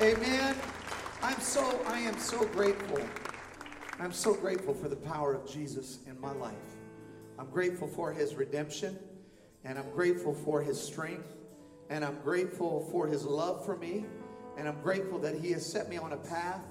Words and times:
Amen. 0.00 0.56
I'm 1.22 1.38
so, 1.38 1.80
I 1.86 2.00
am 2.00 2.18
so 2.18 2.44
grateful. 2.46 2.98
I'm 4.00 4.12
so 4.12 4.34
grateful 4.34 4.74
for 4.74 4.88
the 4.88 4.96
power 4.96 5.34
of 5.34 5.48
Jesus 5.48 6.00
in 6.08 6.20
my 6.20 6.32
life. 6.32 6.54
I'm 7.38 7.48
grateful 7.48 7.86
for 7.86 8.12
his 8.12 8.34
redemption, 8.34 8.98
and 9.62 9.78
I'm 9.78 9.88
grateful 9.90 10.34
for 10.34 10.60
his 10.60 10.82
strength, 10.82 11.36
and 11.90 12.04
I'm 12.04 12.18
grateful 12.22 12.88
for 12.90 13.06
his 13.06 13.24
love 13.24 13.64
for 13.64 13.76
me, 13.76 14.04
and 14.58 14.66
I'm 14.66 14.80
grateful 14.82 15.20
that 15.20 15.36
he 15.38 15.52
has 15.52 15.64
set 15.64 15.88
me 15.88 15.96
on 15.96 16.12
a 16.12 16.16
path, 16.16 16.62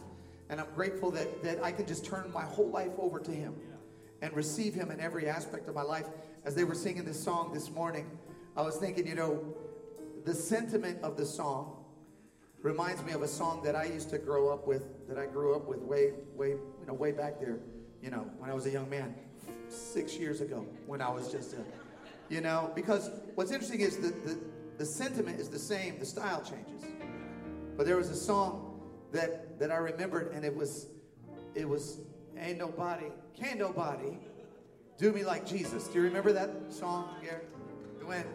and 0.50 0.60
I'm 0.60 0.74
grateful 0.76 1.10
that, 1.12 1.42
that 1.44 1.64
I 1.64 1.71
can 1.71 1.86
just 1.86 2.04
turn 2.04 2.30
my 2.34 2.44
whole 2.44 2.70
life 2.70 2.92
over 2.98 3.21
to 3.21 3.32
him 3.32 3.55
and 4.21 4.36
receive 4.36 4.74
him 4.74 4.92
in 4.92 5.00
every 5.00 5.30
aspect 5.30 5.70
of 5.70 5.76
my 5.76 5.82
life. 5.82 6.08
As 6.44 6.55
they 6.55 6.66
were 6.66 6.76
singing 6.76 7.05
this 7.05 7.24
song 7.24 7.54
this 7.54 7.71
morning, 7.71 8.05
I 8.58 8.64
was 8.64 8.76
thinking, 8.76 9.08
you 9.08 9.16
know, 9.16 9.42
the 10.26 10.34
sentiment 10.34 11.02
of 11.04 11.16
the 11.16 11.26
song 11.26 11.82
reminds 12.64 13.04
me 13.04 13.11
of 13.11 13.21
a 13.21 13.27
song 13.27 13.61
that 13.61 13.75
I 13.75 13.84
used 13.84 14.10
to 14.11 14.18
grow 14.18 14.50
up 14.51 14.65
with, 14.65 15.07
that 15.10 15.18
I 15.18 15.25
grew 15.25 15.54
up 15.54 15.68
with 15.68 15.79
way, 15.79 16.14
way, 16.33 16.51
you 16.51 16.88
know, 16.88 16.93
way 16.93 17.11
back 17.11 17.39
there, 17.39 17.60
you 18.01 18.10
know, 18.10 18.25
when 18.39 18.50
I 18.50 18.54
was 18.54 18.65
a 18.65 18.71
young 18.71 18.89
man, 18.89 19.14
six 19.68 20.15
years 20.15 20.39
ago, 20.39 20.65
when 20.88 21.02
I 21.02 21.10
was 21.10 21.29
just 21.29 21.54
a, 21.54 21.57
you 22.29 22.39
know, 22.39 22.71
because 22.74 23.11
what's 23.36 23.52
interesting 23.52 23.82
is 23.82 23.97
the, 23.97 24.07
the, 24.07 24.39
the 24.78 24.86
sentiment 24.86 25.41
is 25.41 25.50
the 25.50 25.60
same, 25.60 26.00
the 26.00 26.05
style 26.05 26.41
changes. 26.41 26.89
But 27.75 27.86
there 27.86 27.97
was 27.97 28.10
a 28.10 28.15
song 28.15 28.80
that, 29.11 29.60
that 29.60 29.69
I 29.69 29.77
remembered, 29.77 30.32
and 30.33 30.46
it 30.46 30.55
was, 30.55 30.88
it 31.55 31.68
was, 31.68 32.00
ain't 32.39 32.58
nobody, 32.59 33.08
can't 33.38 33.59
nobody 33.59 34.17
do 34.97 35.11
me 35.11 35.25
like 35.25 35.45
Jesus. 35.45 35.88
Do 35.88 35.95
you 35.95 36.05
remember 36.05 36.31
that 36.31 36.50
song, 36.69 37.09
Gary? 37.22 37.44
It 38.00 38.08
went, 38.08 38.27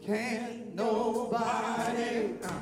can't 0.00 0.74
nobody. 0.74 2.30
Uh, 2.42 2.52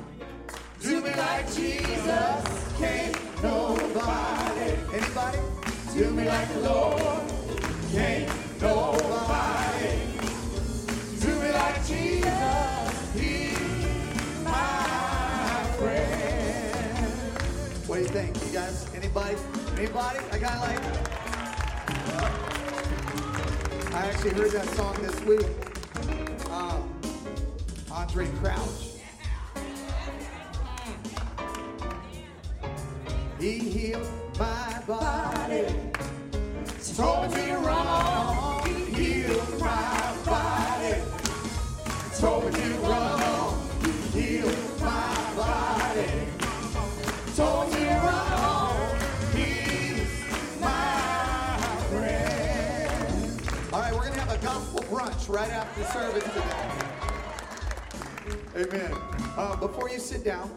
do 0.83 1.01
me 1.01 1.15
like 1.15 1.45
Jesus. 1.53 2.43
Can't 2.77 3.17
nobody. 3.41 4.75
Anybody? 4.93 5.39
Do 5.93 6.09
me 6.11 6.27
like 6.27 6.53
the 6.53 6.59
Lord. 6.59 7.23
Can't 7.93 8.29
nobody. 8.61 9.95
Do 11.21 11.39
me 11.39 11.51
like 11.51 11.87
Jesus. 11.87 13.13
He's 13.13 14.43
my 14.43 15.63
friend. 15.79 17.13
What 17.87 17.95
do 17.95 18.01
you 18.01 18.09
think, 18.09 18.45
you 18.45 18.51
guys? 18.51 18.85
Anybody? 18.93 19.37
Anybody? 19.77 20.19
I 20.33 20.37
got 20.37 20.59
like. 20.59 20.83
I 23.93 24.07
actually 24.07 24.31
heard 24.31 24.51
that 24.51 24.67
song 24.75 24.95
this 25.01 25.17
week. 25.21 25.47
Um, 26.51 26.83
Andraé 27.89 28.27
Crouch. 28.41 28.92
Told 36.95 37.31
me 37.31 37.47
to 37.47 37.57
run 37.57 37.87
on. 37.87 38.67
He 38.93 39.23
my 39.59 40.15
body. 40.23 41.01
Told 42.19 42.45
me 42.45 42.51
to 42.51 42.73
run 42.81 43.21
on. 43.23 43.67
He 44.13 44.41
my 44.79 45.33
body. 45.35 46.07
Told 47.35 47.71
me 47.73 47.79
to 47.79 47.95
run 47.95 48.33
on. 48.43 48.99
He's 49.33 50.07
my 50.61 51.57
friend. 51.89 53.41
All 53.73 53.79
right, 53.79 53.91
we're 53.91 54.01
going 54.01 54.13
to 54.13 54.19
have 54.19 54.31
a 54.31 54.37
gospel 54.45 54.81
brunch 54.81 55.27
right 55.29 55.49
after 55.49 55.83
service 55.85 56.23
today. 56.25 56.43
Amen. 58.55 58.93
Uh, 59.35 59.55
before 59.55 59.89
you 59.89 59.97
sit 59.97 60.23
down, 60.23 60.51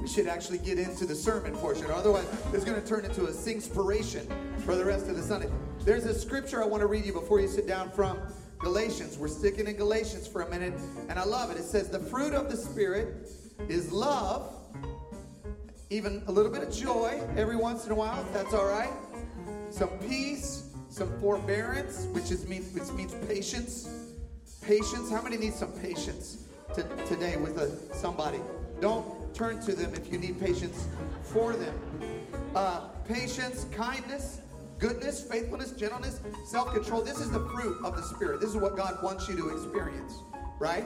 we 0.00 0.06
should 0.06 0.28
actually 0.28 0.58
get 0.58 0.78
into 0.78 1.04
the 1.04 1.16
sermon 1.16 1.52
portion. 1.56 1.90
Otherwise, 1.90 2.26
it's 2.52 2.62
going 2.64 2.80
to 2.80 2.86
turn 2.86 3.04
into 3.04 3.24
a 3.24 3.32
singspiration 3.32 4.28
for 4.64 4.74
the 4.74 4.84
rest 4.84 5.08
of 5.08 5.16
the 5.16 5.22
Sunday. 5.22 5.50
There's 5.84 6.06
a 6.06 6.18
scripture 6.18 6.62
I 6.62 6.66
want 6.66 6.80
to 6.80 6.86
read 6.86 7.04
you 7.04 7.12
before 7.12 7.38
you 7.38 7.48
sit 7.48 7.66
down 7.66 7.90
from 7.90 8.18
Galatians. 8.58 9.18
We're 9.18 9.28
sticking 9.28 9.66
in 9.66 9.76
Galatians 9.76 10.26
for 10.26 10.40
a 10.40 10.48
minute, 10.48 10.72
and 11.10 11.18
I 11.18 11.24
love 11.24 11.50
it. 11.50 11.58
It 11.58 11.64
says, 11.64 11.90
The 11.90 12.00
fruit 12.00 12.32
of 12.32 12.50
the 12.50 12.56
Spirit 12.56 13.28
is 13.68 13.92
love, 13.92 14.54
even 15.90 16.22
a 16.28 16.32
little 16.32 16.50
bit 16.50 16.62
of 16.62 16.72
joy 16.72 17.20
every 17.36 17.56
once 17.56 17.84
in 17.84 17.92
a 17.92 17.94
while, 17.94 18.24
that's 18.32 18.54
all 18.54 18.64
right. 18.64 18.90
Some 19.68 19.90
peace, 20.08 20.70
some 20.88 21.12
forbearance, 21.20 22.06
which 22.12 22.30
is 22.30 22.48
mean, 22.48 22.62
which 22.72 22.90
means 22.92 23.14
patience. 23.28 23.86
Patience. 24.62 25.10
How 25.10 25.20
many 25.20 25.36
need 25.36 25.52
some 25.52 25.72
patience 25.72 26.44
to, 26.74 26.84
today 27.06 27.36
with 27.36 27.58
a, 27.58 27.94
somebody? 27.94 28.40
Don't 28.80 29.34
turn 29.34 29.60
to 29.66 29.74
them 29.74 29.92
if 29.92 30.10
you 30.10 30.18
need 30.18 30.40
patience 30.40 30.88
for 31.22 31.52
them. 31.52 31.74
Uh, 32.54 32.88
patience, 33.06 33.66
kindness, 33.72 34.40
goodness, 34.84 35.22
faithfulness, 35.22 35.70
gentleness, 35.72 36.20
self 36.44 36.74
control. 36.74 37.00
This 37.00 37.18
is 37.18 37.30
the 37.30 37.40
fruit 37.40 37.82
of 37.82 37.96
the 37.96 38.02
Spirit. 38.02 38.40
This 38.40 38.50
is 38.50 38.56
what 38.56 38.76
God 38.76 39.02
wants 39.02 39.26
you 39.28 39.36
to 39.36 39.48
experience, 39.48 40.18
right? 40.58 40.84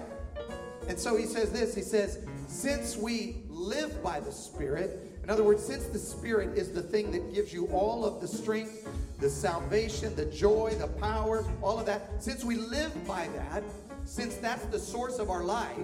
And 0.86 0.96
so 0.96 1.16
he 1.16 1.26
says 1.26 1.50
this 1.50 1.74
He 1.74 1.82
says, 1.82 2.24
since 2.46 2.96
we 2.96 3.42
live 3.48 4.00
by 4.00 4.20
the 4.20 4.30
Spirit, 4.30 5.18
in 5.24 5.30
other 5.30 5.42
words, 5.42 5.64
since 5.64 5.86
the 5.86 5.98
Spirit 5.98 6.56
is 6.56 6.70
the 6.70 6.80
thing 6.80 7.10
that 7.10 7.34
gives 7.34 7.52
you 7.52 7.66
all 7.72 8.04
of 8.04 8.20
the 8.20 8.28
strength, 8.28 8.88
the 9.18 9.28
salvation, 9.28 10.14
the 10.14 10.26
joy, 10.26 10.72
the 10.78 10.86
power, 10.86 11.44
all 11.60 11.80
of 11.80 11.86
that, 11.86 12.22
since 12.22 12.44
we 12.44 12.54
live 12.54 12.94
by 13.04 13.26
that, 13.34 13.64
since 14.04 14.36
that's 14.36 14.64
the 14.66 14.78
source 14.78 15.18
of 15.18 15.28
our 15.28 15.42
life, 15.42 15.76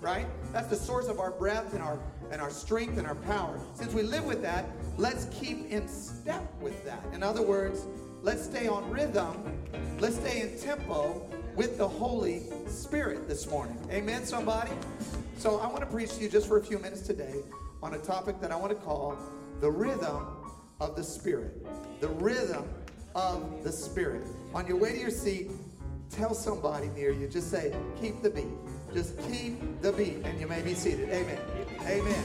right? 0.00 0.26
That's 0.52 0.66
the 0.66 0.76
source 0.76 1.06
of 1.06 1.20
our 1.20 1.30
breath 1.30 1.74
and 1.74 1.82
our 1.82 2.00
and 2.32 2.40
our 2.40 2.50
strength 2.50 2.98
and 2.98 3.06
our 3.06 3.14
power. 3.14 3.60
Since 3.74 3.92
we 3.92 4.02
live 4.02 4.24
with 4.24 4.42
that, 4.42 4.64
let's 5.02 5.24
keep 5.40 5.68
in 5.68 5.88
step 5.88 6.44
with 6.60 6.84
that. 6.84 7.02
In 7.12 7.24
other 7.24 7.42
words, 7.42 7.86
let's 8.22 8.44
stay 8.44 8.68
on 8.68 8.88
rhythm, 8.88 9.36
let's 9.98 10.14
stay 10.14 10.42
in 10.42 10.56
tempo 10.56 11.28
with 11.56 11.76
the 11.76 11.86
Holy 11.86 12.44
Spirit 12.68 13.26
this 13.26 13.50
morning. 13.50 13.76
Amen, 13.90 14.24
somebody? 14.24 14.70
So 15.38 15.58
I 15.58 15.66
want 15.66 15.80
to 15.80 15.86
preach 15.86 16.14
to 16.14 16.22
you 16.22 16.28
just 16.28 16.46
for 16.46 16.58
a 16.58 16.62
few 16.62 16.78
minutes 16.78 17.00
today 17.00 17.34
on 17.82 17.94
a 17.94 17.98
topic 17.98 18.40
that 18.40 18.52
I 18.52 18.56
want 18.56 18.70
to 18.70 18.76
call 18.76 19.18
the 19.60 19.68
rhythm 19.68 20.24
of 20.80 20.94
the 20.94 21.02
Spirit. 21.02 21.66
The 22.00 22.08
rhythm 22.08 22.64
of 23.16 23.64
the 23.64 23.72
Spirit. 23.72 24.24
On 24.54 24.64
your 24.68 24.76
way 24.76 24.92
to 24.92 25.00
your 25.00 25.10
seat, 25.10 25.50
tell 26.10 26.32
somebody 26.32 26.86
near 26.90 27.10
you, 27.10 27.26
just 27.26 27.50
say, 27.50 27.74
keep 28.00 28.22
the 28.22 28.30
beat. 28.30 28.44
Just 28.94 29.18
keep 29.28 29.82
the 29.82 29.90
beat, 29.90 30.18
and 30.24 30.38
you 30.38 30.46
may 30.46 30.62
be 30.62 30.74
seated. 30.74 31.08
Amen. 31.08 31.38
Amen. 31.88 32.24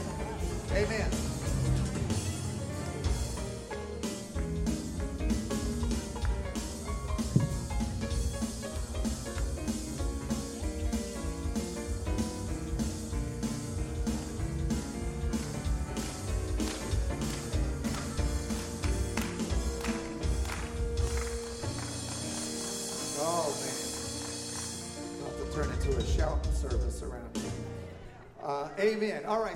Amen. 0.74 1.37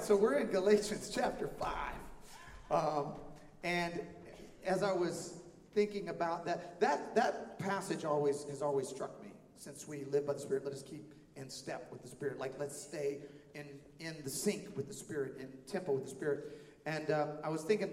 Right, 0.03 0.09
so 0.09 0.17
we're 0.17 0.39
in 0.39 0.49
Galatians 0.49 1.11
chapter 1.15 1.49
5. 1.49 1.73
Um, 2.71 3.13
and 3.63 4.01
as 4.65 4.83
I 4.83 4.93
was 4.93 5.41
thinking 5.75 6.09
about 6.09 6.45
that, 6.47 6.81
that, 6.81 7.15
that 7.15 7.59
passage 7.59 8.05
always 8.05 8.45
has 8.45 8.63
always 8.63 8.89
struck 8.89 9.23
me. 9.23 9.29
Since 9.59 9.87
we 9.87 10.05
live 10.05 10.27
by 10.27 10.35
the 10.35 10.41
Spirit, 10.41 10.65
let 10.65 10.75
us 10.75 10.83
keep 10.83 11.15
in 11.37 11.49
step 11.49 11.89
with 11.93 12.03
the 12.03 12.09
Spirit. 12.09 12.39
Like, 12.39 12.55
let's 12.59 12.81
stay 12.81 13.19
in, 13.55 13.67
in 14.01 14.17
the 14.25 14.31
sync 14.31 14.77
with 14.77 14.89
the 14.89 14.95
Spirit, 14.95 15.37
in 15.39 15.49
tempo 15.71 15.93
with 15.93 16.05
the 16.05 16.11
Spirit. 16.11 16.59
And 16.85 17.11
uh, 17.11 17.27
I 17.45 17.49
was 17.49 17.63
thinking 17.63 17.91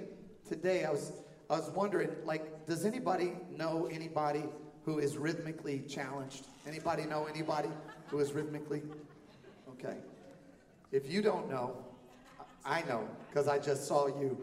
today, 0.47 0.85
I 0.85 0.91
was, 0.91 1.13
I 1.50 1.53
was 1.53 1.69
wondering, 1.69 2.09
like, 2.25 2.65
does 2.65 2.85
anybody 2.85 3.33
know 3.56 3.88
anybody 3.91 4.44
who 4.83 4.97
is 4.97 5.15
rhythmically 5.17 5.83
challenged? 5.88 6.47
Anybody 6.67 7.06
know 7.06 7.25
anybody 7.25 7.69
who 8.07 8.19
is 8.19 8.33
rhythmically? 8.33 8.81
Okay. 9.69 9.97
If 10.91 11.07
you 11.07 11.21
don't 11.21 11.51
know, 11.51 11.77
I 12.65 12.81
know 12.83 13.07
because 13.29 13.47
I 13.47 13.59
just 13.59 13.88
saw 13.88 14.07
you 14.07 14.38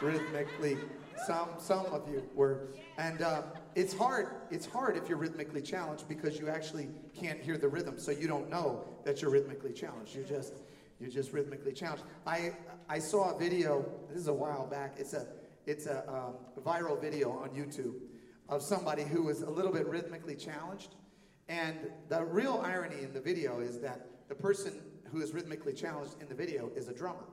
rhythmically. 0.00 0.78
Some 1.26 1.48
some 1.58 1.86
of 1.86 2.08
you 2.08 2.22
were, 2.34 2.68
and 2.98 3.22
uh, 3.22 3.42
it's 3.74 3.94
hard. 3.94 4.28
It's 4.50 4.66
hard 4.66 4.96
if 4.96 5.08
you're 5.08 5.18
rhythmically 5.18 5.62
challenged 5.62 6.08
because 6.08 6.38
you 6.38 6.48
actually 6.48 6.88
can't 7.14 7.40
hear 7.40 7.56
the 7.56 7.68
rhythm, 7.68 7.98
so 7.98 8.10
you 8.10 8.28
don't 8.28 8.50
know 8.50 8.84
that 9.04 9.22
you're 9.22 9.30
rhythmically 9.30 9.72
challenged. 9.72 10.14
You're 10.14 10.24
just 10.24 10.54
you're 11.00 11.10
just 11.10 11.32
rhythmically 11.32 11.72
challenged. 11.72 12.04
I 12.26 12.52
I 12.88 12.98
saw 12.98 13.34
a 13.34 13.38
video. 13.38 13.84
This 14.08 14.18
is 14.18 14.28
a 14.28 14.34
while 14.34 14.66
back. 14.66 14.96
It's 14.98 15.14
a 15.14 15.26
it's 15.64 15.86
a 15.86 16.08
um, 16.08 16.34
viral 16.62 17.00
video 17.00 17.30
on 17.30 17.50
YouTube 17.50 17.94
of 18.48 18.62
somebody 18.62 19.02
who 19.02 19.22
was 19.22 19.42
a 19.42 19.50
little 19.50 19.72
bit 19.72 19.88
rhythmically 19.88 20.36
challenged, 20.36 20.96
and 21.48 21.76
the 22.08 22.24
real 22.24 22.62
irony 22.64 23.02
in 23.02 23.12
the 23.12 23.20
video 23.20 23.60
is 23.60 23.80
that 23.80 24.06
the 24.28 24.34
person 24.34 24.80
who 25.10 25.22
is 25.22 25.32
rhythmically 25.32 25.72
challenged 25.72 26.20
in 26.20 26.28
the 26.28 26.34
video 26.34 26.70
is 26.76 26.88
a 26.88 26.92
drummer. 26.92 27.24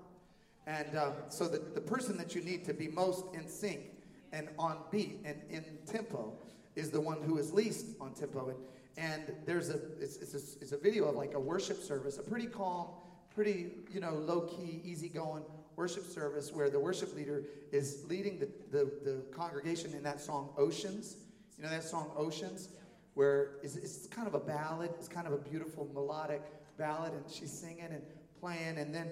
And 0.66 0.98
um, 0.98 1.14
so 1.30 1.48
the, 1.48 1.60
the 1.60 1.82
person 1.82 2.18
that 2.18 2.36
you 2.36 2.42
need 2.42 2.64
to 2.66 2.74
be 2.74 2.88
most 2.88 3.26
in 3.34 3.48
sync 3.48 3.92
and 4.32 4.50
on 4.58 4.78
beat 4.92 5.20
and 5.26 5.42
in 5.50 5.64
tempo 5.86 6.34
is 6.76 6.90
the 6.90 7.02
one 7.02 7.22
who 7.22 7.38
is 7.38 7.54
least 7.54 7.88
on 8.00 8.14
tempo. 8.14 8.50
And, 8.50 8.58
and 8.98 9.36
there's 9.46 9.70
a 9.70 9.80
it's, 10.00 10.18
it's, 10.18 10.34
a 10.34 10.62
it's 10.62 10.72
a 10.72 10.78
video 10.78 11.06
of 11.06 11.16
like 11.16 11.34
a 11.34 11.40
worship 11.40 11.82
service, 11.82 12.18
a 12.18 12.24
pretty 12.24 12.48
calm, 12.48 12.88
pretty 13.34 13.72
you 13.92 14.00
know 14.00 14.14
low 14.14 14.42
key, 14.42 14.82
easy 14.84 15.10
going 15.10 15.44
worship 15.76 16.06
service 16.06 16.52
where 16.52 16.70
the 16.70 16.80
worship 16.80 17.16
leader 17.16 17.44
is 17.72 18.04
leading 18.08 18.40
the, 18.40 18.48
the, 18.72 18.92
the 19.04 19.24
congregation 19.32 19.92
in 19.94 20.04
that 20.04 20.22
song 20.22 20.50
Oceans. 20.58 21.18
You 21.58 21.64
know 21.64 21.70
that 21.70 21.84
song 21.84 22.12
Oceans, 22.16 22.70
where 23.14 23.56
it's, 23.64 23.76
it's 23.76 24.08
kind 24.08 24.28
of 24.28 24.34
a 24.34 24.40
ballad. 24.40 24.92
It's 24.98 25.08
kind 25.08 25.28
of 25.28 25.34
a 25.34 25.38
beautiful 25.38 25.90
melodic 25.94 26.42
ballad, 26.78 27.14
and 27.14 27.24
she's 27.30 27.52
singing 27.52 27.90
and 27.92 28.02
playing. 28.40 28.78
And 28.78 28.94
then 28.94 29.12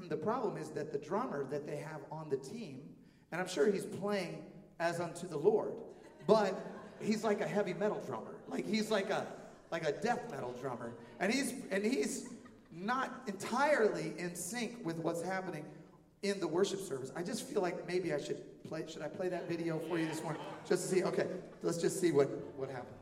the 0.08 0.16
problem 0.16 0.56
is 0.56 0.70
that 0.70 0.92
the 0.92 0.98
drummer 0.98 1.44
that 1.50 1.66
they 1.66 1.76
have 1.76 2.00
on 2.10 2.28
the 2.28 2.36
team, 2.36 2.80
and 3.30 3.40
I'm 3.40 3.48
sure 3.48 3.70
he's 3.70 3.86
playing 3.86 4.44
as 4.80 5.00
unto 5.00 5.28
the 5.28 5.36
Lord, 5.36 5.72
but 6.26 6.60
he's 7.00 7.24
like 7.24 7.40
a 7.40 7.46
heavy 7.46 7.74
metal 7.74 8.02
drummer. 8.06 8.36
Like 8.48 8.66
he's 8.66 8.90
like 8.90 9.10
a 9.10 9.26
like 9.70 9.84
a 9.84 9.92
death 9.92 10.30
metal 10.30 10.54
drummer, 10.60 10.92
and 11.20 11.32
he's 11.32 11.54
and 11.70 11.84
he's 11.84 12.28
not 12.70 13.22
entirely 13.26 14.14
in 14.18 14.34
sync 14.34 14.84
with 14.84 14.96
what's 14.98 15.22
happening 15.22 15.64
in 16.22 16.40
the 16.40 16.48
worship 16.48 16.80
service. 16.80 17.12
I 17.16 17.22
just 17.22 17.46
feel 17.46 17.62
like 17.62 17.86
maybe 17.86 18.12
I 18.12 18.20
should 18.20 18.38
play. 18.64 18.84
Should 18.88 19.02
I 19.02 19.08
play 19.08 19.28
that 19.28 19.48
video 19.48 19.78
for 19.88 19.98
you 19.98 20.06
this 20.06 20.22
morning, 20.22 20.42
just 20.68 20.88
to 20.88 20.94
see? 20.94 21.04
Okay, 21.04 21.26
let's 21.62 21.78
just 21.78 22.00
see 22.00 22.12
what 22.12 22.28
what 22.56 22.70
happens. 22.70 22.98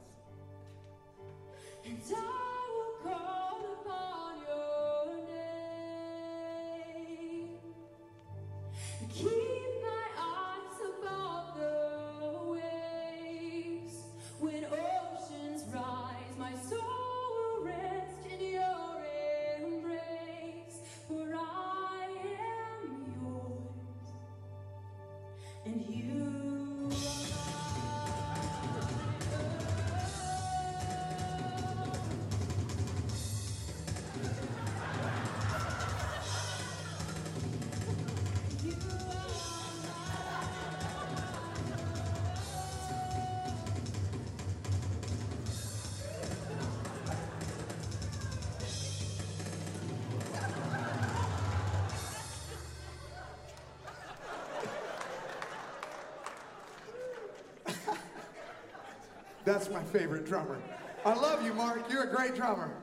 That's 59.44 59.70
my 59.70 59.82
favorite 59.82 60.26
drummer. 60.26 60.60
I 61.04 61.14
love 61.14 61.44
you, 61.44 61.54
Mark. 61.54 61.90
You're 61.90 62.04
a 62.04 62.14
great 62.14 62.34
drummer. 62.34 62.74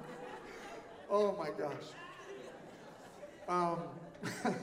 Oh 1.09 1.35
my 1.37 1.49
gosh. 1.57 1.83
Um, 3.47 3.83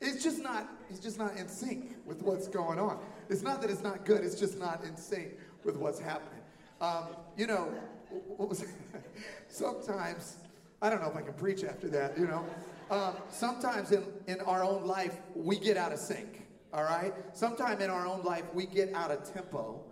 it's 0.00 0.22
just 0.22 0.42
not. 0.42 0.68
It's 0.88 1.00
just 1.00 1.18
not 1.18 1.36
in 1.36 1.48
sync 1.48 1.96
with 2.06 2.22
what's 2.22 2.48
going 2.48 2.78
on. 2.78 2.98
It's 3.28 3.42
not 3.42 3.60
that 3.60 3.70
it's 3.70 3.82
not 3.82 4.06
good. 4.06 4.24
It's 4.24 4.40
just 4.40 4.58
not 4.58 4.82
in 4.84 4.96
sync 4.96 5.34
with 5.64 5.76
what's 5.76 5.98
happening. 5.98 6.40
Um, 6.80 7.08
you 7.36 7.46
know, 7.46 7.72
sometimes 9.48 10.36
I 10.80 10.88
don't 10.88 11.02
know 11.02 11.10
if 11.10 11.16
I 11.16 11.22
can 11.22 11.34
preach 11.34 11.62
after 11.62 11.88
that. 11.88 12.18
You 12.18 12.26
know, 12.26 12.46
um, 12.90 13.16
sometimes 13.30 13.92
in 13.92 14.02
in 14.26 14.40
our 14.40 14.64
own 14.64 14.86
life 14.86 15.18
we 15.34 15.58
get 15.58 15.76
out 15.76 15.92
of 15.92 15.98
sync. 15.98 16.46
All 16.72 16.84
right. 16.84 17.12
Sometimes 17.34 17.82
in 17.82 17.90
our 17.90 18.06
own 18.06 18.24
life 18.24 18.44
we 18.54 18.64
get 18.64 18.94
out 18.94 19.10
of 19.10 19.30
tempo 19.30 19.84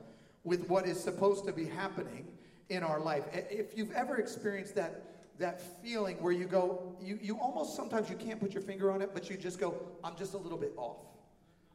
with 0.45 0.69
what 0.69 0.87
is 0.87 1.03
supposed 1.03 1.45
to 1.47 1.53
be 1.53 1.67
happening 1.67 2.27
in 2.69 2.83
our 2.83 3.01
life. 3.01 3.25
If 3.33 3.77
you've 3.77 3.93
ever 3.93 4.17
experienced 4.17 4.75
that 4.77 5.03
that 5.39 5.61
feeling 5.83 6.17
where 6.23 6.33
you 6.33 6.45
go, 6.45 6.95
you, 7.01 7.19
you 7.21 7.37
almost 7.39 7.75
sometimes 7.75 8.09
you 8.09 8.17
can't 8.17 8.39
put 8.39 8.53
your 8.53 8.63
finger 8.63 8.93
on 8.93 9.03
it, 9.03 9.11
but 9.13 9.29
you 9.29 9.37
just 9.37 9.59
go, 9.59 9.75
I'm 10.05 10.15
just 10.17 10.35
a 10.35 10.39
little 10.39 10.59
bit 10.59 10.73
off. 10.77 10.99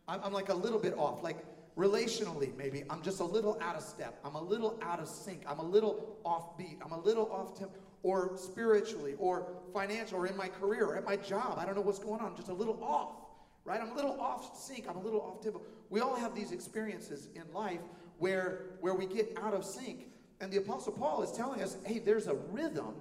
I'm, 0.07 0.21
I'm 0.23 0.31
like 0.31 0.49
a 0.49 0.53
little 0.53 0.79
bit 0.79 0.97
off. 0.97 1.23
Like 1.23 1.37
relationally, 1.75 2.55
maybe 2.55 2.83
I'm 2.89 3.01
just 3.01 3.19
a 3.19 3.25
little 3.25 3.57
out 3.61 3.75
of 3.75 3.83
step. 3.83 4.19
I'm 4.23 4.35
a 4.35 4.41
little 4.41 4.79
out 4.81 4.99
of 4.99 5.07
sync. 5.07 5.43
I'm 5.47 5.59
a 5.59 5.65
little 5.65 6.17
off 6.23 6.57
beat. 6.57 6.79
I'm 6.83 6.91
a 6.91 6.99
little 6.99 7.31
off 7.31 7.57
tempo. 7.57 7.73
Or 8.03 8.37
spiritually, 8.37 9.15
or 9.17 9.47
financial, 9.73 10.19
or 10.19 10.27
in 10.27 10.37
my 10.37 10.47
career, 10.47 10.85
or 10.85 10.95
at 10.95 11.03
my 11.03 11.17
job. 11.17 11.57
I 11.57 11.65
don't 11.65 11.75
know 11.75 11.81
what's 11.81 11.99
going 11.99 12.21
on. 12.21 12.27
I'm 12.27 12.35
just 12.37 12.47
a 12.47 12.53
little 12.53 12.81
off, 12.81 13.09
right? 13.65 13.81
I'm 13.81 13.91
a 13.91 13.95
little 13.95 14.21
off 14.21 14.57
sync. 14.57 14.85
I'm 14.87 14.95
a 14.95 15.01
little 15.01 15.19
off 15.19 15.41
tempo. 15.41 15.61
We 15.89 15.99
all 15.99 16.15
have 16.15 16.35
these 16.35 16.51
experiences 16.51 17.27
in 17.35 17.43
life 17.53 17.81
where, 18.19 18.61
where 18.81 18.93
we 18.93 19.05
get 19.05 19.37
out 19.41 19.53
of 19.53 19.65
sync. 19.65 20.07
And 20.39 20.51
the 20.51 20.57
Apostle 20.57 20.93
Paul 20.93 21.23
is 21.23 21.31
telling 21.31 21.61
us 21.61 21.77
hey, 21.85 21.99
there's 21.99 22.27
a 22.27 22.35
rhythm 22.35 22.95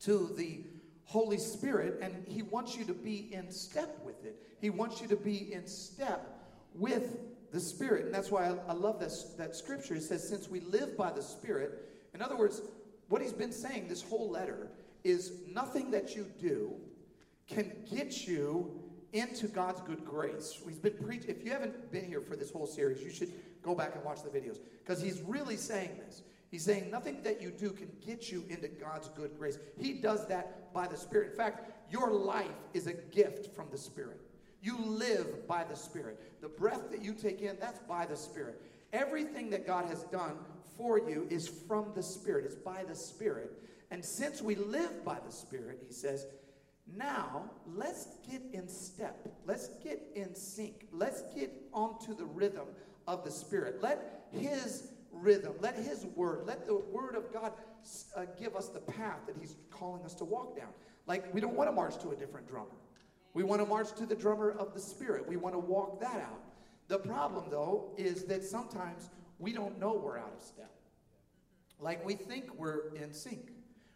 to 0.00 0.32
the 0.36 0.60
Holy 1.04 1.38
Spirit, 1.38 1.98
and 2.02 2.24
he 2.28 2.42
wants 2.42 2.76
you 2.76 2.84
to 2.84 2.94
be 2.94 3.32
in 3.32 3.50
step 3.50 3.98
with 4.04 4.24
it. 4.24 4.36
He 4.60 4.70
wants 4.70 5.00
you 5.00 5.08
to 5.08 5.16
be 5.16 5.52
in 5.52 5.66
step 5.66 6.38
with 6.74 7.16
the 7.50 7.60
Spirit. 7.60 8.06
And 8.06 8.14
that's 8.14 8.30
why 8.30 8.48
I, 8.48 8.56
I 8.68 8.72
love 8.74 9.00
this, 9.00 9.34
that 9.38 9.56
scripture. 9.56 9.94
It 9.94 10.02
says, 10.02 10.28
since 10.28 10.48
we 10.48 10.60
live 10.60 10.96
by 10.96 11.10
the 11.10 11.22
Spirit, 11.22 11.88
in 12.14 12.22
other 12.22 12.36
words, 12.36 12.60
what 13.08 13.22
he's 13.22 13.32
been 13.32 13.52
saying 13.52 13.88
this 13.88 14.02
whole 14.02 14.30
letter 14.30 14.68
is 15.02 15.32
nothing 15.50 15.90
that 15.92 16.14
you 16.14 16.26
do 16.40 16.74
can 17.46 17.72
get 17.90 18.26
you 18.28 18.70
into 19.12 19.48
God's 19.48 19.80
good 19.80 20.04
grace. 20.04 20.60
He's 20.66 20.78
been 20.78 20.92
preaching. 21.02 21.30
If 21.30 21.44
you 21.44 21.50
haven't 21.50 21.90
been 21.90 22.04
here 22.04 22.20
for 22.20 22.36
this 22.36 22.50
whole 22.50 22.66
series, 22.66 23.02
you 23.02 23.10
should 23.10 23.32
go 23.62 23.74
back 23.74 23.94
and 23.94 24.04
watch 24.04 24.22
the 24.22 24.30
videos 24.30 24.58
because 24.84 25.02
he's 25.02 25.20
really 25.22 25.56
saying 25.56 25.90
this. 26.04 26.22
He's 26.50 26.64
saying 26.64 26.90
nothing 26.90 27.22
that 27.24 27.42
you 27.42 27.50
do 27.50 27.70
can 27.70 27.90
get 28.04 28.32
you 28.32 28.44
into 28.48 28.68
God's 28.68 29.08
good 29.08 29.36
grace. 29.38 29.58
He 29.78 29.92
does 29.94 30.26
that 30.28 30.72
by 30.72 30.86
the 30.86 30.96
Spirit. 30.96 31.32
In 31.32 31.36
fact, 31.36 31.92
your 31.92 32.10
life 32.10 32.46
is 32.72 32.86
a 32.86 32.94
gift 32.94 33.54
from 33.54 33.66
the 33.70 33.76
Spirit. 33.76 34.20
You 34.62 34.78
live 34.78 35.46
by 35.46 35.64
the 35.64 35.76
Spirit. 35.76 36.40
The 36.40 36.48
breath 36.48 36.90
that 36.90 37.02
you 37.02 37.12
take 37.12 37.42
in, 37.42 37.56
that's 37.60 37.80
by 37.80 38.06
the 38.06 38.16
Spirit. 38.16 38.62
Everything 38.92 39.50
that 39.50 39.66
God 39.66 39.86
has 39.86 40.04
done 40.04 40.36
for 40.76 40.98
you 40.98 41.26
is 41.28 41.48
from 41.48 41.92
the 41.94 42.02
Spirit, 42.02 42.46
it's 42.46 42.54
by 42.54 42.84
the 42.84 42.94
Spirit. 42.94 43.52
And 43.90 44.04
since 44.04 44.40
we 44.40 44.54
live 44.54 45.04
by 45.04 45.18
the 45.24 45.32
Spirit, 45.32 45.82
he 45.86 45.92
says, 45.92 46.26
now 46.96 47.50
let's 47.66 48.08
get 48.30 48.42
in 48.52 48.68
step. 48.68 49.28
Let's 49.44 49.68
get 49.82 50.00
in 50.14 50.34
sync. 50.34 50.86
Let's 50.92 51.22
get 51.34 51.52
onto 51.72 52.14
the 52.14 52.24
rhythm 52.24 52.66
of 53.08 53.24
the 53.24 53.30
Spirit. 53.30 53.82
Let 53.82 54.26
His 54.30 54.92
rhythm, 55.10 55.54
let 55.60 55.74
His 55.74 56.06
word, 56.14 56.42
let 56.46 56.66
the 56.66 56.76
word 56.76 57.16
of 57.16 57.32
God 57.32 57.52
uh, 58.14 58.26
give 58.38 58.54
us 58.54 58.68
the 58.68 58.80
path 58.80 59.20
that 59.26 59.36
He's 59.40 59.56
calling 59.70 60.04
us 60.04 60.14
to 60.16 60.24
walk 60.24 60.56
down. 60.56 60.68
Like, 61.06 61.32
we 61.34 61.40
don't 61.40 61.54
want 61.54 61.68
to 61.68 61.72
march 61.74 61.98
to 62.02 62.10
a 62.10 62.16
different 62.16 62.46
drummer. 62.46 62.76
We 63.32 63.42
want 63.42 63.62
to 63.62 63.66
march 63.66 63.92
to 63.96 64.06
the 64.06 64.14
drummer 64.14 64.50
of 64.50 64.74
the 64.74 64.80
Spirit. 64.80 65.26
We 65.26 65.36
want 65.36 65.54
to 65.54 65.58
walk 65.58 66.00
that 66.00 66.16
out. 66.16 66.40
The 66.88 66.98
problem, 66.98 67.46
though, 67.50 67.94
is 67.96 68.24
that 68.24 68.44
sometimes 68.44 69.10
we 69.38 69.52
don't 69.52 69.80
know 69.80 69.94
we're 69.94 70.18
out 70.18 70.32
of 70.36 70.42
step. 70.42 70.70
Like, 71.80 72.04
we 72.04 72.14
think 72.14 72.54
we're 72.56 72.94
in 72.94 73.12
sync. 73.12 73.52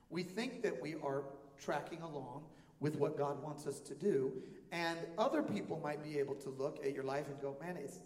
We 0.08 0.22
think 0.22 0.62
that 0.62 0.80
we 0.80 0.94
are 1.02 1.24
tracking 1.60 2.00
along 2.02 2.44
with 2.80 2.96
what 2.96 3.18
God 3.18 3.42
wants 3.42 3.66
us 3.66 3.80
to 3.80 3.94
do. 3.94 4.32
And 4.72 4.98
other 5.18 5.42
people 5.42 5.80
might 5.82 6.02
be 6.02 6.18
able 6.18 6.34
to 6.36 6.48
look 6.50 6.84
at 6.84 6.94
your 6.94 7.04
life 7.04 7.26
and 7.28 7.40
go, 7.40 7.56
man, 7.60 7.76
it's 7.76 8.00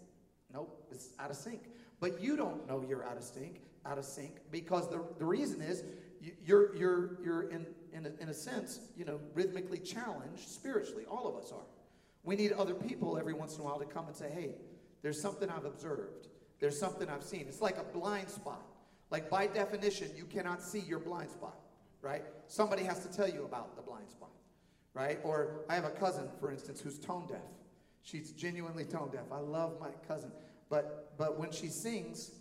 Nope, 0.57 0.87
it's 0.89 1.09
out 1.19 1.29
of 1.29 1.35
sync. 1.35 1.61
But 1.99 2.19
you 2.19 2.35
don't 2.35 2.67
know 2.67 2.83
you're 2.87 3.05
out 3.05 3.15
of 3.15 3.23
sync, 3.23 3.61
out 3.85 3.99
of 3.99 4.05
sync, 4.05 4.39
because 4.51 4.89
the, 4.89 5.03
the 5.19 5.25
reason 5.25 5.61
is 5.61 5.83
you're 6.43 6.75
you're 6.75 7.23
you're 7.23 7.51
in 7.51 7.67
in 7.93 8.07
a, 8.07 8.23
in 8.23 8.29
a 8.29 8.33
sense, 8.33 8.79
you 8.97 9.05
know, 9.05 9.19
rhythmically 9.35 9.77
challenged 9.77 10.49
spiritually. 10.49 11.03
All 11.07 11.27
of 11.27 11.35
us 11.35 11.51
are. 11.51 11.67
We 12.23 12.35
need 12.35 12.53
other 12.53 12.73
people 12.73 13.19
every 13.19 13.35
once 13.35 13.53
in 13.53 13.61
a 13.61 13.65
while 13.65 13.77
to 13.77 13.85
come 13.85 14.07
and 14.07 14.15
say, 14.15 14.31
"Hey, 14.31 14.55
there's 15.03 15.21
something 15.21 15.47
I've 15.47 15.65
observed. 15.65 16.27
There's 16.59 16.79
something 16.79 17.07
I've 17.07 17.23
seen." 17.23 17.45
It's 17.47 17.61
like 17.61 17.77
a 17.77 17.83
blind 17.83 18.29
spot. 18.29 18.65
Like 19.11 19.29
by 19.29 19.45
definition, 19.45 20.09
you 20.17 20.25
cannot 20.25 20.63
see 20.63 20.79
your 20.79 20.99
blind 20.99 21.29
spot, 21.29 21.59
right? 22.01 22.23
Somebody 22.47 22.83
has 22.83 23.05
to 23.05 23.15
tell 23.15 23.29
you 23.29 23.45
about 23.45 23.75
the 23.75 23.83
blind 23.83 24.09
spot, 24.09 24.31
right? 24.95 25.19
Or 25.23 25.65
I 25.69 25.75
have 25.75 25.85
a 25.85 25.91
cousin, 25.91 26.27
for 26.39 26.51
instance, 26.51 26.81
who's 26.81 26.97
tone 26.97 27.27
deaf. 27.29 27.45
She's 28.07 28.31
genuinely 28.31 28.85
tone 28.85 29.09
deaf. 29.11 29.25
I 29.31 29.39
love 29.39 29.79
my 29.79 29.89
cousin. 30.07 30.31
But, 30.69 31.13
but 31.17 31.39
when 31.39 31.51
she 31.51 31.67
sings, 31.67 32.31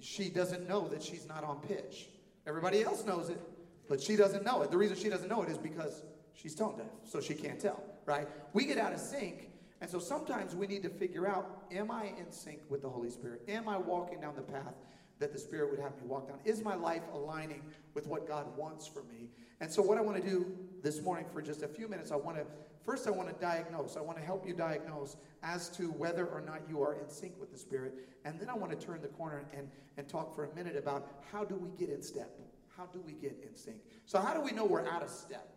she 0.00 0.28
doesn't 0.28 0.68
know 0.68 0.88
that 0.88 1.02
she's 1.02 1.26
not 1.26 1.44
on 1.44 1.60
pitch. 1.60 2.08
Everybody 2.46 2.82
else 2.82 3.04
knows 3.04 3.28
it, 3.28 3.40
but 3.88 4.00
she 4.00 4.16
doesn't 4.16 4.44
know 4.44 4.62
it. 4.62 4.70
The 4.70 4.76
reason 4.76 4.96
she 4.96 5.08
doesn't 5.08 5.28
know 5.28 5.42
it 5.42 5.48
is 5.48 5.58
because 5.58 6.02
She's 6.36 6.54
tone 6.54 6.76
deaf, 6.76 6.86
so 7.02 7.20
she 7.20 7.34
can't 7.34 7.58
tell, 7.58 7.82
right? 8.04 8.28
We 8.52 8.66
get 8.66 8.76
out 8.76 8.92
of 8.92 9.00
sync, 9.00 9.48
and 9.80 9.90
so 9.90 9.98
sometimes 9.98 10.54
we 10.54 10.66
need 10.66 10.82
to 10.82 10.90
figure 10.90 11.26
out 11.26 11.64
am 11.72 11.90
I 11.90 12.12
in 12.18 12.30
sync 12.30 12.60
with 12.68 12.82
the 12.82 12.90
Holy 12.90 13.10
Spirit? 13.10 13.42
Am 13.48 13.68
I 13.68 13.78
walking 13.78 14.20
down 14.20 14.36
the 14.36 14.42
path 14.42 14.74
that 15.18 15.32
the 15.32 15.38
Spirit 15.38 15.70
would 15.70 15.80
have 15.80 15.96
me 15.96 16.06
walk 16.06 16.28
down? 16.28 16.38
Is 16.44 16.62
my 16.62 16.74
life 16.74 17.02
aligning 17.14 17.62
with 17.94 18.06
what 18.06 18.28
God 18.28 18.54
wants 18.54 18.86
for 18.86 19.02
me? 19.04 19.30
And 19.60 19.70
so, 19.70 19.82
what 19.82 19.98
I 19.98 20.00
want 20.00 20.22
to 20.22 20.28
do 20.28 20.46
this 20.82 21.00
morning 21.02 21.26
for 21.32 21.40
just 21.40 21.62
a 21.62 21.68
few 21.68 21.88
minutes, 21.88 22.12
I 22.12 22.16
want 22.16 22.36
to 22.36 22.44
first, 22.84 23.06
I 23.06 23.10
want 23.10 23.28
to 23.28 23.34
diagnose. 23.44 23.96
I 23.96 24.00
want 24.00 24.18
to 24.18 24.24
help 24.24 24.46
you 24.46 24.54
diagnose 24.54 25.16
as 25.42 25.68
to 25.70 25.90
whether 25.90 26.26
or 26.26 26.40
not 26.40 26.60
you 26.68 26.82
are 26.82 26.94
in 26.94 27.08
sync 27.08 27.34
with 27.40 27.50
the 27.50 27.58
Spirit. 27.58 27.94
And 28.24 28.38
then 28.38 28.48
I 28.48 28.54
want 28.54 28.78
to 28.78 28.86
turn 28.86 29.02
the 29.02 29.08
corner 29.08 29.44
and, 29.56 29.68
and 29.96 30.08
talk 30.08 30.34
for 30.34 30.44
a 30.44 30.54
minute 30.54 30.76
about 30.76 31.22
how 31.32 31.44
do 31.44 31.56
we 31.56 31.70
get 31.78 31.94
in 31.94 32.02
step? 32.02 32.38
How 32.76 32.86
do 32.86 33.00
we 33.04 33.12
get 33.12 33.36
in 33.42 33.56
sync? 33.56 33.78
So, 34.04 34.20
how 34.20 34.34
do 34.34 34.40
we 34.40 34.52
know 34.52 34.64
we're 34.64 34.86
out 34.86 35.02
of 35.02 35.10
step? 35.10 35.48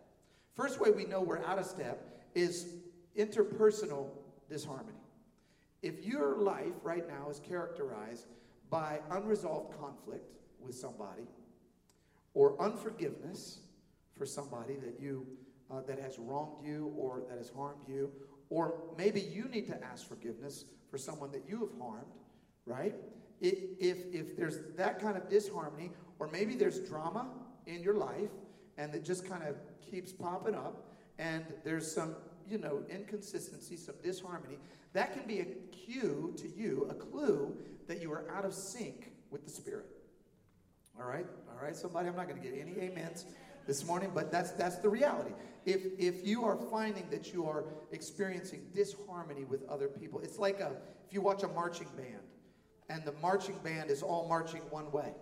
First 0.54 0.80
way 0.80 0.90
we 0.90 1.04
know 1.04 1.20
we're 1.20 1.44
out 1.44 1.58
of 1.58 1.66
step 1.66 2.24
is 2.34 2.74
interpersonal 3.16 4.08
disharmony. 4.48 4.98
If 5.82 6.04
your 6.04 6.38
life 6.38 6.74
right 6.82 7.06
now 7.08 7.30
is 7.30 7.40
characterized 7.40 8.26
by 8.68 9.00
unresolved 9.10 9.78
conflict 9.78 10.24
with 10.60 10.74
somebody 10.74 11.22
or 12.34 12.60
unforgiveness 12.60 13.60
for 14.20 14.26
somebody 14.26 14.76
that 14.76 15.00
you 15.00 15.26
uh, 15.70 15.80
that 15.86 15.98
has 15.98 16.18
wronged 16.18 16.66
you 16.66 16.92
or 16.98 17.22
that 17.30 17.38
has 17.38 17.48
harmed 17.48 17.88
you. 17.88 18.10
Or 18.50 18.74
maybe 18.98 19.20
you 19.20 19.44
need 19.44 19.66
to 19.68 19.82
ask 19.82 20.06
forgiveness 20.06 20.66
for 20.90 20.98
someone 20.98 21.32
that 21.32 21.44
you 21.48 21.60
have 21.60 21.80
harmed 21.80 22.12
right? 22.66 22.94
If 23.40 23.56
if 23.80 24.36
there's 24.36 24.58
that 24.76 25.00
kind 25.00 25.16
of 25.16 25.28
disharmony 25.30 25.90
or 26.18 26.28
maybe 26.28 26.54
there's 26.54 26.80
drama 26.80 27.28
in 27.66 27.82
your 27.82 27.94
life 27.94 28.30
and 28.76 28.94
it 28.94 29.04
just 29.04 29.26
kind 29.26 29.42
of 29.42 29.56
keeps 29.80 30.12
popping 30.12 30.54
up 30.54 30.94
and 31.18 31.44
there's 31.64 31.90
some 31.90 32.16
you 32.48 32.58
know 32.58 32.82
inconsistency 32.90 33.76
some 33.76 33.94
disharmony 34.02 34.58
that 34.92 35.14
can 35.14 35.26
be 35.26 35.40
a 35.40 35.46
cue 35.74 36.34
to 36.36 36.48
you 36.48 36.86
a 36.90 36.94
clue 36.94 37.56
that 37.88 38.02
you 38.02 38.12
are 38.12 38.30
out 38.30 38.44
of 38.44 38.52
sync 38.52 39.12
with 39.30 39.44
the 39.44 39.50
spirit. 39.50 39.86
All 40.98 41.06
right? 41.06 41.26
All 41.50 41.64
right 41.64 41.74
somebody 41.74 42.08
i'm 42.08 42.16
not 42.16 42.28
going 42.28 42.40
to 42.40 42.46
get 42.46 42.58
any 42.58 42.74
amens 42.86 43.24
this 43.66 43.84
morning 43.84 44.10
but 44.14 44.30
that's 44.30 44.52
that's 44.52 44.76
the 44.76 44.88
reality. 44.88 45.32
If 45.66 45.82
if 45.98 46.26
you 46.26 46.44
are 46.44 46.56
finding 46.56 47.08
that 47.10 47.32
you 47.32 47.46
are 47.46 47.64
experiencing 47.92 48.62
disharmony 48.74 49.44
with 49.44 49.68
other 49.68 49.88
people 49.88 50.20
it's 50.20 50.38
like 50.38 50.60
a 50.60 50.72
if 51.06 51.12
you 51.12 51.20
watch 51.20 51.42
a 51.42 51.48
marching 51.48 51.88
band 51.96 52.22
and 52.88 53.04
the 53.04 53.12
marching 53.20 53.58
band 53.58 53.90
is 53.90 54.02
all 54.02 54.28
marching 54.28 54.62
one 54.70 54.90
way 54.90 55.12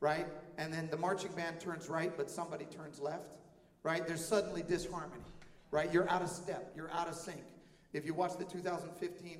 right? 0.00 0.26
And 0.58 0.72
then 0.72 0.88
the 0.90 0.96
marching 0.96 1.32
band 1.32 1.60
turns 1.60 1.88
right 1.88 2.16
but 2.16 2.30
somebody 2.30 2.66
turns 2.66 3.00
left 3.00 3.36
right? 3.82 4.06
There's 4.06 4.24
suddenly 4.24 4.62
disharmony 4.62 5.22
right? 5.70 5.92
You're 5.92 6.08
out 6.10 6.22
of 6.22 6.28
step. 6.28 6.72
You're 6.76 6.90
out 6.92 7.08
of 7.08 7.14
sync. 7.14 7.42
If 7.92 8.04
you 8.04 8.14
watch 8.14 8.36
the 8.38 8.44
2015 8.44 9.38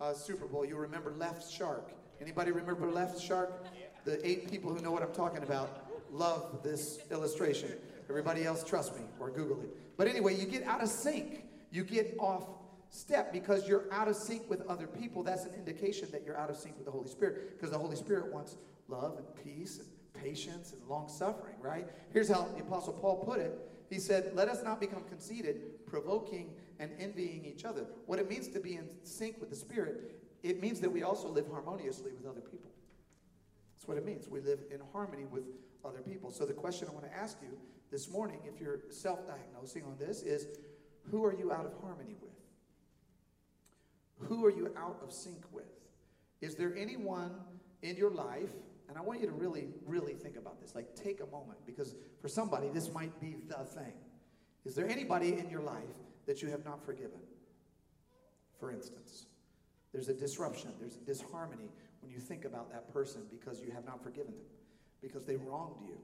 uh, 0.00 0.14
super 0.14 0.46
bowl 0.46 0.64
you 0.64 0.76
remember 0.76 1.12
left 1.12 1.50
shark. 1.50 1.92
Anybody 2.20 2.52
remember 2.52 2.90
left 2.90 3.20
shark? 3.20 3.64
The 4.04 4.26
eight 4.26 4.50
people 4.50 4.72
who 4.74 4.80
know 4.80 4.90
what 4.90 5.02
i'm 5.02 5.12
talking 5.12 5.42
about 5.42 5.89
love 6.10 6.60
this 6.62 7.00
illustration 7.10 7.72
everybody 8.08 8.44
else 8.44 8.64
trust 8.64 8.96
me 8.96 9.02
or 9.18 9.30
google 9.30 9.60
it 9.62 9.70
but 10.00 10.08
anyway, 10.08 10.34
you 10.34 10.46
get 10.46 10.62
out 10.62 10.82
of 10.82 10.88
sync. 10.88 11.44
You 11.70 11.84
get 11.84 12.16
off 12.18 12.48
step 12.88 13.34
because 13.34 13.68
you're 13.68 13.84
out 13.92 14.08
of 14.08 14.16
sync 14.16 14.48
with 14.48 14.66
other 14.66 14.86
people. 14.86 15.22
That's 15.22 15.44
an 15.44 15.52
indication 15.52 16.08
that 16.12 16.22
you're 16.24 16.38
out 16.38 16.48
of 16.48 16.56
sync 16.56 16.76
with 16.76 16.86
the 16.86 16.90
Holy 16.90 17.10
Spirit 17.10 17.50
because 17.50 17.70
the 17.70 17.76
Holy 17.76 17.96
Spirit 17.96 18.32
wants 18.32 18.56
love 18.88 19.18
and 19.18 19.26
peace 19.44 19.78
and 19.78 20.24
patience 20.24 20.72
and 20.72 20.80
long 20.88 21.06
suffering, 21.10 21.56
right? 21.60 21.86
Here's 22.14 22.30
how 22.30 22.48
the 22.56 22.62
Apostle 22.62 22.94
Paul 22.94 23.22
put 23.26 23.40
it. 23.40 23.58
He 23.90 23.98
said, 23.98 24.32
Let 24.34 24.48
us 24.48 24.64
not 24.64 24.80
become 24.80 25.02
conceited, 25.06 25.84
provoking 25.84 26.54
and 26.78 26.92
envying 26.98 27.44
each 27.44 27.66
other. 27.66 27.84
What 28.06 28.18
it 28.18 28.26
means 28.26 28.48
to 28.48 28.58
be 28.58 28.76
in 28.76 28.88
sync 29.02 29.38
with 29.38 29.50
the 29.50 29.56
Spirit, 29.56 30.18
it 30.42 30.62
means 30.62 30.80
that 30.80 30.90
we 30.90 31.02
also 31.02 31.28
live 31.28 31.46
harmoniously 31.52 32.12
with 32.12 32.24
other 32.24 32.40
people. 32.40 32.70
That's 33.76 33.86
what 33.86 33.98
it 33.98 34.06
means. 34.06 34.28
We 34.30 34.40
live 34.40 34.60
in 34.70 34.80
harmony 34.94 35.26
with 35.26 35.44
other 35.84 36.00
people. 36.00 36.30
So 36.30 36.44
the 36.44 36.52
question 36.52 36.88
I 36.88 36.92
want 36.92 37.06
to 37.06 37.16
ask 37.16 37.38
you 37.42 37.56
this 37.90 38.10
morning, 38.10 38.40
if 38.44 38.60
you're 38.60 38.80
self 38.90 39.26
diagnosing 39.26 39.84
on 39.84 39.96
this, 39.98 40.22
is 40.22 40.46
who 41.10 41.24
are 41.24 41.34
you 41.34 41.52
out 41.52 41.66
of 41.66 41.72
harmony 41.80 42.16
with? 42.20 42.30
Who 44.28 44.44
are 44.44 44.50
you 44.50 44.72
out 44.76 44.98
of 45.02 45.12
sync 45.12 45.42
with? 45.52 45.64
Is 46.40 46.54
there 46.54 46.74
anyone 46.76 47.32
in 47.82 47.96
your 47.96 48.10
life, 48.10 48.52
and 48.88 48.98
I 48.98 49.00
want 49.00 49.20
you 49.20 49.26
to 49.26 49.32
really, 49.32 49.68
really 49.86 50.14
think 50.14 50.36
about 50.36 50.60
this, 50.60 50.74
like 50.74 50.94
take 50.94 51.20
a 51.20 51.26
moment, 51.26 51.58
because 51.66 51.94
for 52.20 52.28
somebody, 52.28 52.68
this 52.68 52.92
might 52.92 53.18
be 53.20 53.36
the 53.48 53.64
thing. 53.64 53.92
Is 54.64 54.74
there 54.74 54.88
anybody 54.88 55.38
in 55.38 55.48
your 55.48 55.62
life 55.62 55.96
that 56.26 56.42
you 56.42 56.48
have 56.48 56.64
not 56.64 56.84
forgiven? 56.84 57.20
For 58.58 58.70
instance, 58.70 59.26
there's 59.92 60.08
a 60.08 60.14
disruption, 60.14 60.70
there's 60.78 60.96
a 60.96 61.00
disharmony 61.00 61.70
when 62.02 62.10
you 62.10 62.18
think 62.18 62.44
about 62.44 62.70
that 62.70 62.92
person 62.92 63.22
because 63.30 63.60
you 63.60 63.70
have 63.72 63.84
not 63.86 64.02
forgiven 64.02 64.32
them, 64.32 64.44
because 65.00 65.24
they 65.24 65.36
wronged 65.36 65.80
you, 65.86 65.96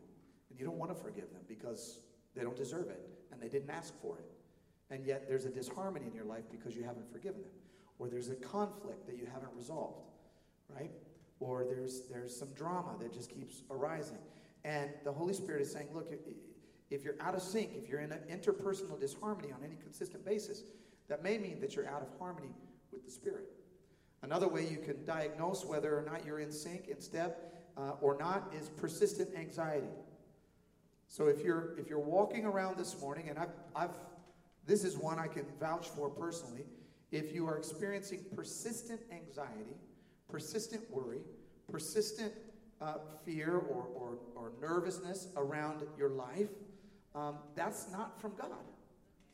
and 0.50 0.58
you 0.58 0.64
don't 0.64 0.78
want 0.78 0.94
to 0.94 1.02
forgive 1.02 1.30
them 1.32 1.42
because 1.48 2.00
they 2.34 2.42
don't 2.42 2.56
deserve 2.56 2.88
it 2.88 3.00
and 3.32 3.40
they 3.40 3.48
didn't 3.48 3.70
ask 3.70 3.94
for 4.00 4.18
it. 4.18 4.24
And 4.90 5.04
yet 5.04 5.26
there's 5.28 5.44
a 5.44 5.50
disharmony 5.50 6.06
in 6.06 6.14
your 6.14 6.24
life 6.24 6.44
because 6.50 6.76
you 6.76 6.84
haven't 6.84 7.10
forgiven 7.10 7.42
them. 7.42 7.50
Or 7.98 8.08
there's 8.08 8.28
a 8.28 8.34
conflict 8.34 9.06
that 9.06 9.16
you 9.16 9.26
haven't 9.26 9.50
resolved, 9.56 10.06
right? 10.68 10.90
Or 11.40 11.64
there's 11.64 12.02
there's 12.10 12.34
some 12.36 12.48
drama 12.54 12.94
that 13.00 13.12
just 13.12 13.30
keeps 13.30 13.62
arising. 13.70 14.18
And 14.64 14.90
the 15.04 15.12
Holy 15.12 15.34
Spirit 15.34 15.62
is 15.62 15.72
saying, 15.72 15.88
look, 15.92 16.12
if 16.90 17.04
you're 17.04 17.20
out 17.20 17.34
of 17.34 17.42
sync, 17.42 17.70
if 17.74 17.88
you're 17.88 18.00
in 18.00 18.12
an 18.12 18.20
interpersonal 18.30 18.98
disharmony 18.98 19.52
on 19.52 19.62
any 19.64 19.76
consistent 19.76 20.24
basis, 20.24 20.62
that 21.08 21.22
may 21.22 21.38
mean 21.38 21.60
that 21.60 21.74
you're 21.74 21.88
out 21.88 22.02
of 22.02 22.08
harmony 22.18 22.54
with 22.92 23.04
the 23.04 23.10
Spirit. 23.10 23.48
Another 24.22 24.48
way 24.48 24.66
you 24.66 24.78
can 24.78 25.04
diagnose 25.04 25.64
whether 25.64 25.96
or 25.96 26.02
not 26.02 26.24
you're 26.24 26.40
in 26.40 26.50
sync, 26.50 26.88
in 26.88 27.00
step, 27.00 27.55
uh, 27.76 27.92
or 28.00 28.16
not 28.18 28.52
is 28.58 28.68
persistent 28.68 29.30
anxiety. 29.36 29.86
So 31.08 31.28
if 31.28 31.42
you're 31.42 31.78
if 31.78 31.88
you're 31.88 31.98
walking 31.98 32.44
around 32.44 32.78
this 32.78 33.00
morning, 33.00 33.28
and 33.28 33.38
I've 33.38 33.52
I've 33.74 33.98
this 34.66 34.84
is 34.84 34.96
one 34.96 35.18
I 35.18 35.28
can 35.28 35.46
vouch 35.60 35.88
for 35.88 36.10
personally. 36.10 36.64
If 37.12 37.32
you 37.32 37.46
are 37.46 37.56
experiencing 37.56 38.24
persistent 38.34 39.00
anxiety, 39.12 39.76
persistent 40.28 40.82
worry, 40.90 41.20
persistent 41.70 42.32
uh, 42.80 42.94
fear 43.24 43.52
or, 43.54 43.86
or, 43.94 44.18
or 44.34 44.52
nervousness 44.60 45.28
around 45.36 45.84
your 45.96 46.10
life, 46.10 46.48
um, 47.14 47.36
that's 47.54 47.90
not 47.92 48.20
from 48.20 48.32
God. 48.36 48.50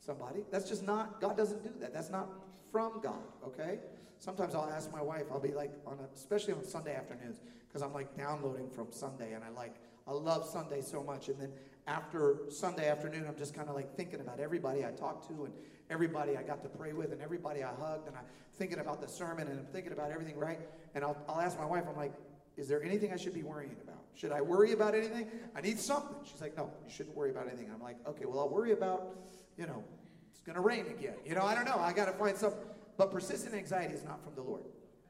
Somebody, 0.01 0.41
that's 0.51 0.69
just 0.69 0.83
not. 0.83 1.21
God 1.21 1.37
doesn't 1.37 1.63
do 1.63 1.71
that. 1.81 1.95
That's 1.95 2.11
not 2.11 2.29
from 2.71 3.01
God. 3.03 3.23
Okay. 3.47 3.79
Sometimes 4.19 4.55
I'll 4.55 4.71
ask 4.71 4.93
my 4.93 5.03
wife. 5.03 5.25
I'll 5.33 5.41
be 5.41 5.53
like 5.53 5.73
on, 5.87 5.99
a, 5.99 6.15
especially 6.15 6.53
on 6.55 6.65
Sunday 6.65 6.95
afternoons, 6.95 7.41
because 7.73 7.87
I'm 7.87 7.95
like 7.95 8.17
downloading 8.17 8.69
from 8.71 8.89
Sunday, 8.91 9.33
and 9.33 9.43
I 9.43 9.49
like 9.51 9.77
I 10.07 10.13
love 10.13 10.47
Sunday 10.47 10.81
so 10.81 11.03
much. 11.03 11.29
And 11.29 11.41
then 11.41 11.51
after 11.87 12.41
Sunday 12.49 12.89
afternoon, 12.89 13.25
I'm 13.27 13.37
just 13.37 13.55
kind 13.55 13.69
of 13.69 13.75
like 13.75 13.95
thinking 13.97 14.21
about 14.21 14.41
everybody 14.41 14.85
I 14.85 14.91
talked 14.91 15.29
to 15.29 15.45
and 15.45 15.55
everybody 15.91 16.37
I 16.37 16.43
got 16.43 16.63
to 16.63 16.69
pray 16.69 16.93
with 16.93 17.13
and 17.13 17.21
everybody 17.21 17.63
I 17.63 17.73
hugged. 17.75 18.09
And 18.09 18.17
I'm 18.17 18.25
thinking 18.55 18.79
about 18.79 19.01
the 19.01 19.09
sermon 19.09 19.49
and 19.49 19.59
I'm 19.59 19.67
thinking 19.67 19.93
about 19.93 20.11
everything, 20.11 20.37
right? 20.37 20.61
And 20.95 21.05
I'll, 21.05 21.17
I'll 21.29 21.41
ask 21.41 21.59
my 21.59 21.65
wife, 21.65 21.85
I'm 21.89 21.97
like, 21.97 22.13
is 22.57 22.69
there 22.69 22.83
anything 22.83 23.13
I 23.13 23.17
should 23.17 23.35
be 23.35 23.43
worrying 23.43 23.77
about? 23.83 24.03
Should 24.15 24.33
I 24.33 24.41
worry 24.41 24.73
about 24.73 24.95
anything? 24.95 25.29
I 25.57 25.61
need 25.61 25.79
something. 25.79 26.17
She's 26.25 26.41
like, 26.41 26.57
no, 26.57 26.71
you 26.85 26.93
shouldn't 26.93 27.17
worry 27.17 27.31
about 27.31 27.47
anything. 27.47 27.71
I'm 27.73 27.83
like, 27.83 27.97
okay, 28.07 28.27
well, 28.27 28.41
I'll 28.41 28.49
worry 28.49 28.73
about, 28.73 29.17
you 29.57 29.67
know, 29.67 29.83
it's 30.31 30.43
going 30.43 30.57
to 30.57 30.61
rain 30.61 30.87
again. 30.87 31.15
You 31.25 31.35
know, 31.35 31.43
I 31.43 31.55
don't 31.55 31.65
know. 31.65 31.79
I 31.79 31.93
got 31.93 32.07
to 32.07 32.13
find 32.13 32.37
something. 32.37 32.61
But 32.99 33.11
persistent 33.11 33.55
anxiety 33.55 33.95
is 33.95 34.05
not 34.05 34.23
from 34.23 34.35
the 34.35 34.43
Lord. 34.43 34.63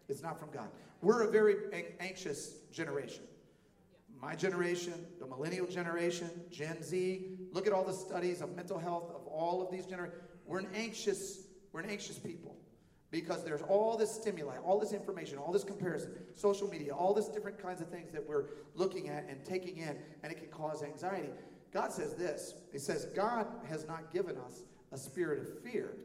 It's 0.08 0.22
not 0.22 0.38
from 0.38 0.50
God. 0.50 0.68
We're 1.00 1.22
a 1.22 1.30
very 1.30 1.56
anxious 2.00 2.56
generation 2.72 3.24
my 4.22 4.36
generation, 4.36 4.94
the 5.18 5.26
millennial 5.26 5.66
generation, 5.66 6.30
Gen 6.50 6.80
Z, 6.80 7.26
look 7.50 7.66
at 7.66 7.72
all 7.72 7.84
the 7.84 7.92
studies 7.92 8.40
of 8.40 8.54
mental 8.54 8.78
health 8.78 9.10
of 9.10 9.26
all 9.26 9.60
of 9.60 9.72
these 9.72 9.84
generations. 9.84 10.22
We're 10.46 10.60
an 10.60 10.68
anxious, 10.74 11.40
we're 11.72 11.80
an 11.80 11.90
anxious 11.90 12.18
people 12.20 12.56
because 13.10 13.44
there's 13.44 13.62
all 13.62 13.96
this 13.96 14.12
stimuli, 14.12 14.56
all 14.64 14.78
this 14.78 14.92
information, 14.92 15.38
all 15.38 15.52
this 15.52 15.64
comparison, 15.64 16.12
social 16.34 16.68
media, 16.68 16.94
all 16.94 17.12
this 17.12 17.28
different 17.28 17.60
kinds 17.60 17.80
of 17.80 17.88
things 17.88 18.12
that 18.12 18.26
we're 18.26 18.44
looking 18.76 19.08
at 19.08 19.26
and 19.28 19.44
taking 19.44 19.78
in, 19.78 19.98
and 20.22 20.32
it 20.32 20.38
can 20.38 20.48
cause 20.48 20.84
anxiety. 20.84 21.30
God 21.74 21.90
says 21.92 22.14
this 22.14 22.54
He 22.70 22.78
says, 22.78 23.06
God 23.16 23.46
has 23.68 23.88
not 23.88 24.12
given 24.12 24.36
us 24.38 24.62
a 24.92 24.96
spirit 24.96 25.40
of 25.40 25.62
fear. 25.64 25.96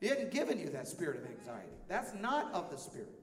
He 0.00 0.08
hadn't 0.08 0.32
given 0.32 0.58
you 0.58 0.70
that 0.70 0.88
spirit 0.88 1.22
of 1.22 1.30
anxiety. 1.30 1.72
That's 1.88 2.14
not 2.14 2.52
of 2.52 2.70
the 2.70 2.76
spirit. 2.76 3.14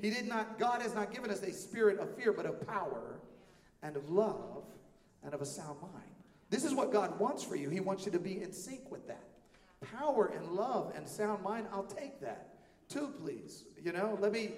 He 0.00 0.10
did 0.10 0.26
not, 0.26 0.58
God 0.58 0.82
has 0.82 0.94
not 0.94 1.12
given 1.12 1.30
us 1.30 1.42
a 1.42 1.52
spirit 1.52 1.98
of 1.98 2.14
fear, 2.16 2.32
but 2.32 2.46
of 2.46 2.66
power 2.66 3.20
and 3.82 3.96
of 3.96 4.10
love 4.10 4.64
and 5.24 5.34
of 5.34 5.42
a 5.42 5.46
sound 5.46 5.80
mind. 5.80 6.04
This 6.50 6.64
is 6.64 6.74
what 6.74 6.92
God 6.92 7.18
wants 7.18 7.42
for 7.42 7.56
you. 7.56 7.70
He 7.70 7.80
wants 7.80 8.04
you 8.04 8.12
to 8.12 8.18
be 8.18 8.42
in 8.42 8.52
sync 8.52 8.90
with 8.90 9.06
that. 9.08 9.24
Power 9.98 10.32
and 10.36 10.48
love 10.52 10.92
and 10.94 11.08
sound 11.08 11.42
mind, 11.42 11.66
I'll 11.72 11.84
take 11.84 12.20
that. 12.20 12.48
Two, 12.88 13.08
please. 13.22 13.64
You 13.82 13.92
know, 13.92 14.18
let 14.20 14.32
me 14.32 14.52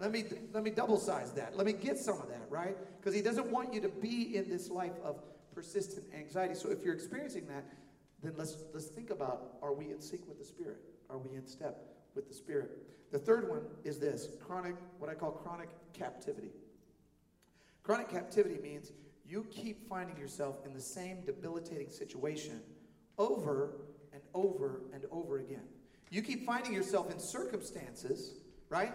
let 0.00 0.10
me 0.10 0.24
let 0.52 0.64
me 0.64 0.70
double 0.70 0.98
size 0.98 1.32
that. 1.32 1.56
Let 1.56 1.66
me 1.66 1.72
get 1.72 1.98
some 1.98 2.20
of 2.20 2.28
that, 2.28 2.46
right? 2.50 2.76
Because 2.98 3.14
he 3.14 3.22
doesn't 3.22 3.50
want 3.50 3.72
you 3.72 3.80
to 3.80 3.88
be 3.88 4.36
in 4.36 4.48
this 4.48 4.70
life 4.70 4.92
of 5.04 5.20
persistent 5.54 6.06
anxiety. 6.14 6.54
So 6.54 6.70
if 6.70 6.82
you're 6.84 6.94
experiencing 6.94 7.46
that, 7.46 7.64
then 8.22 8.34
let's, 8.36 8.56
let's 8.74 8.86
think 8.86 9.10
about 9.10 9.54
are 9.62 9.72
we 9.72 9.90
in 9.90 10.00
sync 10.00 10.26
with 10.28 10.38
the 10.38 10.44
Spirit? 10.44 10.78
Are 11.08 11.18
we 11.18 11.36
in 11.36 11.46
step 11.46 11.95
with 12.16 12.28
the 12.28 12.34
Spirit? 12.34 12.70
The 13.12 13.18
third 13.18 13.48
one 13.48 13.62
is 13.84 13.98
this 13.98 14.28
chronic, 14.40 14.74
what 14.98 15.10
I 15.10 15.14
call 15.14 15.30
chronic 15.30 15.68
captivity. 15.92 16.50
Chronic 17.82 18.08
captivity 18.08 18.58
means 18.60 18.90
you 19.24 19.46
keep 19.50 19.88
finding 19.88 20.16
yourself 20.16 20.56
in 20.64 20.72
the 20.72 20.80
same 20.80 21.20
debilitating 21.24 21.90
situation 21.90 22.60
over 23.18 23.76
and 24.12 24.22
over 24.34 24.80
and 24.92 25.04
over 25.10 25.38
again. 25.38 25.62
You 26.10 26.22
keep 26.22 26.46
finding 26.46 26.72
yourself 26.72 27.10
in 27.10 27.18
circumstances, 27.18 28.34
right, 28.68 28.92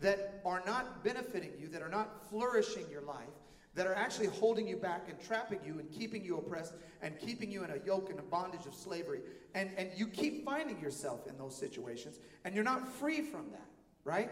that 0.00 0.40
are 0.44 0.62
not 0.66 1.04
benefiting 1.04 1.52
you, 1.58 1.68
that 1.68 1.82
are 1.82 1.88
not 1.88 2.28
flourishing 2.28 2.84
your 2.90 3.02
life, 3.02 3.28
that 3.74 3.86
are 3.86 3.94
actually 3.94 4.28
holding 4.28 4.68
you 4.68 4.76
back 4.76 5.08
and 5.08 5.20
trapping 5.20 5.58
you 5.64 5.78
and 5.80 5.90
keeping 5.90 6.24
you 6.24 6.38
oppressed 6.38 6.74
and 7.02 7.18
keeping 7.18 7.50
you 7.50 7.64
in 7.64 7.70
a 7.70 7.78
yoke 7.84 8.08
and 8.10 8.18
a 8.18 8.22
bondage 8.22 8.66
of 8.66 8.74
slavery. 8.74 9.20
And, 9.54 9.70
and 9.76 9.90
you 9.96 10.06
keep 10.06 10.44
finding 10.44 10.80
yourself 10.80 11.26
in 11.26 11.36
those 11.36 11.58
situations 11.58 12.20
and 12.44 12.54
you're 12.54 12.64
not 12.64 12.88
free 12.88 13.20
from 13.20 13.50
that, 13.50 13.68
right? 14.04 14.30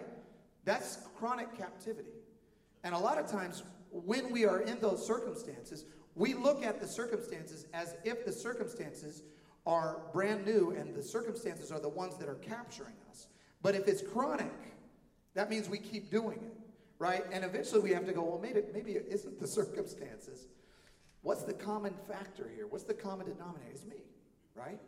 That's 0.65 0.99
chronic 1.19 1.57
captivity. 1.59 2.13
And 2.85 2.95
a 2.95 2.99
lot 2.99 3.19
of 3.19 3.31
times, 3.31 3.65
when 3.91 4.31
we 4.31 4.45
are 4.45 4.61
in 4.61 4.79
those 4.81 5.05
circumstances, 5.07 5.85
we 6.15 6.35
look 6.35 6.65
at 6.65 6.81
the 6.81 6.87
circumstances 6.87 7.67
as 7.75 7.95
if 8.05 8.25
the 8.25 8.33
circumstances 8.33 9.23
are 9.67 10.01
brand 10.13 10.45
new 10.47 10.75
and 10.77 10.95
the 10.95 11.03
circumstances 11.03 11.71
are 11.71 11.81
the 11.81 11.89
ones 11.89 12.17
that 12.19 12.29
are 12.29 12.37
capturing 12.37 12.95
us. 13.11 13.27
But 13.61 13.75
if 13.75 13.87
it's 13.87 14.03
chronic, 14.03 14.53
that 15.35 15.51
means 15.51 15.69
we 15.69 15.79
keep 15.79 16.11
doing 16.11 16.39
it 16.39 16.62
right? 17.03 17.25
And 17.33 17.45
eventually 17.45 17.81
we 17.81 17.91
have 17.91 18.07
to 18.07 18.13
go, 18.13 18.23
well, 18.23 18.39
maybe, 18.41 18.61
maybe 18.73 18.93
it 18.93 19.07
isn't 19.11 19.41
the 19.41 19.47
circumstances. 19.47 20.47
What's 21.23 21.43
the 21.43 21.53
common 21.53 21.95
factor 22.09 22.49
here? 22.55 22.69
What's 22.69 22.85
the 22.85 22.95
common 22.95 23.27
denominator? 23.27 23.73
It's 23.73 23.85
me, 23.85 24.05
right? 24.55 24.79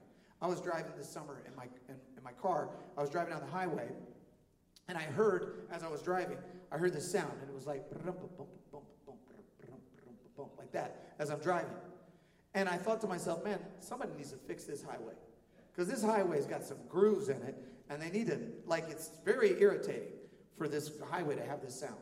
I 0.41 0.47
was 0.47 0.61
driving 0.61 0.93
this 0.97 1.09
summer 1.09 1.43
in 1.45 1.57
my, 1.57 1.65
in, 1.89 1.97
in 2.17 2.23
my 2.23 2.31
car. 2.31 2.69
I 2.97 3.01
was 3.01 3.11
driving 3.11 3.33
down 3.33 3.43
the 3.45 3.51
highway, 3.51 3.89
and 4.87 4.97
I 4.97 5.03
heard, 5.03 5.67
as 5.73 5.83
I 5.83 5.89
was 5.89 6.03
driving, 6.03 6.37
I 6.71 6.79
heard 6.79 6.93
this 6.93 7.11
sound, 7.11 7.33
and 7.41 7.51
it 7.51 7.55
was 7.55 7.67
like, 7.67 7.83
like 10.57 10.73
that 10.73 11.15
as 11.19 11.31
I'm 11.31 11.41
driving. 11.41 11.75
And 12.55 12.69
I 12.69 12.77
thought 12.77 13.01
to 13.01 13.09
myself, 13.09 13.43
man, 13.43 13.59
somebody 13.81 14.13
needs 14.17 14.31
to 14.31 14.37
fix 14.37 14.63
this 14.63 14.85
highway. 14.85 15.15
Because 15.73 15.91
this 15.91 16.05
highway's 16.05 16.47
got 16.47 16.63
some 16.63 16.79
grooves 16.89 17.29
in 17.29 17.43
it, 17.43 17.57
and 17.91 18.01
they 18.01 18.11
need 18.11 18.29
to, 18.29 18.39
like, 18.67 18.85
it's 18.89 19.11
very 19.25 19.61
irritating 19.61 20.13
for 20.57 20.69
this 20.69 20.91
highway 21.11 21.37
to 21.37 21.45
have 21.45 21.61
this 21.61 21.79
sound. 21.79 21.95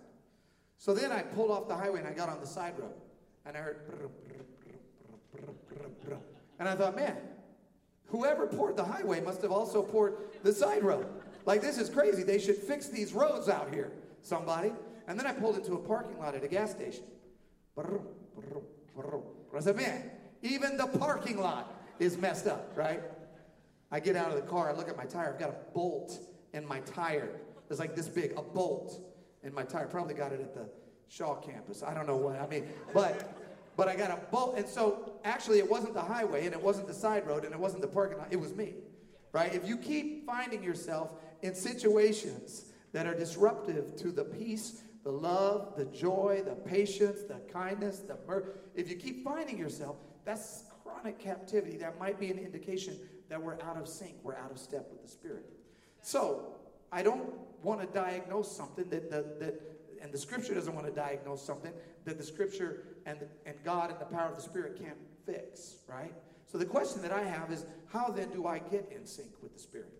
So 0.78 0.94
then 0.94 1.12
I 1.12 1.22
pulled 1.22 1.50
off 1.50 1.68
the 1.68 1.76
highway 1.76 2.00
and 2.00 2.08
I 2.08 2.12
got 2.12 2.28
on 2.28 2.40
the 2.40 2.46
side 2.46 2.74
road 2.78 2.94
and 3.46 3.56
I 3.56 3.60
heard 3.60 3.80
and 6.58 6.68
I 6.68 6.76
thought, 6.76 6.94
man, 6.94 7.16
whoever 8.06 8.46
poured 8.46 8.76
the 8.76 8.84
highway 8.84 9.20
must 9.20 9.42
have 9.42 9.50
also 9.50 9.82
poured 9.82 10.16
the 10.42 10.52
side 10.52 10.84
road. 10.84 11.06
Like 11.44 11.60
this 11.60 11.78
is 11.78 11.88
crazy. 11.88 12.22
They 12.22 12.38
should 12.38 12.56
fix 12.56 12.88
these 12.88 13.12
roads 13.12 13.48
out 13.48 13.72
here, 13.72 13.92
somebody. 14.22 14.72
And 15.08 15.18
then 15.18 15.26
I 15.26 15.32
pulled 15.32 15.56
into 15.56 15.74
a 15.74 15.78
parking 15.78 16.18
lot 16.18 16.34
at 16.34 16.44
a 16.44 16.48
gas 16.48 16.70
station. 16.70 17.04
I 17.76 19.60
said, 19.60 19.76
man, 19.76 20.10
even 20.42 20.76
the 20.76 20.86
parking 20.86 21.40
lot 21.40 21.80
is 21.98 22.16
messed 22.16 22.46
up, 22.46 22.72
right? 22.76 23.02
I 23.90 24.00
get 24.00 24.16
out 24.16 24.30
of 24.30 24.36
the 24.36 24.42
car, 24.42 24.70
I 24.70 24.72
look 24.72 24.88
at 24.88 24.96
my 24.96 25.04
tire, 25.04 25.32
I've 25.34 25.40
got 25.40 25.50
a 25.50 25.72
bolt 25.74 26.18
in 26.52 26.66
my 26.66 26.80
tire 26.80 27.40
was 27.72 27.78
like 27.78 27.96
this 27.96 28.06
big, 28.06 28.34
a 28.36 28.42
bolt 28.42 29.00
in 29.42 29.54
my 29.54 29.62
tire. 29.62 29.86
Probably 29.86 30.12
got 30.12 30.30
it 30.30 30.40
at 30.40 30.52
the 30.52 30.68
Shaw 31.08 31.36
campus. 31.36 31.82
I 31.82 31.94
don't 31.94 32.06
know 32.06 32.18
what. 32.18 32.38
I 32.38 32.46
mean, 32.46 32.66
but 32.92 33.34
but 33.78 33.88
I 33.88 33.96
got 33.96 34.10
a 34.10 34.18
bolt, 34.30 34.58
and 34.58 34.68
so 34.68 35.12
actually 35.24 35.58
it 35.58 35.70
wasn't 35.70 35.94
the 35.94 36.02
highway, 36.02 36.44
and 36.44 36.54
it 36.54 36.60
wasn't 36.60 36.86
the 36.86 36.92
side 36.92 37.26
road, 37.26 37.44
and 37.46 37.54
it 37.54 37.58
wasn't 37.58 37.80
the 37.80 37.88
parking 37.88 38.18
lot. 38.18 38.28
It 38.30 38.38
was 38.38 38.54
me, 38.54 38.74
right? 39.32 39.54
If 39.54 39.66
you 39.66 39.78
keep 39.78 40.26
finding 40.26 40.62
yourself 40.62 41.14
in 41.40 41.54
situations 41.54 42.66
that 42.92 43.06
are 43.06 43.14
disruptive 43.14 43.96
to 43.96 44.12
the 44.12 44.24
peace, 44.24 44.82
the 45.02 45.10
love, 45.10 45.72
the 45.74 45.86
joy, 45.86 46.42
the 46.44 46.54
patience, 46.54 47.22
the 47.22 47.40
kindness, 47.50 48.00
the 48.00 48.18
if 48.74 48.90
you 48.90 48.96
keep 48.96 49.24
finding 49.24 49.56
yourself, 49.56 49.96
that's 50.26 50.64
chronic 50.84 51.18
captivity. 51.18 51.78
That 51.78 51.98
might 51.98 52.20
be 52.20 52.30
an 52.30 52.38
indication 52.38 52.98
that 53.30 53.42
we're 53.42 53.58
out 53.62 53.78
of 53.78 53.88
sync, 53.88 54.16
we're 54.22 54.36
out 54.36 54.50
of 54.50 54.58
step 54.58 54.88
with 54.90 55.00
the 55.02 55.08
Spirit. 55.08 55.46
So 56.02 56.56
I 56.92 57.02
don't 57.02 57.32
want 57.62 57.80
to 57.80 57.86
diagnose 57.86 58.54
something 58.54 58.88
that, 58.90 59.10
that, 59.10 59.40
that 59.40 59.60
and 60.02 60.12
the 60.12 60.18
scripture 60.18 60.52
doesn't 60.52 60.74
want 60.74 60.86
to 60.86 60.92
diagnose 60.92 61.42
something 61.42 61.72
that 62.04 62.18
the 62.18 62.24
scripture 62.24 62.82
and, 63.06 63.18
and 63.46 63.56
God 63.64 63.90
and 63.90 64.00
the 64.00 64.04
power 64.04 64.28
of 64.28 64.36
the 64.36 64.42
Spirit 64.42 64.78
can't 64.78 64.98
fix, 65.24 65.76
right? 65.88 66.12
So 66.50 66.58
the 66.58 66.66
question 66.66 67.00
that 67.02 67.12
I 67.12 67.22
have 67.22 67.50
is 67.50 67.64
how 67.86 68.08
then 68.08 68.28
do 68.30 68.46
I 68.46 68.58
get 68.58 68.92
in 68.94 69.06
sync 69.06 69.30
with 69.42 69.54
the 69.54 69.60
Spirit? 69.60 69.92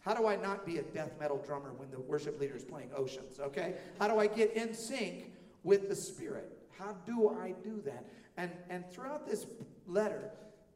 How 0.00 0.14
do 0.14 0.26
I 0.26 0.36
not 0.36 0.64
be 0.64 0.78
a 0.78 0.82
death 0.82 1.10
metal 1.20 1.42
drummer 1.44 1.72
when 1.76 1.90
the 1.90 2.00
worship 2.00 2.40
leader 2.40 2.56
is 2.56 2.64
playing 2.64 2.90
Oceans, 2.96 3.40
okay? 3.40 3.74
How 3.98 4.08
do 4.08 4.18
I 4.18 4.28
get 4.28 4.54
in 4.54 4.72
sync 4.72 5.32
with 5.64 5.88
the 5.88 5.96
Spirit? 5.96 6.56
How 6.78 6.96
do 7.04 7.30
I 7.30 7.54
do 7.62 7.82
that? 7.84 8.04
And, 8.36 8.52
and 8.70 8.88
throughout 8.90 9.26
this 9.26 9.46
letter, 9.86 10.30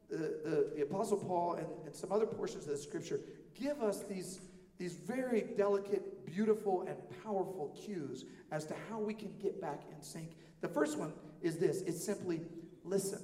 the, 0.09 0.17
the, 0.17 0.71
the 0.75 0.81
Apostle 0.83 1.17
Paul 1.17 1.53
and, 1.53 1.67
and 1.85 1.95
some 1.95 2.11
other 2.11 2.25
portions 2.25 2.65
of 2.65 2.71
the 2.71 2.77
scripture 2.77 3.21
give 3.59 3.81
us 3.81 4.03
these 4.03 4.41
these 4.83 4.95
very 4.95 5.45
delicate, 5.55 6.25
beautiful, 6.25 6.81
and 6.89 6.97
powerful 7.23 7.73
cues 7.85 8.25
as 8.51 8.65
to 8.65 8.75
how 8.89 8.99
we 8.99 9.13
can 9.13 9.33
get 9.41 9.61
back 9.61 9.79
in 9.89 10.03
sync. 10.03 10.31
The 10.59 10.67
first 10.67 10.99
one 10.99 11.13
is 11.41 11.55
this 11.55 11.83
it's 11.83 12.03
simply 12.03 12.41
listen. 12.83 13.21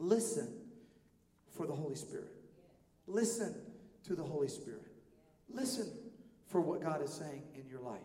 Listen 0.00 0.48
for 1.56 1.64
the 1.68 1.72
Holy 1.72 1.94
Spirit. 1.94 2.32
Listen 3.06 3.54
to 4.02 4.16
the 4.16 4.24
Holy 4.24 4.48
Spirit. 4.48 4.82
Listen 5.48 5.88
for 6.48 6.60
what 6.60 6.82
God 6.82 7.04
is 7.04 7.12
saying 7.12 7.44
in 7.54 7.68
your 7.68 7.80
life. 7.80 8.00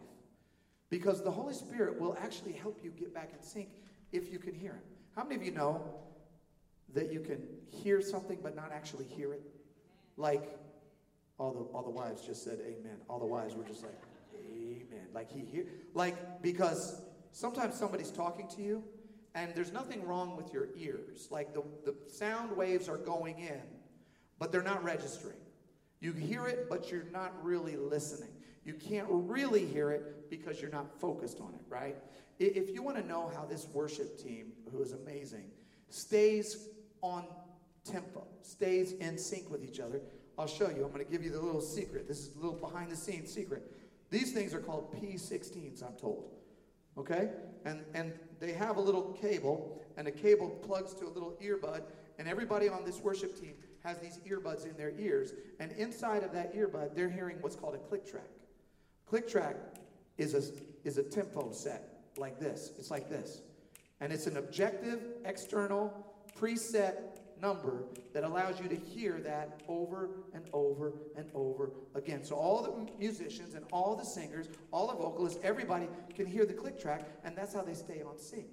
Because 0.92 1.24
the 1.24 1.32
Holy 1.32 1.56
Spirit 1.56 2.00
will 2.00 2.16
actually 2.22 2.54
help 2.54 2.82
you 2.84 2.92
get 2.92 3.16
back 3.16 3.32
in 3.36 3.42
sync 3.42 3.70
if 4.12 4.32
you 4.32 4.38
can 4.38 4.54
hear 4.54 4.74
Him. 4.74 4.84
How 5.16 5.24
many 5.24 5.38
of 5.38 5.44
you 5.44 5.54
know 5.54 5.84
that 6.94 7.12
you 7.12 7.22
can 7.22 7.42
hear 7.72 8.00
something 8.00 8.38
but 8.44 8.56
not 8.56 8.72
actually 8.72 9.06
hear 9.06 9.34
it? 9.34 9.42
Like, 10.18 10.56
all 11.42 11.52
the 11.52 11.76
all 11.76 11.82
the 11.82 11.90
wives 11.90 12.22
just 12.22 12.44
said 12.44 12.60
amen. 12.62 12.98
All 13.10 13.18
the 13.18 13.26
wives 13.26 13.56
were 13.56 13.64
just 13.64 13.82
like, 13.84 13.98
amen. 14.36 15.08
Like 15.12 15.32
he 15.32 15.40
hear 15.40 15.66
like 15.96 16.44
because 16.44 17.02
sometimes 17.32 17.76
somebody's 17.76 18.12
talking 18.12 18.48
to 18.50 18.62
you 18.62 18.84
and 19.34 19.52
there's 19.56 19.74
nothing 19.74 20.06
wrong 20.06 20.38
with 20.38 20.54
your 20.54 20.68
ears. 20.78 21.28
Like 21.32 21.56
the, 21.56 21.64
the 21.84 21.96
sound 22.08 22.56
waves 22.56 22.88
are 22.88 22.98
going 22.98 23.40
in, 23.40 23.62
but 24.38 24.52
they're 24.52 24.62
not 24.62 24.84
registering. 24.84 25.38
You 26.00 26.14
hear 26.14 26.46
it, 26.46 26.68
but 26.70 26.92
you're 26.92 27.08
not 27.12 27.34
really 27.44 27.76
listening. 27.76 28.30
You 28.64 28.76
can't 28.76 29.08
really 29.10 29.66
hear 29.66 29.90
it 29.90 30.30
because 30.30 30.62
you're 30.62 30.72
not 30.72 31.00
focused 31.00 31.40
on 31.40 31.56
it, 31.56 31.62
right? 31.70 31.96
If 32.38 32.70
you 32.70 32.84
want 32.84 32.98
to 32.98 33.08
know 33.08 33.32
how 33.36 33.46
this 33.46 33.68
worship 33.74 34.22
team, 34.22 34.52
who 34.72 34.82
is 34.84 34.94
amazing, 34.94 35.46
stays 35.90 36.68
on 37.02 37.26
tempo, 37.84 38.28
stays 38.42 38.94
in 38.94 39.18
sync 39.18 39.50
with 39.50 39.64
each 39.64 39.80
other, 39.80 40.02
I'll 40.42 40.48
show 40.48 40.70
you. 40.70 40.84
I'm 40.84 40.92
going 40.92 41.06
to 41.06 41.12
give 41.12 41.24
you 41.24 41.30
the 41.30 41.40
little 41.40 41.62
secret. 41.62 42.08
This 42.08 42.22
is 42.22 42.36
a 42.36 42.40
little 42.40 42.56
behind 42.56 42.92
the 42.92 42.96
scenes 42.96 43.32
secret. 43.32 43.62
These 44.10 44.32
things 44.34 44.56
are 44.56 44.60
called 44.60 44.92
P16s, 44.92 45.84
I'm 45.86 45.94
told. 45.94 46.32
Okay? 46.98 47.30
And, 47.64 47.86
and 47.94 48.12
they 48.40 48.52
have 48.54 48.78
a 48.78 48.82
little 48.82 49.16
cable, 49.22 49.80
and 49.98 50.08
the 50.08 50.12
cable 50.12 50.50
plugs 50.50 50.96
to 50.96 51.06
a 51.06 51.10
little 51.10 51.38
earbud, 51.40 51.84
and 52.18 52.28
everybody 52.28 52.68
on 52.68 52.84
this 52.84 53.00
worship 53.02 53.40
team 53.40 53.54
has 53.84 54.00
these 54.00 54.18
earbuds 54.28 54.68
in 54.68 54.76
their 54.78 54.94
ears. 54.98 55.34
And 55.60 55.74
inside 55.74 56.24
of 56.24 56.34
that 56.34 56.56
earbud, 56.56 56.96
they're 56.96 57.10
hearing 57.10 57.38
what's 57.42 57.56
called 57.56 57.76
a 57.76 57.78
click 57.78 58.10
track. 58.10 58.30
Click 59.06 59.28
track 59.28 59.58
is 60.18 60.34
a, 60.34 60.88
is 60.88 60.98
a 60.98 61.04
tempo 61.04 61.52
set 61.52 62.02
like 62.18 62.40
this. 62.40 62.72
It's 62.80 62.90
like 62.90 63.12
this. 63.12 63.44
And 64.00 64.12
it's 64.12 64.26
an 64.26 64.38
objective, 64.38 65.02
external, 65.24 65.94
preset 66.36 67.11
number 67.42 67.84
that 68.14 68.24
allows 68.24 68.60
you 68.60 68.70
to 68.70 68.76
hear 68.76 69.20
that 69.22 69.62
over 69.68 70.10
and 70.34 70.46
over 70.54 70.94
and 71.16 71.30
over 71.34 71.72
again. 71.96 72.24
So 72.24 72.36
all 72.36 72.62
the 72.62 72.92
musicians 72.98 73.56
and 73.56 73.66
all 73.72 73.96
the 73.96 74.06
singers, 74.06 74.50
all 74.72 74.88
the 74.88 74.96
vocalists, 74.96 75.40
everybody 75.44 75.88
can 76.16 76.26
hear 76.26 76.46
the 76.46 76.54
click 76.54 76.80
track, 76.80 77.10
and 77.24 77.36
that's 77.36 77.54
how 77.54 77.64
they 77.64 77.74
stay 77.74 78.02
on 78.02 78.18
sync. 78.18 78.48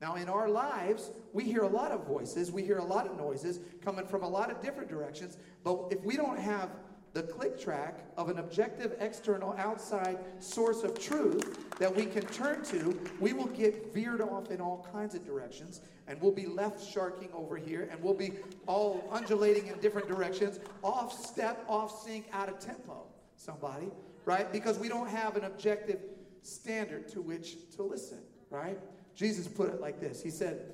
Now, 0.00 0.16
in 0.16 0.28
our 0.28 0.48
lives, 0.48 1.10
we 1.32 1.44
hear 1.44 1.62
a 1.62 1.68
lot 1.68 1.90
of 1.90 2.06
voices, 2.06 2.52
we 2.52 2.62
hear 2.62 2.78
a 2.78 2.84
lot 2.84 3.06
of 3.06 3.16
noises 3.16 3.60
coming 3.82 4.06
from 4.06 4.24
a 4.24 4.28
lot 4.28 4.50
of 4.50 4.60
different 4.60 4.90
directions, 4.90 5.38
but 5.64 5.86
if 5.90 6.04
we 6.04 6.16
don't 6.16 6.38
have 6.38 6.70
the 7.16 7.22
click 7.22 7.58
track 7.58 8.00
of 8.18 8.28
an 8.28 8.38
objective, 8.38 8.94
external, 9.00 9.54
outside 9.56 10.18
source 10.38 10.82
of 10.82 10.98
truth 10.98 11.66
that 11.78 11.96
we 11.96 12.04
can 12.04 12.20
turn 12.26 12.62
to, 12.62 13.00
we 13.20 13.32
will 13.32 13.46
get 13.46 13.94
veered 13.94 14.20
off 14.20 14.50
in 14.50 14.60
all 14.60 14.86
kinds 14.92 15.14
of 15.14 15.24
directions 15.24 15.80
and 16.08 16.20
we'll 16.20 16.30
be 16.30 16.44
left 16.44 16.78
sharking 16.86 17.30
over 17.32 17.56
here 17.56 17.88
and 17.90 18.02
we'll 18.02 18.12
be 18.12 18.32
all 18.66 19.08
undulating 19.10 19.68
in 19.68 19.78
different 19.78 20.06
directions, 20.06 20.60
off 20.82 21.10
step, 21.10 21.64
off 21.68 22.04
sync, 22.04 22.26
out 22.34 22.50
of 22.50 22.58
tempo. 22.58 23.06
Somebody, 23.36 23.88
right? 24.26 24.52
Because 24.52 24.78
we 24.78 24.90
don't 24.90 25.08
have 25.08 25.36
an 25.36 25.44
objective 25.44 26.00
standard 26.42 27.08
to 27.08 27.22
which 27.22 27.70
to 27.76 27.82
listen, 27.82 28.18
right? 28.50 28.78
Jesus 29.14 29.48
put 29.48 29.70
it 29.70 29.80
like 29.80 30.00
this 30.00 30.22
He 30.22 30.28
said, 30.28 30.70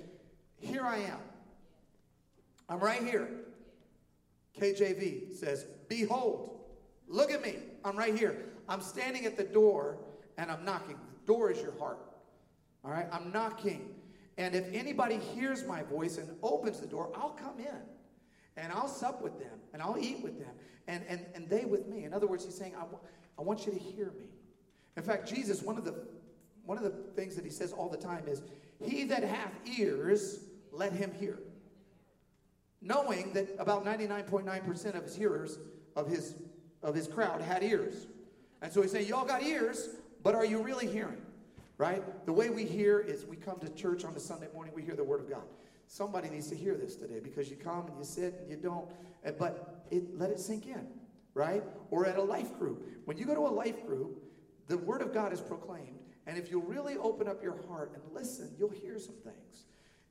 Here 0.59 0.83
I 0.83 0.97
am. 0.97 1.21
I'm 2.69 2.81
right 2.81 3.01
here. 3.01 3.29
KJV 4.61 5.35
says, 5.35 5.67
Behold, 5.89 6.61
look 7.09 7.31
at 7.31 7.43
me. 7.43 7.57
I'm 7.85 7.97
right 7.97 8.17
here. 8.17 8.45
I'm 8.69 8.81
standing 8.81 9.27
at 9.27 9.37
the 9.37 9.45
door 9.45 9.99
and 10.39 10.51
I'm 10.51 10.65
knocking. 10.65 10.97
The 11.27 11.33
door 11.33 11.51
is 11.51 11.61
your 11.61 11.77
heart. 11.79 11.99
All 12.85 12.91
right? 12.91 13.07
I'm 13.13 13.33
knocking. 13.33 13.95
And 14.39 14.55
if 14.55 14.65
anybody 14.73 15.19
hears 15.19 15.67
my 15.67 15.83
voice 15.83 16.19
and 16.19 16.29
opens 16.43 16.81
the 16.81 16.87
door, 16.87 17.11
I'll 17.15 17.31
come 17.31 17.59
in 17.59 17.83
and 18.57 18.73
I'll 18.73 18.89
sup 18.89 19.23
with 19.23 19.39
them 19.39 19.59
and 19.73 19.83
I'll 19.83 19.99
eat 19.99 20.23
with 20.23 20.39
them 20.39 20.55
and, 20.87 21.05
and, 21.09 21.27
and 21.35 21.49
they 21.49 21.65
with 21.65 21.87
me. 21.87 22.05
In 22.05 22.13
other 22.13 22.27
words, 22.27 22.45
he's 22.45 22.55
saying, 22.55 22.75
I, 22.77 22.81
w- 22.81 22.99
I 23.39 23.43
want 23.43 23.67
you 23.67 23.73
to 23.73 23.79
hear 23.79 24.07
me. 24.19 24.27
In 24.97 25.03
fact, 25.03 25.29
Jesus, 25.29 25.63
one 25.63 25.79
of 25.79 25.85
the 25.85 25.95
one 26.65 26.79
of 26.79 26.85
the 26.85 26.91
things 26.91 27.35
that 27.35 27.45
he 27.45 27.51
says 27.51 27.73
all 27.73 27.89
the 27.89 27.97
time 27.97 28.25
is, 28.29 28.43
He 28.81 29.05
that 29.05 29.23
hath 29.25 29.53
ears, 29.79 30.45
let 30.71 30.93
him 30.93 31.13
hear. 31.19 31.39
Knowing 32.83 33.33
that 33.33 33.49
about 33.59 33.85
99.9% 33.85 34.95
of 34.95 35.05
his 35.05 35.15
hearers, 35.15 35.59
of 35.95 36.09
his 36.09 36.35
of 36.83 36.95
his 36.95 37.07
crowd, 37.07 37.41
had 37.41 37.63
ears. 37.63 38.07
And 38.61 38.73
so 38.73 38.83
he's 38.83 38.91
saying, 38.91 39.09
Y'all 39.09 39.25
got 39.25 39.43
ears, 39.43 39.89
but 40.23 40.35
are 40.35 40.45
you 40.45 40.63
really 40.63 40.87
hearing? 40.87 41.23
Right? 41.79 42.03
The 42.27 42.33
way 42.33 42.51
we 42.51 42.65
hear 42.65 43.01
is 43.01 43.25
we 43.25 43.37
come 43.37 43.59
to 43.61 43.69
church 43.71 44.05
on 44.05 44.15
a 44.15 44.21
Sunday 44.21 44.49
morning, 44.53 44.73
we 44.75 44.83
hear 44.83 44.95
the 44.95 45.05
word 45.05 45.21
of 45.21 45.31
God. 45.31 45.43
Somebody 45.87 46.29
needs 46.29 46.49
to 46.49 46.57
hear 46.57 46.75
this 46.75 46.97
today 46.97 47.21
because 47.21 47.51
you 47.51 47.57
come 47.57 47.87
and 47.87 47.99
you 47.99 48.05
sit 48.05 48.35
and 48.41 48.49
you 48.49 48.57
don't, 48.57 48.89
but 49.39 49.85
it, 49.91 50.19
let 50.19 50.31
it 50.31 50.41
sink 50.41 50.67
in, 50.67 50.87
right? 51.35 51.63
Or 51.91 52.07
at 52.07 52.17
a 52.17 52.23
life 52.23 52.59
group. 52.59 52.89
When 53.05 53.19
you 53.19 53.25
go 53.25 53.35
to 53.35 53.47
a 53.47 53.53
life 53.53 53.85
group, 53.87 54.23
the 54.69 54.79
word 54.79 55.03
of 55.03 55.13
God 55.13 55.33
is 55.33 55.41
proclaimed. 55.41 55.99
And 56.27 56.39
if 56.39 56.51
you'll 56.51 56.63
really 56.63 56.97
open 56.97 57.29
up 57.29 57.43
your 57.43 57.59
heart 57.69 57.93
and 57.95 58.03
listen, 58.15 58.55
you'll 58.57 58.71
hear 58.71 58.99
some 58.99 59.17
things. 59.25 59.65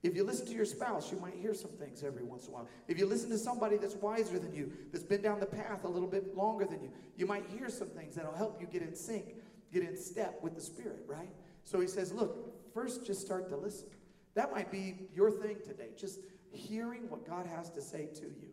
If 0.04 0.16
you 0.16 0.24
listen 0.24 0.48
to 0.48 0.54
your 0.54 0.66
spouse, 0.66 1.12
you 1.12 1.20
might 1.20 1.36
hear 1.36 1.54
some 1.54 1.72
things 1.72 2.04
every 2.04 2.24
once 2.24 2.46
in 2.46 2.52
a 2.52 2.54
while. 2.56 2.68
If 2.88 2.98
you 2.98 3.06
listen 3.06 3.30
to 3.30 3.38
somebody 3.38 3.78
that's 3.78 3.96
wiser 3.96 4.40
than 4.40 4.54
you, 4.54 4.72
that's 4.92 5.04
been 5.04 5.22
down 5.22 5.40
the 5.40 5.46
path 5.46 5.84
a 5.84 5.88
little 5.88 6.08
bit 6.08 6.36
longer 6.36 6.66
than 6.66 6.82
you, 6.82 6.90
you 7.18 7.28
might 7.28 7.46
hear 7.48 7.70
some 7.70 7.88
things 7.90 8.16
that'll 8.16 8.34
help 8.34 8.60
you 8.60 8.66
get 8.66 8.82
in 8.82 8.96
sync, 8.96 9.36
get 9.72 9.84
in 9.84 9.96
step 9.96 10.40
with 10.42 10.56
the 10.56 10.62
Spirit, 10.62 11.04
right? 11.08 11.30
So 11.66 11.80
he 11.80 11.88
says, 11.88 12.12
look, 12.12 12.74
first 12.74 13.06
just 13.06 13.22
start 13.22 13.48
to 13.50 13.58
listen. 13.58 13.90
That 14.34 14.52
might 14.52 14.72
be 14.72 14.96
your 15.14 15.30
thing 15.30 15.58
today, 15.64 15.90
just 15.96 16.20
hearing 16.52 17.08
what 17.10 17.28
God 17.28 17.46
has 17.46 17.70
to 17.72 17.82
say 17.82 18.08
to 18.16 18.24
you 18.24 18.50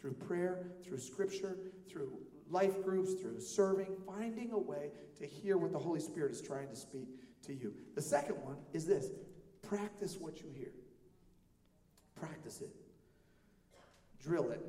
through 0.00 0.14
prayer, 0.14 0.66
through 0.84 0.98
scripture, 0.98 1.58
through 1.88 2.18
life 2.50 2.82
groups, 2.82 3.14
through 3.14 3.40
serving, 3.40 3.94
finding 4.06 4.50
a 4.52 4.58
way 4.58 4.90
to 5.18 5.26
hear 5.26 5.58
what 5.58 5.70
the 5.70 5.78
Holy 5.78 6.00
Spirit 6.00 6.32
is 6.32 6.40
trying 6.40 6.68
to 6.68 6.76
speak 6.76 7.08
to 7.42 7.54
you. 7.54 7.72
The 7.94 8.02
second 8.02 8.36
one 8.42 8.56
is 8.72 8.84
this 8.86 9.10
practice 9.62 10.16
what 10.18 10.40
you 10.40 10.48
hear. 10.56 10.72
Practice 12.20 12.60
it. 12.60 12.70
Drill 14.22 14.50
it. 14.50 14.60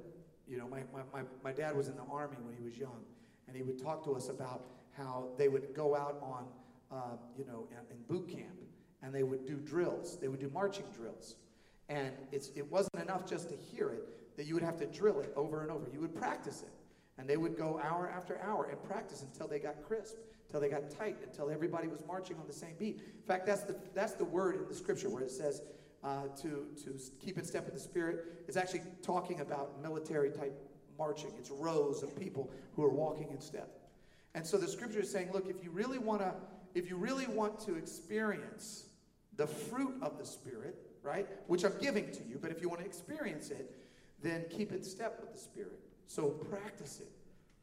You 0.47 0.57
know, 0.57 0.67
my, 0.67 0.81
my, 0.93 1.01
my, 1.13 1.27
my 1.43 1.51
dad 1.51 1.75
was 1.75 1.87
in 1.87 1.95
the 1.95 2.03
army 2.11 2.37
when 2.41 2.55
he 2.55 2.63
was 2.63 2.77
young, 2.77 3.03
and 3.47 3.55
he 3.55 3.61
would 3.61 3.81
talk 3.81 4.03
to 4.05 4.15
us 4.15 4.29
about 4.29 4.65
how 4.97 5.29
they 5.37 5.47
would 5.47 5.73
go 5.75 5.95
out 5.95 6.17
on, 6.21 6.45
uh, 6.91 7.15
you 7.37 7.45
know, 7.45 7.67
in, 7.71 7.95
in 7.95 8.03
boot 8.07 8.27
camp, 8.27 8.59
and 9.03 9.13
they 9.13 9.23
would 9.23 9.45
do 9.45 9.55
drills. 9.57 10.17
They 10.19 10.27
would 10.27 10.39
do 10.39 10.49
marching 10.49 10.85
drills. 10.95 11.35
And 11.87 12.11
it's, 12.31 12.49
it 12.55 12.69
wasn't 12.71 13.01
enough 13.01 13.27
just 13.27 13.49
to 13.49 13.55
hear 13.55 13.89
it, 13.89 14.37
that 14.37 14.45
you 14.45 14.53
would 14.53 14.63
have 14.63 14.77
to 14.77 14.85
drill 14.85 15.19
it 15.19 15.33
over 15.35 15.61
and 15.61 15.71
over. 15.71 15.87
You 15.91 16.01
would 16.01 16.15
practice 16.15 16.61
it. 16.61 16.73
And 17.17 17.27
they 17.27 17.37
would 17.37 17.57
go 17.57 17.79
hour 17.83 18.09
after 18.09 18.39
hour 18.41 18.69
and 18.71 18.81
practice 18.83 19.23
until 19.23 19.47
they 19.47 19.59
got 19.59 19.83
crisp, 19.83 20.15
until 20.47 20.61
they 20.61 20.69
got 20.69 20.89
tight, 20.89 21.17
until 21.23 21.49
everybody 21.49 21.87
was 21.87 22.01
marching 22.07 22.37
on 22.37 22.47
the 22.47 22.53
same 22.53 22.75
beat. 22.79 22.97
In 22.97 23.27
fact, 23.27 23.45
that's 23.45 23.63
the, 23.63 23.75
that's 23.93 24.13
the 24.13 24.23
word 24.23 24.55
in 24.55 24.67
the 24.67 24.73
scripture 24.73 25.09
where 25.09 25.23
it 25.23 25.31
says 25.31 25.61
uh, 26.03 26.27
to, 26.41 26.67
to 26.83 26.97
keep 27.19 27.37
in 27.37 27.43
step 27.43 27.65
with 27.65 27.73
the 27.73 27.79
Spirit. 27.79 28.43
It's 28.47 28.57
actually 28.57 28.81
talking 29.01 29.41
about 29.41 29.81
military 29.81 30.31
type 30.31 30.53
marching. 30.97 31.31
It's 31.37 31.49
rows 31.49 32.03
of 32.03 32.17
people 32.19 32.51
who 32.75 32.83
are 32.83 32.89
walking 32.89 33.29
in 33.31 33.39
step. 33.39 33.79
And 34.35 34.45
so 34.45 34.57
the 34.57 34.67
scripture 34.67 34.99
is 34.99 35.11
saying, 35.11 35.31
look, 35.33 35.47
if 35.47 35.63
you 35.63 35.71
really 35.71 35.97
want 35.97 36.21
to, 36.21 36.33
if 36.75 36.89
you 36.89 36.97
really 36.97 37.27
want 37.27 37.59
to 37.61 37.75
experience 37.75 38.85
the 39.35 39.47
fruit 39.47 39.95
of 40.01 40.17
the 40.17 40.25
Spirit, 40.25 40.75
right, 41.01 41.27
which 41.47 41.63
I'm 41.63 41.77
giving 41.81 42.11
to 42.11 42.23
you, 42.23 42.37
but 42.41 42.51
if 42.51 42.61
you 42.61 42.69
want 42.69 42.81
to 42.81 42.85
experience 42.85 43.49
it, 43.49 43.75
then 44.21 44.45
keep 44.49 44.71
in 44.71 44.83
step 44.83 45.17
with 45.21 45.33
the 45.33 45.39
Spirit. 45.39 45.79
So 46.07 46.29
practice 46.29 46.99
it, 46.99 47.11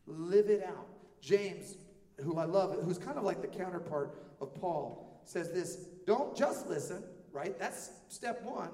live 0.06 0.48
it 0.48 0.64
out. 0.64 0.86
James, 1.20 1.76
who 2.22 2.38
I 2.38 2.44
love, 2.44 2.76
who's 2.82 2.98
kind 2.98 3.18
of 3.18 3.24
like 3.24 3.42
the 3.42 3.48
counterpart 3.48 4.18
of 4.40 4.54
Paul, 4.54 5.20
says 5.24 5.52
this 5.52 5.88
don't 6.06 6.36
just 6.36 6.68
listen, 6.68 7.02
right? 7.36 7.58
That's 7.58 7.90
step 8.08 8.42
one. 8.42 8.70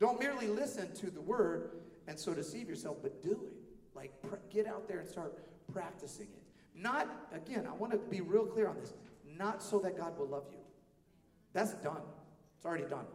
Don't 0.00 0.18
merely 0.18 0.46
listen 0.48 0.92
to 0.94 1.10
the 1.10 1.20
word 1.20 1.72
and 2.08 2.18
so 2.18 2.32
deceive 2.32 2.68
yourself, 2.68 2.96
but 3.02 3.22
do 3.22 3.32
it. 3.32 3.52
Like, 3.94 4.10
pr- 4.22 4.36
get 4.50 4.66
out 4.66 4.88
there 4.88 5.00
and 5.00 5.08
start 5.08 5.38
practicing 5.72 6.26
it. 6.26 6.42
Not, 6.74 7.08
again, 7.32 7.66
I 7.70 7.74
want 7.74 7.92
to 7.92 7.98
be 7.98 8.22
real 8.22 8.46
clear 8.46 8.68
on 8.68 8.76
this, 8.80 8.94
not 9.38 9.62
so 9.62 9.78
that 9.80 9.98
God 9.98 10.18
will 10.18 10.28
love 10.28 10.44
you. 10.50 10.58
That's 11.52 11.74
done, 11.74 12.02
it's 12.56 12.64
already 12.64 12.84
done. 12.84 13.06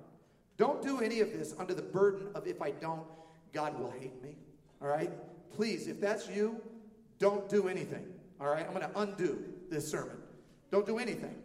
Don't 0.58 0.82
do 0.84 1.00
any 1.00 1.20
of 1.20 1.32
this 1.32 1.56
under 1.58 1.74
the 1.74 1.82
burden 1.82 2.28
of 2.36 2.46
if 2.48 2.62
I 2.62 2.72
don't, 2.72 3.04
God 3.54 3.80
will 3.80 3.92
hate 4.00 4.22
me. 4.22 4.36
All 4.82 4.88
right? 4.88 5.12
Please, 5.56 5.88
if 5.88 6.00
that's 6.00 6.30
you, 6.30 6.62
don't 7.18 7.50
do 7.50 7.68
anything. 7.68 8.06
All 8.40 8.48
right? 8.48 8.66
I'm 8.66 8.74
going 8.74 8.88
to 8.88 9.00
undo 9.00 9.44
this 9.70 9.90
sermon. 9.90 10.18
Don't 10.72 10.86
do 10.86 11.00
anything. 11.00 11.36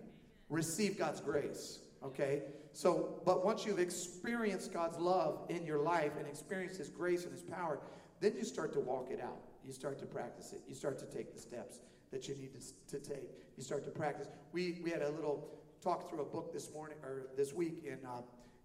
Receive 0.48 0.98
God's 0.98 1.20
grace. 1.20 1.80
Okay? 2.02 2.42
So, 2.76 3.22
but 3.24 3.42
once 3.42 3.64
you've 3.64 3.78
experienced 3.78 4.70
God's 4.70 4.98
love 4.98 5.46
in 5.48 5.64
your 5.64 5.78
life 5.78 6.12
and 6.18 6.26
experienced 6.26 6.76
His 6.76 6.90
grace 6.90 7.22
and 7.22 7.32
His 7.32 7.40
power, 7.40 7.78
then 8.20 8.34
you 8.36 8.44
start 8.44 8.74
to 8.74 8.80
walk 8.80 9.06
it 9.10 9.18
out. 9.18 9.38
You 9.64 9.72
start 9.72 9.98
to 10.00 10.04
practice 10.04 10.52
it. 10.52 10.60
You 10.68 10.74
start 10.74 10.98
to 10.98 11.06
take 11.06 11.32
the 11.32 11.40
steps 11.40 11.80
that 12.12 12.28
you 12.28 12.34
need 12.34 12.50
to, 12.52 12.98
to 12.98 13.02
take. 13.02 13.30
You 13.56 13.62
start 13.62 13.82
to 13.84 13.90
practice. 13.90 14.28
We, 14.52 14.82
we 14.84 14.90
had 14.90 15.00
a 15.00 15.08
little 15.08 15.48
talk 15.82 16.10
through 16.10 16.20
a 16.20 16.26
book 16.26 16.52
this 16.52 16.70
morning 16.74 16.98
or 17.02 17.28
this 17.34 17.54
week 17.54 17.82
in, 17.86 17.98
uh, 18.06 18.20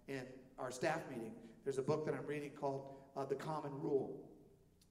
in 0.08 0.24
our 0.58 0.70
staff 0.70 1.00
meeting. 1.08 1.32
There's 1.64 1.78
a 1.78 1.82
book 1.82 2.04
that 2.04 2.14
I'm 2.14 2.26
reading 2.26 2.50
called 2.50 2.84
uh, 3.16 3.24
The 3.24 3.36
Common 3.36 3.72
Rule. 3.80 4.14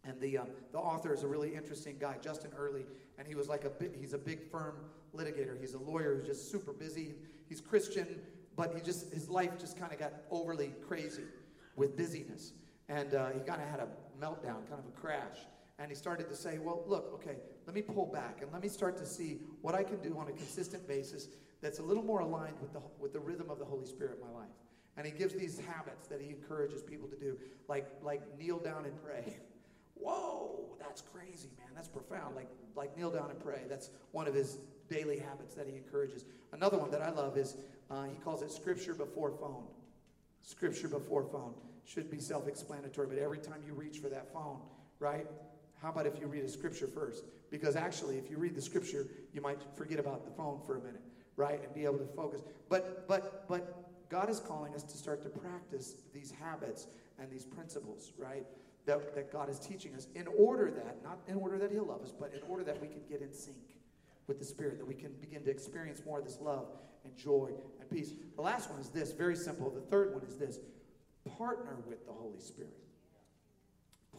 And 0.03 0.19
the, 0.19 0.39
um, 0.39 0.47
the 0.71 0.79
author 0.79 1.13
is 1.13 1.21
a 1.21 1.27
really 1.27 1.53
interesting 1.53 1.97
guy, 1.99 2.15
Justin 2.23 2.49
Earley, 2.57 2.87
and 3.19 3.27
he 3.27 3.35
was 3.35 3.47
like 3.47 3.65
a 3.65 3.69
big, 3.69 3.95
he's 3.99 4.13
a 4.13 4.17
big 4.17 4.49
firm 4.49 4.77
litigator. 5.15 5.59
He's 5.59 5.75
a 5.75 5.79
lawyer 5.79 6.15
who's 6.15 6.25
just 6.25 6.51
super 6.51 6.73
busy. 6.73 7.13
He's 7.47 7.61
Christian, 7.61 8.07
but 8.55 8.73
he 8.75 8.81
just 8.81 9.13
his 9.13 9.29
life 9.29 9.57
just 9.59 9.77
kind 9.77 9.91
of 9.91 9.99
got 9.99 10.13
overly 10.29 10.73
crazy 10.87 11.23
with 11.75 11.97
busyness, 11.97 12.53
and 12.89 13.13
uh, 13.13 13.29
he 13.29 13.39
kind 13.39 13.61
of 13.61 13.69
had 13.69 13.79
a 13.79 13.87
meltdown, 14.21 14.67
kind 14.69 14.79
of 14.79 14.85
a 14.87 14.99
crash. 14.99 15.37
And 15.79 15.89
he 15.89 15.95
started 15.95 16.29
to 16.29 16.35
say, 16.35 16.59
"Well, 16.59 16.83
look, 16.85 17.11
okay, 17.15 17.37
let 17.65 17.75
me 17.75 17.81
pull 17.81 18.05
back 18.05 18.41
and 18.41 18.51
let 18.51 18.61
me 18.61 18.69
start 18.69 18.97
to 18.97 19.05
see 19.05 19.39
what 19.61 19.73
I 19.73 19.83
can 19.83 19.97
do 20.01 20.17
on 20.17 20.27
a 20.27 20.31
consistent 20.31 20.87
basis 20.87 21.27
that's 21.61 21.79
a 21.79 21.83
little 21.83 22.03
more 22.03 22.19
aligned 22.19 22.59
with 22.61 22.73
the 22.73 22.81
with 22.99 23.13
the 23.13 23.19
rhythm 23.19 23.49
of 23.49 23.59
the 23.59 23.65
Holy 23.65 23.85
Spirit 23.85 24.19
in 24.21 24.27
my 24.27 24.39
life." 24.39 24.49
And 24.97 25.05
he 25.05 25.11
gives 25.11 25.33
these 25.33 25.59
habits 25.59 26.07
that 26.09 26.19
he 26.21 26.29
encourages 26.29 26.83
people 26.83 27.07
to 27.07 27.15
do, 27.15 27.37
like 27.67 27.87
like 28.03 28.21
kneel 28.37 28.59
down 28.59 28.85
and 28.85 28.93
pray. 29.03 29.37
Whoa, 29.95 30.75
that's 30.79 31.01
crazy, 31.01 31.49
man. 31.57 31.69
That's 31.73 31.87
profound. 31.87 32.35
Like 32.35 32.49
like 32.75 32.95
kneel 32.97 33.11
down 33.11 33.29
and 33.29 33.39
pray. 33.39 33.61
That's 33.69 33.89
one 34.11 34.27
of 34.27 34.33
his 34.33 34.57
daily 34.89 35.17
habits 35.17 35.55
that 35.55 35.67
he 35.67 35.75
encourages. 35.75 36.25
Another 36.51 36.77
one 36.77 36.91
that 36.91 37.01
I 37.01 37.09
love 37.09 37.37
is 37.37 37.55
uh, 37.91 38.03
he 38.03 38.15
calls 38.23 38.41
it 38.41 38.51
scripture 38.51 38.93
before 38.93 39.31
phone. 39.31 39.63
Scripture 40.41 40.87
before 40.87 41.23
phone 41.23 41.53
should 41.85 42.09
be 42.09 42.19
self-explanatory, 42.19 43.07
but 43.07 43.17
every 43.17 43.37
time 43.37 43.61
you 43.65 43.73
reach 43.73 43.99
for 43.99 44.09
that 44.09 44.31
phone, 44.33 44.59
right? 44.99 45.27
How 45.81 45.89
about 45.89 46.05
if 46.05 46.19
you 46.19 46.27
read 46.27 46.43
a 46.43 46.49
scripture 46.49 46.87
first? 46.87 47.25
Because 47.49 47.75
actually, 47.75 48.17
if 48.17 48.29
you 48.29 48.37
read 48.37 48.55
the 48.55 48.61
scripture, 48.61 49.07
you 49.33 49.41
might 49.41 49.59
forget 49.75 49.99
about 49.99 50.23
the 50.25 50.31
phone 50.31 50.59
for 50.65 50.77
a 50.77 50.79
minute, 50.79 51.01
right? 51.35 51.61
And 51.63 51.73
be 51.73 51.83
able 51.83 51.97
to 51.97 52.05
focus. 52.15 52.41
But 52.69 53.07
but 53.07 53.47
but 53.47 53.83
God 54.09 54.29
is 54.29 54.39
calling 54.39 54.73
us 54.75 54.83
to 54.83 54.97
start 54.97 55.21
to 55.23 55.29
practice 55.29 55.95
these 56.13 56.31
habits 56.39 56.87
and 57.19 57.29
these 57.31 57.45
principles, 57.45 58.13
right? 58.17 58.45
That, 58.85 59.13
that 59.15 59.31
God 59.31 59.47
is 59.49 59.59
teaching 59.59 59.93
us 59.95 60.07
in 60.15 60.27
order 60.27 60.71
that, 60.71 61.03
not 61.03 61.19
in 61.27 61.35
order 61.35 61.57
that 61.59 61.71
He'll 61.71 61.85
love 61.85 62.01
us, 62.01 62.11
but 62.17 62.33
in 62.33 62.41
order 62.49 62.63
that 62.63 62.81
we 62.81 62.87
can 62.87 63.01
get 63.09 63.21
in 63.21 63.33
sync 63.33 63.57
with 64.27 64.39
the 64.39 64.45
Spirit, 64.45 64.77
that 64.79 64.87
we 64.87 64.93
can 64.93 65.11
begin 65.19 65.43
to 65.43 65.51
experience 65.51 66.01
more 66.05 66.19
of 66.19 66.25
this 66.25 66.39
love 66.41 66.67
and 67.03 67.15
joy 67.15 67.51
and 67.79 67.89
peace. 67.89 68.13
The 68.35 68.41
last 68.41 68.69
one 68.69 68.79
is 68.79 68.89
this 68.89 69.11
very 69.11 69.35
simple. 69.35 69.69
The 69.69 69.81
third 69.81 70.13
one 70.13 70.23
is 70.23 70.37
this 70.37 70.59
partner 71.37 71.77
with 71.87 72.05
the 72.05 72.13
Holy 72.13 72.39
Spirit. 72.39 72.73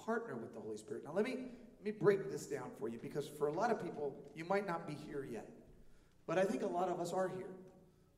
Partner 0.04 0.36
with 0.36 0.54
the 0.54 0.60
Holy 0.60 0.76
Spirit. 0.76 1.04
Now, 1.04 1.12
let 1.12 1.24
me, 1.24 1.36
let 1.78 1.84
me 1.84 1.90
break 1.92 2.30
this 2.30 2.46
down 2.46 2.70
for 2.78 2.88
you 2.88 2.98
because 3.00 3.28
for 3.28 3.46
a 3.46 3.52
lot 3.52 3.70
of 3.70 3.82
people, 3.82 4.14
you 4.34 4.44
might 4.44 4.66
not 4.66 4.86
be 4.86 4.94
here 5.06 5.26
yet. 5.30 5.48
But 6.26 6.38
I 6.38 6.44
think 6.44 6.62
a 6.62 6.66
lot 6.66 6.88
of 6.88 7.00
us 7.00 7.12
are 7.12 7.28
here. 7.28 7.50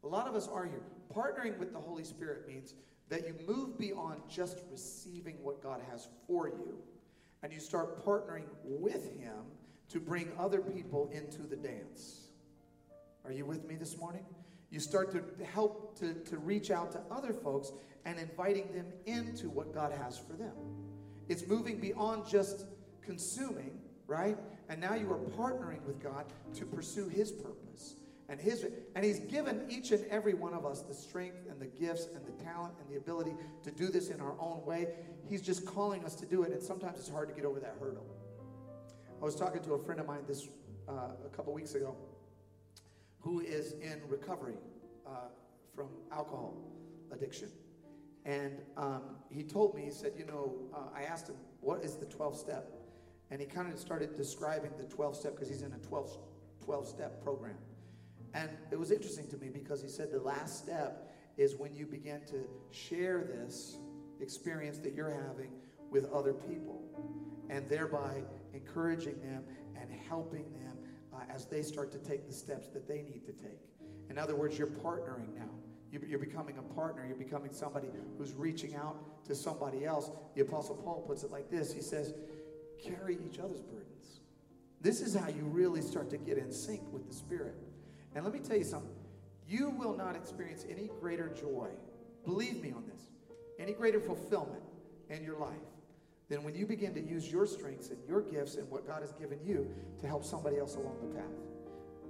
A 0.03 0.09
lot 0.09 0.27
of 0.27 0.35
us 0.35 0.49
are 0.49 0.64
here. 0.64 0.83
Partnering 1.14 1.59
with 1.59 1.73
the 1.73 1.79
Holy 1.79 2.05
Spirit 2.05 2.47
means 2.47 2.75
that 3.09 3.27
you 3.27 3.35
move 3.47 3.79
beyond 3.79 4.20
just 4.29 4.61
receiving 4.70 5.37
what 5.42 5.62
God 5.62 5.81
has 5.90 6.09
for 6.27 6.49
you 6.49 6.79
and 7.42 7.53
you 7.53 7.61
start 7.61 8.05
partnering 8.05 8.44
with 8.64 9.12
Him 9.18 9.44
to 9.90 10.01
bring 10.01 10.33
other 10.38 10.61
people 10.61 11.11
into 11.12 11.42
the 11.42 11.57
dance. 11.57 12.29
Are 13.25 13.33
you 13.33 13.44
with 13.44 13.66
me 13.66 13.77
this 13.77 13.97
morning? 13.97 14.25
You 14.70 14.81
start 14.81 15.12
to 15.12 15.23
help 15.44 15.99
to, 16.01 16.14
to 16.14 16.38
reach 16.38 16.70
out 16.70 16.92
to 16.92 17.01
other 17.11 17.33
folks 17.33 17.73
and 18.05 18.18
inviting 18.18 18.73
them 18.73 18.87
into 19.07 19.49
what 19.49 19.73
God 19.73 19.92
has 19.92 20.18
for 20.18 20.35
them. 20.35 20.53
It's 21.29 21.47
moving 21.47 21.79
beyond 21.79 22.27
just 22.29 22.66
consuming, 23.01 23.79
right? 24.07 24.37
And 24.68 24.81
now 24.81 24.94
you 24.94 25.11
are 25.12 25.18
partnering 25.18 25.83
with 25.87 26.03
God 26.03 26.27
to 26.55 26.66
pursue 26.66 27.09
His 27.09 27.31
purpose. 27.31 27.97
And 28.29 28.40
his 28.40 28.66
and 28.94 29.05
he's 29.05 29.18
given 29.20 29.66
each 29.68 29.90
and 29.90 30.05
every 30.07 30.33
one 30.33 30.55
of 30.55 30.64
us 30.64 30.81
the 30.81 30.94
strength 30.94 31.47
and 31.51 31.61
the 31.61 31.66
gifts 31.66 32.09
and 32.14 32.25
the 32.25 32.42
talent 32.42 32.75
and 32.81 32.88
the 32.88 32.97
ability 32.97 33.35
to 33.64 33.70
do 33.70 33.88
this 33.88 34.09
in 34.09 34.20
our 34.20 34.35
own 34.40 34.64
way. 34.64 34.88
He's 35.29 35.42
just 35.42 35.66
calling 35.66 36.05
us 36.05 36.14
to 36.16 36.27
do 36.27 36.42
it, 36.42 36.53
and 36.53 36.62
sometimes 36.62 36.99
it's 36.99 37.09
hard 37.09 37.29
to 37.29 37.35
get 37.35 37.44
over 37.44 37.61
that 37.61 37.77
hurdle. 37.79 38.07
I 39.24 39.26
was 39.26 39.37
talking 39.37 39.62
to 39.62 39.72
a 39.72 39.78
friend 39.78 39.98
of 40.02 40.06
mine 40.06 40.20
this 40.28 40.48
uh, 40.87 41.12
a 41.24 41.34
couple 41.34 41.54
weeks 41.54 41.74
ago, 41.74 41.96
who 43.20 43.40
is 43.40 43.72
in 43.80 44.02
recovery 44.06 44.58
uh, 45.06 45.28
from 45.74 45.88
alcohol 46.12 46.52
addiction, 47.10 47.48
and 48.26 48.58
um, 48.76 49.16
he 49.30 49.42
told 49.42 49.74
me, 49.74 49.84
he 49.84 49.90
said, 49.90 50.12
you 50.18 50.26
know, 50.26 50.52
uh, 50.74 50.94
I 50.94 51.04
asked 51.04 51.30
him, 51.30 51.37
what 51.62 51.82
is 51.82 51.96
the 51.96 52.04
12 52.04 52.37
step? 52.37 52.70
And 53.30 53.40
he 53.40 53.46
kind 53.46 53.72
of 53.72 53.78
started 53.78 54.14
describing 54.14 54.72
the 54.76 54.84
12 54.84 55.16
step 55.16 55.32
because 55.32 55.48
he's 55.48 55.62
in 55.62 55.72
a 55.72 55.78
12, 55.78 56.18
12 56.62 56.87
step 56.87 57.24
program. 57.24 57.56
And 58.34 58.50
it 58.70 58.78
was 58.78 58.90
interesting 58.90 59.26
to 59.28 59.38
me 59.38 59.48
because 59.48 59.80
he 59.80 59.88
said 59.88 60.12
the 60.12 60.20
last 60.20 60.58
step 60.58 61.16
is 61.38 61.56
when 61.56 61.74
you 61.74 61.87
begin 61.87 62.20
to 62.26 62.44
share 62.72 63.22
this 63.22 63.78
experience 64.20 64.76
that 64.80 64.92
you're 64.92 65.24
having 65.26 65.52
with 65.90 66.12
other 66.12 66.34
people 66.34 66.82
and 67.48 67.66
thereby 67.70 68.22
encouraging 68.54 69.20
them 69.20 69.44
and 69.80 69.90
helping 70.08 70.44
them 70.52 70.78
uh, 71.12 71.18
as 71.32 71.46
they 71.46 71.62
start 71.62 71.92
to 71.92 71.98
take 71.98 72.26
the 72.26 72.32
steps 72.32 72.68
that 72.68 72.88
they 72.88 73.02
need 73.02 73.24
to 73.26 73.32
take. 73.32 73.60
In 74.10 74.18
other 74.18 74.36
words, 74.36 74.58
you're 74.58 74.66
partnering 74.66 75.34
now. 75.34 75.50
You're 75.90 76.18
becoming 76.18 76.58
a 76.58 76.74
partner. 76.74 77.06
You're 77.06 77.16
becoming 77.16 77.52
somebody 77.52 77.88
who's 78.18 78.32
reaching 78.32 78.74
out 78.74 79.24
to 79.26 79.34
somebody 79.34 79.84
else. 79.84 80.10
The 80.34 80.42
Apostle 80.42 80.74
Paul 80.76 81.04
puts 81.06 81.22
it 81.22 81.30
like 81.30 81.50
this 81.50 81.72
He 81.72 81.82
says, 81.82 82.14
carry 82.82 83.18
each 83.24 83.38
other's 83.38 83.60
burdens. 83.60 84.20
This 84.80 85.00
is 85.00 85.14
how 85.14 85.28
you 85.28 85.44
really 85.44 85.80
start 85.80 86.10
to 86.10 86.18
get 86.18 86.36
in 86.36 86.52
sync 86.52 86.80
with 86.92 87.08
the 87.08 87.14
Spirit. 87.14 87.54
And 88.14 88.24
let 88.24 88.34
me 88.34 88.40
tell 88.40 88.56
you 88.56 88.64
something 88.64 88.90
you 89.46 89.70
will 89.70 89.94
not 89.96 90.16
experience 90.16 90.64
any 90.70 90.90
greater 91.00 91.28
joy, 91.28 91.68
believe 92.24 92.62
me 92.62 92.72
on 92.72 92.84
this, 92.86 93.02
any 93.58 93.72
greater 93.72 94.00
fulfillment 94.00 94.62
in 95.10 95.22
your 95.22 95.38
life 95.38 95.52
than 96.28 96.42
when 96.42 96.54
you 96.54 96.66
begin 96.66 96.94
to 96.94 97.00
use 97.00 97.30
your 97.30 97.46
strengths 97.46 97.90
and 97.90 97.98
your 98.08 98.22
gifts 98.22 98.56
and 98.56 98.68
what 98.70 98.87
God 98.87 99.02
has 99.02 99.12
given 99.12 99.38
you 99.44 99.68
to 100.00 100.06
help 100.06 100.24
somebody 100.24 100.58
else 100.58 100.76
along 100.76 100.96
the 101.00 101.14
path. 101.18 101.30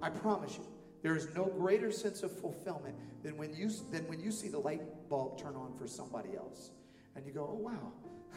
I 0.02 0.10
promise 0.10 0.56
you, 0.56 0.64
there 1.02 1.16
is 1.16 1.28
no 1.34 1.44
greater 1.44 1.90
sense 1.90 2.22
of 2.22 2.32
fulfillment 2.32 2.94
than 3.22 3.36
when 3.36 3.54
you 3.54 3.70
than 3.90 4.06
when 4.08 4.20
you 4.20 4.30
see 4.30 4.48
the 4.48 4.58
light 4.58 4.82
bulb 5.08 5.38
turn 5.38 5.54
on 5.54 5.74
for 5.76 5.86
somebody 5.86 6.36
else. 6.36 6.70
And 7.16 7.26
you 7.26 7.32
go, 7.32 7.48
oh 7.50 7.56
wow, 7.56 7.92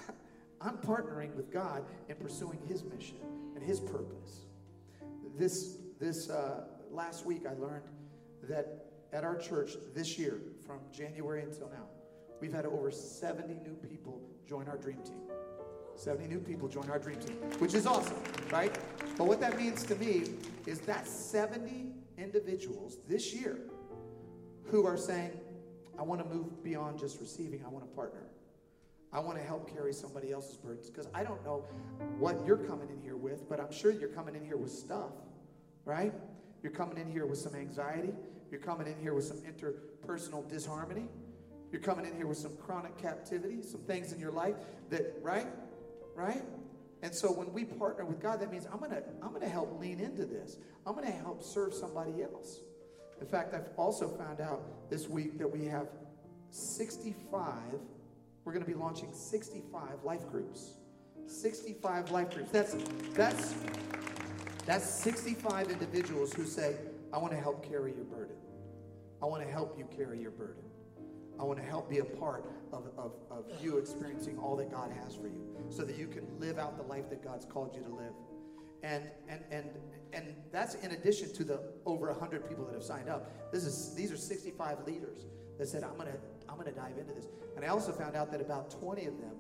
I'm 0.62 0.78
partnering 0.78 1.34
with 1.36 1.52
God 1.52 1.86
in 2.10 2.16
pursuing 2.16 2.60
his 2.68 2.84
mission 2.84 3.18
and 3.56 3.64
his 3.64 3.80
purpose. 3.80 4.46
This 5.38 5.78
this 6.00 6.30
uh, 6.30 6.66
last 6.92 7.26
week, 7.26 7.44
I 7.48 7.54
learned 7.54 7.86
that 8.50 8.86
at 9.14 9.24
our 9.24 9.38
church 9.38 9.72
this 9.96 10.20
year, 10.20 10.42
from 10.66 10.80
January 10.92 11.44
until 11.44 11.70
now, 11.70 11.86
we've 12.42 12.54
had 12.54 12.66
over 12.66 12.92
70 12.92 13.54
new 13.64 13.76
people 13.76 14.22
join 14.48 14.68
our 14.68 14.78
dream 14.78 15.02
team. 15.04 15.22
70 15.98 16.28
new 16.28 16.40
people 16.40 16.68
join 16.68 16.90
our 16.90 17.00
dream 17.00 17.20
team, 17.20 17.36
which 17.60 17.74
is 17.74 17.88
awesome, 17.88 18.22
right? 18.52 18.78
But 19.18 19.26
what 19.26 19.40
that 19.42 19.58
means 19.58 19.84
to 19.86 19.96
me 19.96 20.24
is 20.66 20.80
that 20.82 21.08
70 21.08 21.88
individuals 22.18 22.98
this 23.08 23.34
year 23.34 23.58
who 24.66 24.86
are 24.86 24.98
saying, 24.98 25.32
I 25.98 26.04
want 26.04 26.22
to 26.22 26.30
move 26.30 26.64
beyond 26.64 27.00
just 27.00 27.20
receiving, 27.20 27.64
I 27.66 27.70
want 27.70 27.84
to 27.84 27.96
partner. 27.96 28.22
I 29.12 29.20
want 29.20 29.38
to 29.38 29.44
help 29.44 29.74
carry 29.74 29.94
somebody 29.94 30.32
else's 30.32 30.58
burdens 30.58 30.90
because 30.90 31.08
I 31.14 31.24
don't 31.24 31.44
know 31.44 31.66
what 32.20 32.46
you're 32.46 32.58
coming 32.58 32.90
in 32.90 33.02
here 33.02 33.16
with, 33.16 33.50
but 33.50 33.60
I'm 33.60 33.72
sure 33.72 33.90
you're 33.90 34.10
coming 34.10 34.36
in 34.36 34.46
here 34.46 34.58
with 34.58 34.72
stuff, 34.72 35.12
right? 35.86 36.14
You're 36.62 36.74
coming 36.74 36.98
in 36.98 37.10
here 37.10 37.26
with 37.26 37.40
some 37.40 37.56
anxiety. 37.56 38.14
You're 38.52 38.60
coming 38.60 38.86
in 38.86 39.00
here 39.00 39.14
with 39.14 39.26
some 39.26 39.38
interpersonal 39.38 40.48
disharmony. 40.48 41.08
You're 41.72 41.82
coming 41.82 42.06
in 42.06 42.16
here 42.16 42.28
with 42.28 42.38
some 42.38 42.56
chronic 42.58 42.98
captivity, 42.98 43.62
some 43.62 43.82
things 43.82 44.12
in 44.12 44.20
your 44.20 44.32
life 44.32 44.56
that, 44.90 45.16
right? 45.22 45.48
Right? 46.18 46.44
And 47.04 47.14
so 47.14 47.32
when 47.32 47.54
we 47.54 47.64
partner 47.64 48.04
with 48.04 48.20
God, 48.20 48.42
that 48.42 48.52
means 48.52 48.66
I'm 48.74 48.80
gonna, 48.80 49.04
I'm 49.22 49.32
gonna 49.32 49.48
help 49.48 49.80
lean 49.80 50.00
into 50.00 50.26
this. 50.26 50.58
I'm 50.86 50.96
gonna 50.96 51.12
help 51.12 51.44
serve 51.44 51.76
somebody 51.76 52.24
else. 52.24 52.62
In 53.22 53.28
fact, 53.28 53.54
I've 53.54 53.70
also 53.78 54.08
found 54.08 54.42
out 54.42 54.90
this 54.90 55.08
week 55.08 55.38
that 55.38 55.48
we 55.48 55.66
have 55.66 55.88
65, 56.50 57.54
we're 58.44 58.54
gonna 58.54 58.66
be 58.66 58.74
launching 58.74 59.14
65 59.14 60.04
life 60.04 60.28
groups. 60.32 60.74
65 61.28 62.10
life 62.10 62.32
groups. 62.32 62.52
That's 62.52 62.76
that's 63.14 63.54
that's 64.66 64.90
65 64.90 65.70
individuals 65.70 66.34
who 66.34 66.46
say, 66.46 66.78
I 67.14 67.20
want 67.20 67.32
to 67.32 67.40
help 67.40 67.70
carry 67.70 67.94
your 67.94 68.06
burden. 68.06 68.38
I 69.22 69.26
want 69.26 69.44
to 69.44 69.50
help 69.50 69.78
you 69.78 69.88
carry 69.96 70.20
your 70.20 70.32
burden. 70.32 70.64
I 71.40 71.44
want 71.44 71.60
to 71.60 71.66
help 71.66 71.90
be 71.90 72.00
a 72.00 72.06
part 72.06 72.46
of, 72.72 72.88
of, 72.98 73.12
of 73.30 73.46
you 73.62 73.78
experiencing 73.78 74.38
all 74.38 74.56
that 74.58 74.72
God 74.72 74.92
has 75.04 75.16
for 75.16 75.28
you 75.28 75.46
so 75.70 75.84
that 75.84 75.98
you 75.98 76.08
can 76.08 76.26
live 76.40 76.58
out 76.58 76.78
the 76.78 76.84
life 76.84 77.10
that 77.10 77.24
God's 77.24 77.46
called 77.46 77.76
you 77.76 77.82
to 77.82 77.90
live. 77.90 78.14
And, 78.84 79.04
and, 79.28 79.44
and, 79.52 79.70
and 80.14 80.36
that's 80.52 80.76
in 80.76 80.92
addition 80.92 81.34
to 81.34 81.44
the 81.44 81.62
over 81.86 82.08
100 82.12 82.48
people 82.48 82.66
that 82.66 82.74
have 82.74 82.84
signed 82.84 83.10
up. 83.10 83.52
This 83.52 83.64
is, 83.64 83.96
these 83.96 84.12
are 84.12 84.18
65 84.18 84.86
leaders 84.86 85.26
that 85.58 85.68
said, 85.68 85.84
I'm 85.84 85.96
going 85.96 86.12
to 86.12 86.18
I'm 86.50 86.56
going 86.56 86.74
to 86.74 86.80
dive 86.80 86.98
into 86.98 87.14
this. 87.14 87.28
And 87.56 87.66
I 87.66 87.70
also 87.70 87.92
found 87.92 88.16
out 88.16 88.32
that 88.32 88.42
about 88.42 88.70
20 88.72 89.06
of 89.06 89.20
them 89.20 89.36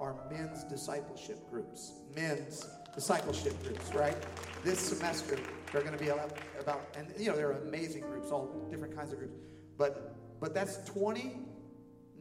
are 0.00 0.16
men's 0.30 0.64
discipleship 0.64 1.38
groups. 1.50 1.92
Men's 2.14 2.68
discipleship 2.94 3.60
groups, 3.62 3.94
right? 3.94 4.16
This 4.64 4.78
semester, 4.78 5.38
they're 5.72 5.82
going 5.82 5.96
to 5.96 6.02
be 6.02 6.08
about, 6.08 6.86
and 6.96 7.12
you 7.18 7.28
know, 7.28 7.36
there 7.36 7.48
are 7.48 7.62
amazing 7.62 8.02
groups, 8.02 8.30
all 8.30 8.66
different 8.70 8.96
kinds 8.96 9.12
of 9.12 9.18
groups. 9.18 9.38
But, 9.76 10.17
but 10.40 10.54
that's 10.54 10.78
20 10.90 11.38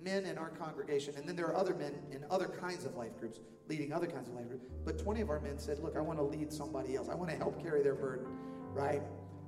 men 0.03 0.25
in 0.25 0.37
our 0.37 0.49
congregation. 0.49 1.15
And 1.17 1.27
then 1.27 1.35
there 1.35 1.47
are 1.47 1.55
other 1.55 1.73
men 1.73 1.93
in 2.11 2.23
other 2.29 2.47
kinds 2.47 2.85
of 2.85 2.95
life 2.95 3.17
groups, 3.19 3.39
leading 3.67 3.91
other 3.93 4.07
kinds 4.07 4.29
of 4.29 4.35
life 4.35 4.47
groups. 4.47 4.65
But 4.85 4.97
20 4.97 5.21
of 5.21 5.29
our 5.29 5.39
men 5.39 5.57
said, 5.57 5.79
Look, 5.79 5.95
I 5.97 6.01
want 6.01 6.19
to 6.19 6.23
lead 6.23 6.51
somebody 6.51 6.95
else. 6.95 7.09
I 7.09 7.15
want 7.15 7.29
to 7.29 7.37
help 7.37 7.61
carry 7.61 7.83
their 7.83 7.95
burden, 7.95 8.25
right? 8.73 9.01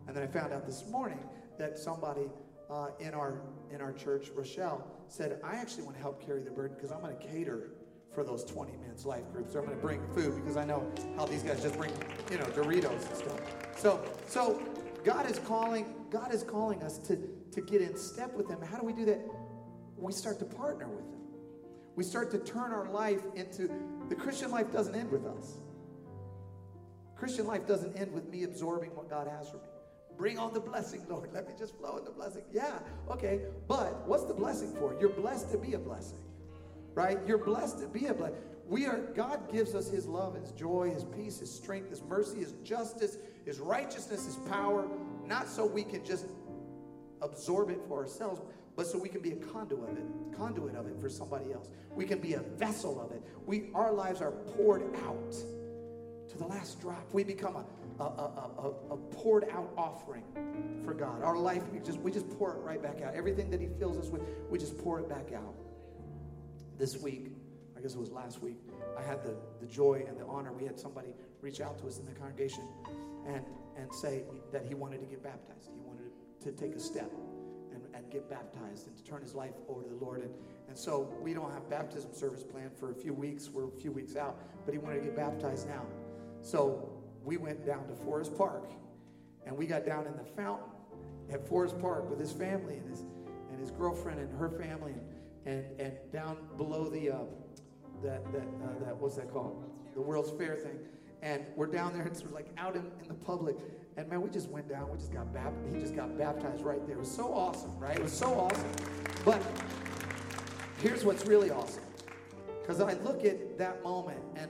And 0.08 0.16
then 0.16 0.24
I 0.24 0.28
found 0.28 0.54
out 0.54 0.66
this 0.66 0.86
morning 0.88 1.20
that 1.58 1.78
somebody 1.78 2.30
uh, 2.70 2.88
in 3.00 3.14
our 3.14 3.42
in 3.72 3.82
our 3.82 3.94
church, 3.94 4.30
Rochelle, 4.36 4.86
said, 5.08 5.40
I 5.44 5.56
actually 5.56 5.84
want 5.84 5.96
to 5.96 6.02
help 6.02 6.26
carry 6.26 6.42
the 6.42 6.52
burden 6.52 6.76
because 6.76 6.92
I'm 6.92 7.02
going 7.02 7.16
to 7.16 7.28
cater 7.28 7.72
for 8.14 8.24
those 8.24 8.44
20 8.44 8.72
men's 8.78 9.06
life 9.06 9.24
groups. 9.32 9.54
So 9.54 9.60
I'm 9.60 9.66
going 9.66 9.78
to 9.78 9.82
bring 9.82 10.02
food 10.14 10.36
because 10.36 10.58
I 10.58 10.66
know 10.66 10.92
how 11.16 11.26
these 11.26 11.44
guys 11.44 11.62
just 11.62 11.78
bring, 11.78 11.92
you 12.32 12.38
know, 12.38 12.46
Doritos 12.46 13.08
and 13.08 13.18
stuff. 13.18 13.40
So, 13.78 14.04
so 14.28 14.62
God 15.04 15.30
is 15.30 15.40
calling, 15.40 15.94
God 16.10 16.34
is 16.34 16.44
calling 16.44 16.84
us 16.84 16.98
to, 17.00 17.18
to 17.52 17.62
get 17.62 17.82
in 17.82 17.96
step 17.98 18.34
with 18.34 18.50
Him. 18.50 18.62
How 18.62 18.78
do 18.78 18.86
we 18.86 18.94
do 18.94 19.06
that? 19.06 19.20
We 19.98 20.12
start 20.12 20.40
to 20.40 20.46
partner 20.46 20.88
with 20.88 21.06
Him. 21.06 21.20
We 21.96 22.04
start 22.04 22.32
to 22.32 22.40
turn 22.40 22.72
our 22.72 22.90
life 22.90 23.22
into 23.36 23.70
the 24.08 24.16
Christian 24.16 24.52
life 24.52 24.72
doesn't 24.72 24.96
end 24.96 25.12
with 25.12 25.26
us. 25.26 25.58
Christian 27.16 27.46
life 27.46 27.68
doesn't 27.68 27.98
end 27.98 28.14
with 28.14 28.30
me 28.30 28.44
absorbing 28.44 28.96
what 28.96 29.10
God 29.10 29.28
has 29.28 29.50
for 29.50 29.58
me. 29.58 29.64
Bring 30.18 30.40
on 30.40 30.54
the 30.54 30.60
blessing, 30.60 31.06
Lord. 31.10 31.30
Let 31.34 31.48
me 31.48 31.54
just 31.58 31.78
flow 31.78 31.98
in 31.98 32.06
the 32.06 32.12
blessing. 32.12 32.44
Yeah, 32.52 32.80
okay. 33.10 33.42
But 33.68 34.08
what's 34.08 34.24
the 34.24 34.34
blessing 34.34 34.74
for? 34.76 34.96
You're 35.00 35.10
blessed 35.10 35.52
to 35.52 35.58
be 35.58 35.74
a 35.74 35.80
blessing 35.80 36.20
right? 37.00 37.18
You're 37.26 37.38
blessed 37.38 37.80
to 37.80 37.88
be 37.88 38.08
a 38.08 38.14
blessing. 38.14 38.38
We 38.68 38.86
are, 38.86 39.00
God 39.16 39.52
gives 39.52 39.74
us 39.74 39.90
His 39.90 40.06
love, 40.06 40.36
His 40.36 40.52
joy, 40.52 40.92
His 40.94 41.06
peace, 41.06 41.40
His 41.40 41.50
strength, 41.50 41.90
His 41.90 42.04
mercy, 42.04 42.40
His 42.40 42.52
justice, 42.64 43.18
His 43.50 43.60
righteousness, 43.60 44.28
is 44.28 44.36
power, 44.48 44.88
not 45.26 45.48
so 45.48 45.66
we 45.66 45.84
can 45.84 46.06
just 46.06 46.28
absorb 47.20 47.72
it 47.72 47.80
for 47.88 47.98
ourselves, 47.98 48.42
but 48.76 48.86
so 48.86 49.00
we 49.00 49.10
can 49.10 49.22
be 49.22 49.32
a 49.32 49.38
conduit 49.38 49.90
of 49.90 49.98
it, 49.98 50.04
conduit 50.38 50.76
of 50.76 50.86
it 50.86 51.02
for 51.02 51.10
somebody 51.10 51.52
else. 51.52 51.72
We 51.96 52.06
can 52.06 52.20
be 52.20 52.34
a 52.34 52.42
vessel 52.42 53.02
of 53.02 53.12
it. 53.12 53.24
We, 53.48 53.72
our 53.74 53.92
lives 53.92 54.22
are 54.22 54.34
poured 54.34 54.84
out 54.98 55.32
to 55.32 56.38
the 56.38 56.46
last 56.46 56.80
drop. 56.80 57.04
We 57.12 57.24
become 57.24 57.56
a, 57.56 57.66
a, 58.00 58.04
a, 58.04 58.74
a, 58.92 58.98
poured 58.98 59.50
out 59.50 59.74
offering 59.76 60.26
for 60.86 60.94
God. 60.94 61.24
Our 61.24 61.36
life, 61.36 61.64
we 61.70 61.80
just, 61.80 61.98
we 62.02 62.12
just 62.12 62.30
pour 62.38 62.54
it 62.54 62.60
right 62.60 62.84
back 62.84 63.02
out. 63.02 63.16
Everything 63.16 63.50
that 63.50 63.60
He 63.60 63.68
fills 63.80 63.98
us 63.98 64.12
with, 64.12 64.22
we 64.52 64.60
just 64.60 64.78
pour 64.78 65.00
it 65.00 65.10
back 65.10 65.34
out 65.34 65.56
this 66.78 67.02
week, 67.02 67.32
I 67.76 67.82
guess 67.82 67.96
it 67.96 68.00
was 68.00 68.12
last 68.12 68.44
week, 68.44 68.60
I 68.96 69.02
had 69.02 69.24
the, 69.24 69.36
the 69.60 69.66
joy 69.66 70.06
and 70.08 70.20
the 70.20 70.26
honor. 70.26 70.54
We 70.54 70.66
had 70.66 70.80
somebody 70.80 71.16
reach 71.42 71.62
out 71.62 71.80
to 71.80 71.88
us 71.88 71.98
in 71.98 72.06
the 72.06 72.12
congregation 72.12 72.64
and, 73.28 73.44
and 73.78 73.94
say 73.94 74.24
that 74.52 74.66
he 74.66 74.74
wanted 74.74 75.00
to 75.02 75.06
get 75.06 75.24
baptized. 75.24 75.70
He 75.74 75.80
wanted 75.82 76.12
to 76.42 76.52
take 76.52 76.76
a 76.76 76.80
step 76.80 77.12
and, 77.74 77.84
and 77.94 78.10
get 78.12 78.30
baptized 78.30 78.88
and 78.88 78.96
to 78.98 79.04
turn 79.04 79.22
his 79.22 79.36
life 79.36 79.54
over 79.68 79.84
to 79.84 79.90
the 79.90 79.96
Lord. 79.96 80.22
And, 80.22 80.32
and 80.68 80.78
so 80.78 81.14
we 81.22 81.34
don't 81.34 81.52
have 81.52 81.70
baptism 81.70 82.14
service 82.14 82.44
planned 82.44 82.76
for 82.78 82.92
a 82.92 82.96
few 82.96 83.14
weeks. 83.14 83.50
We're 83.50 83.68
a 83.68 83.72
few 83.72 83.92
weeks 83.92 84.16
out, 84.16 84.38
but 84.66 84.74
he 84.74 84.78
wanted 84.78 85.00
to 85.00 85.06
get 85.06 85.16
baptized 85.16 85.68
now. 85.68 85.86
So 86.42 86.90
we 87.24 87.38
went 87.38 87.66
down 87.66 87.88
to 87.88 87.94
Forest 87.94 88.38
Park 88.38 88.72
and 89.46 89.58
we 89.58 89.66
got 89.66 89.86
down 89.86 90.06
in 90.06 90.16
the 90.16 90.24
fountain 90.24 90.70
at 91.32 91.48
Forest 91.48 91.80
Park 91.80 92.10
with 92.10 92.20
his 92.20 92.32
family 92.32 92.78
and 92.78 92.90
his, 92.90 93.02
and 93.52 93.60
his 93.60 93.72
girlfriend 93.72 94.20
and 94.20 94.40
her 94.40 94.50
family. 94.50 94.94
And, 94.94 95.04
and 95.46 95.66
and 95.80 95.94
down 96.12 96.38
below 96.58 96.90
the 96.90 97.10
uh, 97.10 97.18
that 98.04 98.24
that 98.34 98.42
uh, 98.42 98.86
that 98.86 98.98
what's 98.98 99.16
that 99.16 99.32
called? 99.32 99.64
the 100.00 100.02
World's 100.02 100.32
Fair 100.32 100.56
thing. 100.56 100.80
And 101.22 101.46
we're 101.56 101.68
down 101.68 101.94
there, 101.94 102.04
and 102.04 102.12
it's 102.12 102.24
like 102.32 102.48
out 102.58 102.76
in, 102.76 102.86
in 103.02 103.08
the 103.08 103.14
public. 103.14 103.58
And 103.98 104.08
man, 104.10 104.22
we 104.22 104.30
just 104.30 104.50
went 104.50 104.70
down. 104.70 104.90
We 104.90 104.98
just 104.98 105.12
got 105.12 105.34
baptized. 105.34 105.76
He 105.76 105.82
just 105.82 105.96
got 105.96 106.18
baptized 106.18 106.64
right 106.64 106.86
there. 106.88 106.96
It 106.96 107.00
was 107.00 107.12
so 107.12 107.34
awesome, 107.34 107.78
right? 107.78 107.98
It 107.98 108.04
was 108.04 108.14
so 108.14 108.34
awesome. 108.34 108.72
But 109.26 109.42
here's 110.82 111.04
what's 111.04 111.26
really 111.26 111.52
awesome. 111.52 111.84
Because 112.62 112.80
I 112.80 112.94
look 113.04 113.26
at 113.26 113.58
that 113.58 113.84
moment, 113.84 114.20
and 114.36 114.50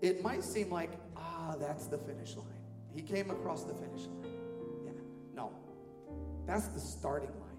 it 0.00 0.22
might 0.22 0.44
seem 0.44 0.70
like, 0.70 0.90
ah, 1.16 1.56
that's 1.58 1.86
the 1.86 1.98
finish 1.98 2.36
line. 2.36 2.46
He 2.94 3.02
came 3.02 3.30
across 3.30 3.64
the 3.64 3.74
finish 3.74 4.02
line. 4.02 4.34
Yeah. 4.84 4.92
No. 5.34 5.50
That's 6.46 6.68
the 6.68 6.80
starting 6.80 7.30
line. 7.30 7.56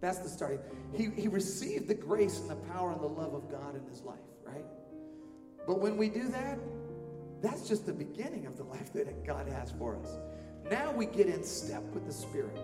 That's 0.00 0.18
the 0.18 0.28
starting. 0.28 0.60
He, 0.94 1.10
he 1.20 1.28
received 1.28 1.88
the 1.88 1.94
grace 1.94 2.40
and 2.40 2.50
the 2.50 2.56
power 2.56 2.92
and 2.92 3.00
the 3.00 3.08
love 3.08 3.34
of 3.34 3.50
God 3.50 3.74
in 3.74 3.84
his 3.90 4.02
life, 4.02 4.18
right? 4.44 4.64
But 5.66 5.80
when 5.80 5.96
we 5.96 6.08
do 6.08 6.28
that, 6.28 6.58
that's 7.42 7.68
just 7.68 7.86
the 7.86 7.92
beginning 7.92 8.46
of 8.46 8.56
the 8.56 8.64
life 8.64 8.92
that 8.92 9.24
God 9.24 9.48
has 9.48 9.72
for 9.72 9.96
us. 9.96 10.18
Now 10.70 10.92
we 10.92 11.06
get 11.06 11.26
in 11.26 11.42
step 11.42 11.82
with 11.94 12.06
the 12.06 12.12
Spirit. 12.12 12.58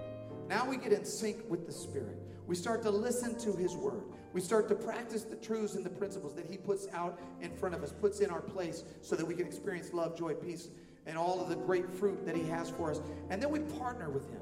Now 0.48 0.68
we 0.68 0.76
get 0.76 0.92
in 0.92 1.04
sync 1.04 1.38
with 1.48 1.66
the 1.66 1.72
Spirit. 1.72 2.18
We 2.46 2.54
start 2.54 2.82
to 2.82 2.90
listen 2.90 3.38
to 3.40 3.52
His 3.56 3.74
Word. 3.74 4.02
We 4.32 4.40
start 4.40 4.68
to 4.68 4.74
practice 4.74 5.22
the 5.22 5.36
truths 5.36 5.74
and 5.74 5.84
the 5.84 5.90
principles 5.90 6.34
that 6.34 6.46
He 6.46 6.56
puts 6.56 6.86
out 6.92 7.18
in 7.40 7.50
front 7.56 7.74
of 7.74 7.82
us, 7.82 7.92
puts 7.92 8.20
in 8.20 8.30
our 8.30 8.42
place, 8.42 8.84
so 9.00 9.16
that 9.16 9.26
we 9.26 9.34
can 9.34 9.46
experience 9.46 9.92
love, 9.92 10.16
joy, 10.16 10.34
peace, 10.34 10.68
and 11.06 11.16
all 11.16 11.40
of 11.40 11.48
the 11.48 11.56
great 11.56 11.90
fruit 11.90 12.24
that 12.26 12.36
He 12.36 12.46
has 12.48 12.70
for 12.70 12.90
us. 12.90 13.00
And 13.30 13.42
then 13.42 13.50
we 13.50 13.60
partner 13.60 14.10
with 14.10 14.30
Him. 14.30 14.40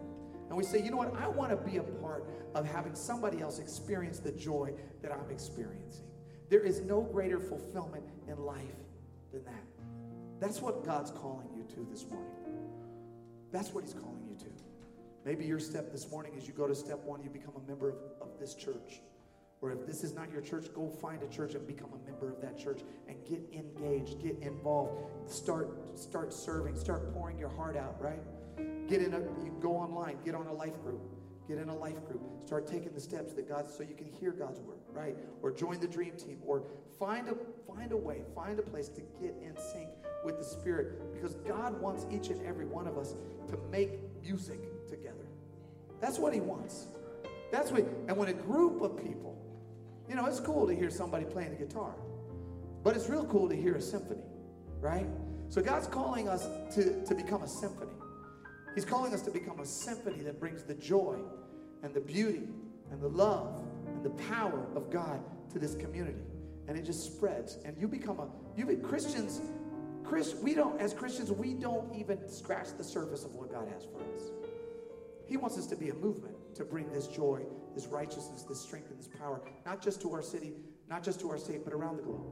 And 0.48 0.58
we 0.58 0.64
say, 0.64 0.82
you 0.82 0.90
know 0.90 0.98
what? 0.98 1.14
I 1.16 1.28
want 1.28 1.50
to 1.50 1.56
be 1.56 1.78
a 1.78 1.82
part 1.82 2.24
of 2.54 2.66
having 2.66 2.94
somebody 2.94 3.40
else 3.40 3.58
experience 3.58 4.18
the 4.18 4.32
joy 4.32 4.72
that 5.00 5.12
I'm 5.12 5.30
experiencing. 5.30 6.04
There 6.50 6.60
is 6.60 6.82
no 6.82 7.00
greater 7.00 7.40
fulfillment 7.40 8.04
in 8.28 8.36
life 8.38 8.60
than 9.32 9.44
that. 9.44 9.73
That's 10.44 10.60
what 10.60 10.84
God's 10.84 11.10
calling 11.10 11.48
you 11.56 11.62
to 11.74 11.90
this 11.90 12.04
morning. 12.06 12.30
That's 13.50 13.72
what 13.72 13.82
He's 13.82 13.94
calling 13.94 14.26
you 14.28 14.36
to. 14.40 14.52
Maybe 15.24 15.46
your 15.46 15.58
step 15.58 15.90
this 15.90 16.10
morning 16.10 16.34
is 16.36 16.46
you 16.46 16.52
go 16.52 16.66
to 16.66 16.74
step 16.74 17.02
one, 17.02 17.22
you 17.22 17.30
become 17.30 17.54
a 17.56 17.66
member 17.66 17.88
of, 17.88 17.96
of 18.20 18.38
this 18.38 18.54
church. 18.54 19.00
Or 19.62 19.72
if 19.72 19.86
this 19.86 20.04
is 20.04 20.12
not 20.12 20.30
your 20.30 20.42
church, 20.42 20.66
go 20.74 20.90
find 20.90 21.22
a 21.22 21.28
church 21.28 21.54
and 21.54 21.66
become 21.66 21.88
a 21.94 22.10
member 22.10 22.30
of 22.30 22.42
that 22.42 22.58
church 22.58 22.82
and 23.08 23.16
get 23.24 23.40
engaged, 23.54 24.22
get 24.22 24.36
involved, 24.40 25.32
start 25.32 25.98
start 25.98 26.30
serving, 26.34 26.76
start 26.76 27.14
pouring 27.14 27.38
your 27.38 27.48
heart 27.48 27.74
out, 27.74 27.96
right? 27.98 28.20
Get 28.86 29.00
in 29.00 29.14
a 29.14 29.20
you 29.20 29.56
go 29.62 29.74
online, 29.74 30.18
get 30.26 30.34
on 30.34 30.46
a 30.46 30.52
life 30.52 30.78
group. 30.82 31.00
Get 31.48 31.56
in 31.56 31.70
a 31.70 31.76
life 31.76 32.06
group. 32.06 32.20
Start 32.44 32.66
taking 32.66 32.92
the 32.92 33.00
steps 33.00 33.32
that 33.32 33.48
God 33.48 33.70
so 33.70 33.82
you 33.82 33.94
can 33.94 34.06
hear 34.06 34.32
God's 34.32 34.60
word, 34.60 34.80
right? 34.92 35.16
Or 35.40 35.50
join 35.50 35.80
the 35.80 35.88
dream 35.88 36.12
team 36.18 36.40
or 36.44 36.64
find 36.98 37.30
a 37.30 37.34
find 37.66 37.92
a 37.92 37.96
way, 37.96 38.20
find 38.34 38.58
a 38.58 38.62
place 38.62 38.88
to 38.88 39.00
get 39.22 39.34
in 39.42 39.56
sync 39.56 39.88
with 40.24 40.38
the 40.38 40.44
Spirit 40.44 41.12
because 41.12 41.34
God 41.36 41.80
wants 41.80 42.06
each 42.10 42.28
and 42.28 42.44
every 42.46 42.66
one 42.66 42.86
of 42.86 42.98
us 42.98 43.14
to 43.48 43.58
make 43.70 43.90
music 44.22 44.58
together. 44.88 45.26
That's 46.00 46.18
what 46.18 46.34
He 46.34 46.40
wants. 46.40 46.86
That's 47.52 47.70
what, 47.70 47.84
and 48.08 48.16
when 48.16 48.28
a 48.28 48.32
group 48.32 48.82
of 48.82 48.96
people, 48.96 49.38
you 50.08 50.14
know, 50.14 50.26
it's 50.26 50.40
cool 50.40 50.66
to 50.66 50.74
hear 50.74 50.90
somebody 50.90 51.24
playing 51.24 51.50
the 51.50 51.64
guitar, 51.64 51.94
but 52.82 52.96
it's 52.96 53.08
real 53.08 53.24
cool 53.26 53.48
to 53.48 53.54
hear 53.54 53.74
a 53.74 53.80
symphony, 53.80 54.24
right? 54.80 55.06
So 55.48 55.62
God's 55.62 55.86
calling 55.86 56.28
us 56.28 56.48
to, 56.74 57.04
to 57.04 57.14
become 57.14 57.42
a 57.42 57.48
symphony. 57.48 57.92
He's 58.74 58.84
calling 58.84 59.14
us 59.14 59.22
to 59.22 59.30
become 59.30 59.60
a 59.60 59.66
symphony 59.66 60.20
that 60.24 60.40
brings 60.40 60.64
the 60.64 60.74
joy 60.74 61.18
and 61.82 61.94
the 61.94 62.00
beauty 62.00 62.42
and 62.90 63.00
the 63.00 63.08
love 63.08 63.62
and 63.86 64.04
the 64.04 64.10
power 64.24 64.66
of 64.74 64.90
God 64.90 65.20
to 65.52 65.58
this 65.58 65.76
community. 65.76 66.18
And 66.66 66.76
it 66.76 66.84
just 66.84 67.04
spreads. 67.04 67.58
And 67.64 67.76
you 67.78 67.86
become 67.86 68.18
a, 68.18 68.28
you 68.56 68.66
be 68.66 68.76
Christians 68.76 69.40
Chris, 70.04 70.34
we 70.34 70.54
don't, 70.54 70.78
as 70.80 70.92
Christians, 70.92 71.32
we 71.32 71.54
don't 71.54 71.92
even 71.94 72.28
scratch 72.28 72.68
the 72.76 72.84
surface 72.84 73.24
of 73.24 73.34
what 73.34 73.50
God 73.50 73.68
has 73.68 73.84
for 73.84 73.98
us. 74.14 74.30
He 75.26 75.36
wants 75.36 75.56
us 75.56 75.66
to 75.68 75.76
be 75.76 75.88
a 75.88 75.94
movement 75.94 76.34
to 76.56 76.64
bring 76.64 76.90
this 76.92 77.06
joy, 77.06 77.40
this 77.74 77.86
righteousness, 77.86 78.42
this 78.42 78.60
strength, 78.60 78.90
and 78.90 78.98
this 78.98 79.08
power, 79.08 79.40
not 79.64 79.82
just 79.82 80.02
to 80.02 80.12
our 80.12 80.22
city, 80.22 80.52
not 80.88 81.02
just 81.02 81.20
to 81.20 81.30
our 81.30 81.38
state, 81.38 81.64
but 81.64 81.72
around 81.72 81.96
the 81.96 82.02
globe. 82.02 82.26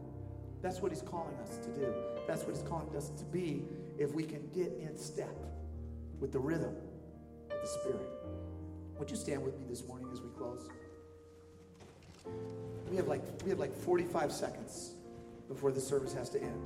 That's 0.60 0.80
what 0.80 0.92
He's 0.92 1.02
calling 1.02 1.34
us 1.42 1.56
to 1.58 1.68
do. 1.70 1.94
That's 2.26 2.42
what 2.42 2.54
He's 2.54 2.64
calling 2.64 2.94
us 2.94 3.08
to 3.08 3.24
be 3.24 3.64
if 3.98 4.14
we 4.14 4.22
can 4.22 4.46
get 4.54 4.72
in 4.78 4.96
step 4.96 5.34
with 6.20 6.30
the 6.30 6.38
rhythm 6.38 6.76
of 7.50 7.60
the 7.60 7.66
Spirit. 7.66 8.08
Would 8.98 9.10
you 9.10 9.16
stand 9.16 9.42
with 9.42 9.58
me 9.58 9.64
this 9.68 9.84
morning 9.86 10.08
as 10.12 10.20
we 10.20 10.28
close? 10.36 10.68
We 12.90 12.96
have 12.96 13.08
like 13.08 13.22
we 13.42 13.50
have 13.50 13.58
like 13.58 13.74
45 13.74 14.30
seconds 14.30 14.94
before 15.48 15.72
the 15.72 15.80
service 15.80 16.12
has 16.12 16.28
to 16.30 16.40
end. 16.40 16.62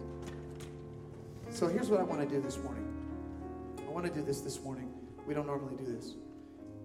So 1.57 1.69
here's 1.69 1.88
what 1.88 2.01
I 2.01 2.03
want 2.03 2.21
to 2.21 2.29
do 2.29 2.42
this 2.42 2.59
morning. 2.59 2.85
I 3.79 3.90
want 3.90 4.05
to 4.05 4.12
do 4.12 4.23
this 4.23 4.42
this 4.42 4.61
morning. 4.61 4.92
We 5.27 5.33
don't 5.33 5.47
normally 5.47 5.75
do 5.75 5.90
this. 5.90 6.12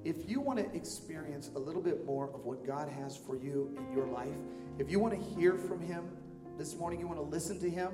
If 0.05 0.29
you 0.29 0.39
want 0.39 0.59
to 0.59 0.73
experience 0.73 1.51
a 1.57 1.59
little 1.59 1.81
bit 1.81 2.05
more 2.05 2.33
of 2.33 2.45
what 2.45 2.65
God 2.65 2.87
has 2.87 3.17
for 3.17 3.35
you 3.35 3.77
in 3.77 3.93
your 3.93 4.07
life, 4.07 4.33
if 4.79 4.89
you 4.89 4.97
want 4.97 5.13
to 5.13 5.19
hear 5.35 5.57
from 5.57 5.81
Him 5.81 6.05
this 6.57 6.77
morning, 6.77 7.01
you 7.01 7.07
want 7.09 7.19
to 7.19 7.25
listen 7.25 7.59
to 7.59 7.69
Him 7.69 7.91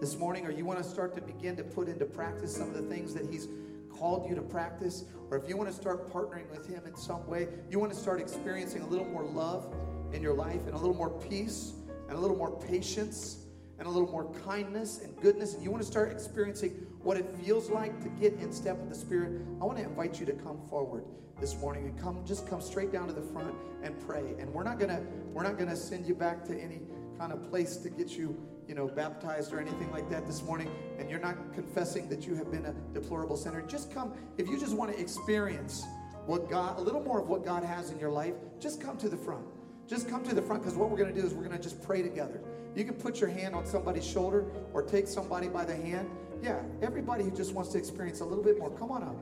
this 0.00 0.18
morning, 0.18 0.44
or 0.44 0.50
you 0.50 0.64
want 0.64 0.82
to 0.82 0.84
start 0.84 1.14
to 1.14 1.20
begin 1.20 1.54
to 1.54 1.62
put 1.62 1.86
into 1.88 2.04
practice 2.04 2.56
some 2.56 2.66
of 2.68 2.74
the 2.74 2.92
things 2.92 3.14
that 3.14 3.30
He's 3.30 3.46
called 3.88 4.28
you 4.28 4.34
to 4.34 4.42
practice, 4.42 5.04
or 5.30 5.36
if 5.36 5.48
you 5.48 5.56
want 5.56 5.70
to 5.70 5.76
start 5.76 6.12
partnering 6.12 6.50
with 6.50 6.66
Him 6.66 6.82
in 6.84 6.96
some 6.96 7.24
way, 7.28 7.46
you 7.70 7.78
want 7.78 7.92
to 7.92 7.98
start 7.98 8.20
experiencing 8.20 8.82
a 8.82 8.86
little 8.88 9.06
more 9.06 9.22
love 9.22 9.72
in 10.12 10.20
your 10.20 10.34
life 10.34 10.66
and 10.66 10.74
a 10.74 10.78
little 10.78 10.96
more 10.96 11.10
peace 11.10 11.74
and 12.08 12.18
a 12.18 12.20
little 12.20 12.36
more 12.36 12.58
patience 12.58 13.44
and 13.78 13.86
a 13.86 13.90
little 13.90 14.10
more 14.10 14.32
kindness 14.44 15.00
and 15.02 15.16
goodness, 15.20 15.54
and 15.54 15.62
you 15.62 15.70
want 15.70 15.82
to 15.82 15.88
start 15.88 16.10
experiencing 16.10 16.70
what 17.02 17.16
it 17.16 17.26
feels 17.42 17.70
like 17.70 18.00
to 18.02 18.08
get 18.20 18.34
in 18.34 18.52
step 18.52 18.76
with 18.78 18.88
the 18.88 18.94
Spirit, 18.94 19.40
I 19.60 19.64
want 19.64 19.78
to 19.78 19.84
invite 19.84 20.18
you 20.18 20.26
to 20.26 20.32
come 20.32 20.60
forward 20.68 21.04
this 21.40 21.56
morning 21.60 21.86
and 21.86 21.98
come 21.98 22.24
just 22.26 22.48
come 22.48 22.60
straight 22.60 22.92
down 22.92 23.06
to 23.06 23.12
the 23.12 23.22
front 23.22 23.54
and 23.82 23.98
pray. 24.06 24.34
And 24.38 24.52
we're 24.52 24.64
not 24.64 24.78
gonna 24.78 25.02
we're 25.32 25.44
not 25.44 25.58
gonna 25.58 25.76
send 25.76 26.06
you 26.06 26.14
back 26.14 26.44
to 26.46 26.60
any 26.60 26.80
kind 27.18 27.32
of 27.32 27.48
place 27.48 27.76
to 27.78 27.90
get 27.90 28.10
you 28.10 28.36
you 28.66 28.74
know 28.74 28.88
baptized 28.88 29.52
or 29.52 29.60
anything 29.60 29.90
like 29.92 30.10
that 30.10 30.26
this 30.26 30.42
morning. 30.42 30.70
And 30.98 31.08
you're 31.08 31.20
not 31.20 31.36
confessing 31.54 32.08
that 32.08 32.26
you 32.26 32.34
have 32.34 32.50
been 32.50 32.66
a 32.66 32.74
deplorable 32.92 33.36
sinner. 33.36 33.62
Just 33.62 33.92
come 33.92 34.14
if 34.36 34.48
you 34.48 34.58
just 34.58 34.74
want 34.74 34.92
to 34.92 35.00
experience 35.00 35.84
what 36.26 36.50
God 36.50 36.78
a 36.78 36.80
little 36.80 37.02
more 37.02 37.20
of 37.20 37.28
what 37.28 37.44
God 37.44 37.62
has 37.62 37.90
in 37.90 37.98
your 37.98 38.10
life. 38.10 38.34
Just 38.58 38.80
come 38.80 38.98
to 38.98 39.08
the 39.08 39.16
front. 39.16 39.46
Just 39.86 40.08
come 40.08 40.22
to 40.24 40.34
the 40.34 40.42
front 40.42 40.62
because 40.62 40.76
what 40.76 40.90
we're 40.90 40.98
going 40.98 41.14
to 41.14 41.18
do 41.18 41.26
is 41.26 41.32
we're 41.32 41.44
going 41.44 41.56
to 41.56 41.62
just 41.62 41.82
pray 41.82 42.02
together. 42.02 42.42
You 42.74 42.84
can 42.84 42.94
put 42.94 43.20
your 43.20 43.30
hand 43.30 43.54
on 43.54 43.66
somebody's 43.66 44.06
shoulder 44.06 44.46
or 44.72 44.82
take 44.82 45.08
somebody 45.08 45.48
by 45.48 45.64
the 45.64 45.74
hand. 45.74 46.08
Yeah, 46.42 46.60
everybody 46.82 47.24
who 47.24 47.30
just 47.30 47.52
wants 47.52 47.72
to 47.72 47.78
experience 47.78 48.20
a 48.20 48.24
little 48.24 48.44
bit 48.44 48.58
more, 48.58 48.70
come 48.70 48.90
on 48.90 49.02
up. 49.02 49.16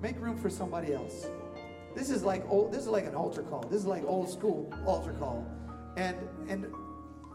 Make 0.00 0.20
room 0.20 0.36
for 0.36 0.50
somebody 0.50 0.92
else. 0.92 1.26
This 1.94 2.10
is 2.10 2.22
like 2.22 2.48
old, 2.48 2.72
this 2.72 2.82
is 2.82 2.88
like 2.88 3.06
an 3.06 3.14
altar 3.14 3.42
call. 3.42 3.62
This 3.62 3.80
is 3.80 3.86
like 3.86 4.04
old 4.04 4.30
school 4.30 4.72
altar 4.86 5.12
call. 5.12 5.46
And 5.96 6.16
and 6.48 6.66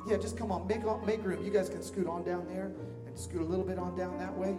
yeah, 0.08 0.18
just 0.18 0.38
come 0.38 0.52
on, 0.52 0.68
make 0.68 0.84
make 1.06 1.24
room. 1.24 1.44
You 1.44 1.52
guys 1.52 1.70
can 1.70 1.84
scoot 1.84 2.08
on 2.08 2.24
down 2.24 2.48
there 2.48 2.72
and 3.06 3.18
scoot 3.18 3.42
a 3.42 3.46
little 3.46 3.66
bit 3.66 3.78
on 3.78 3.96
down 3.96 4.18
that 4.18 4.36
way. 4.36 4.56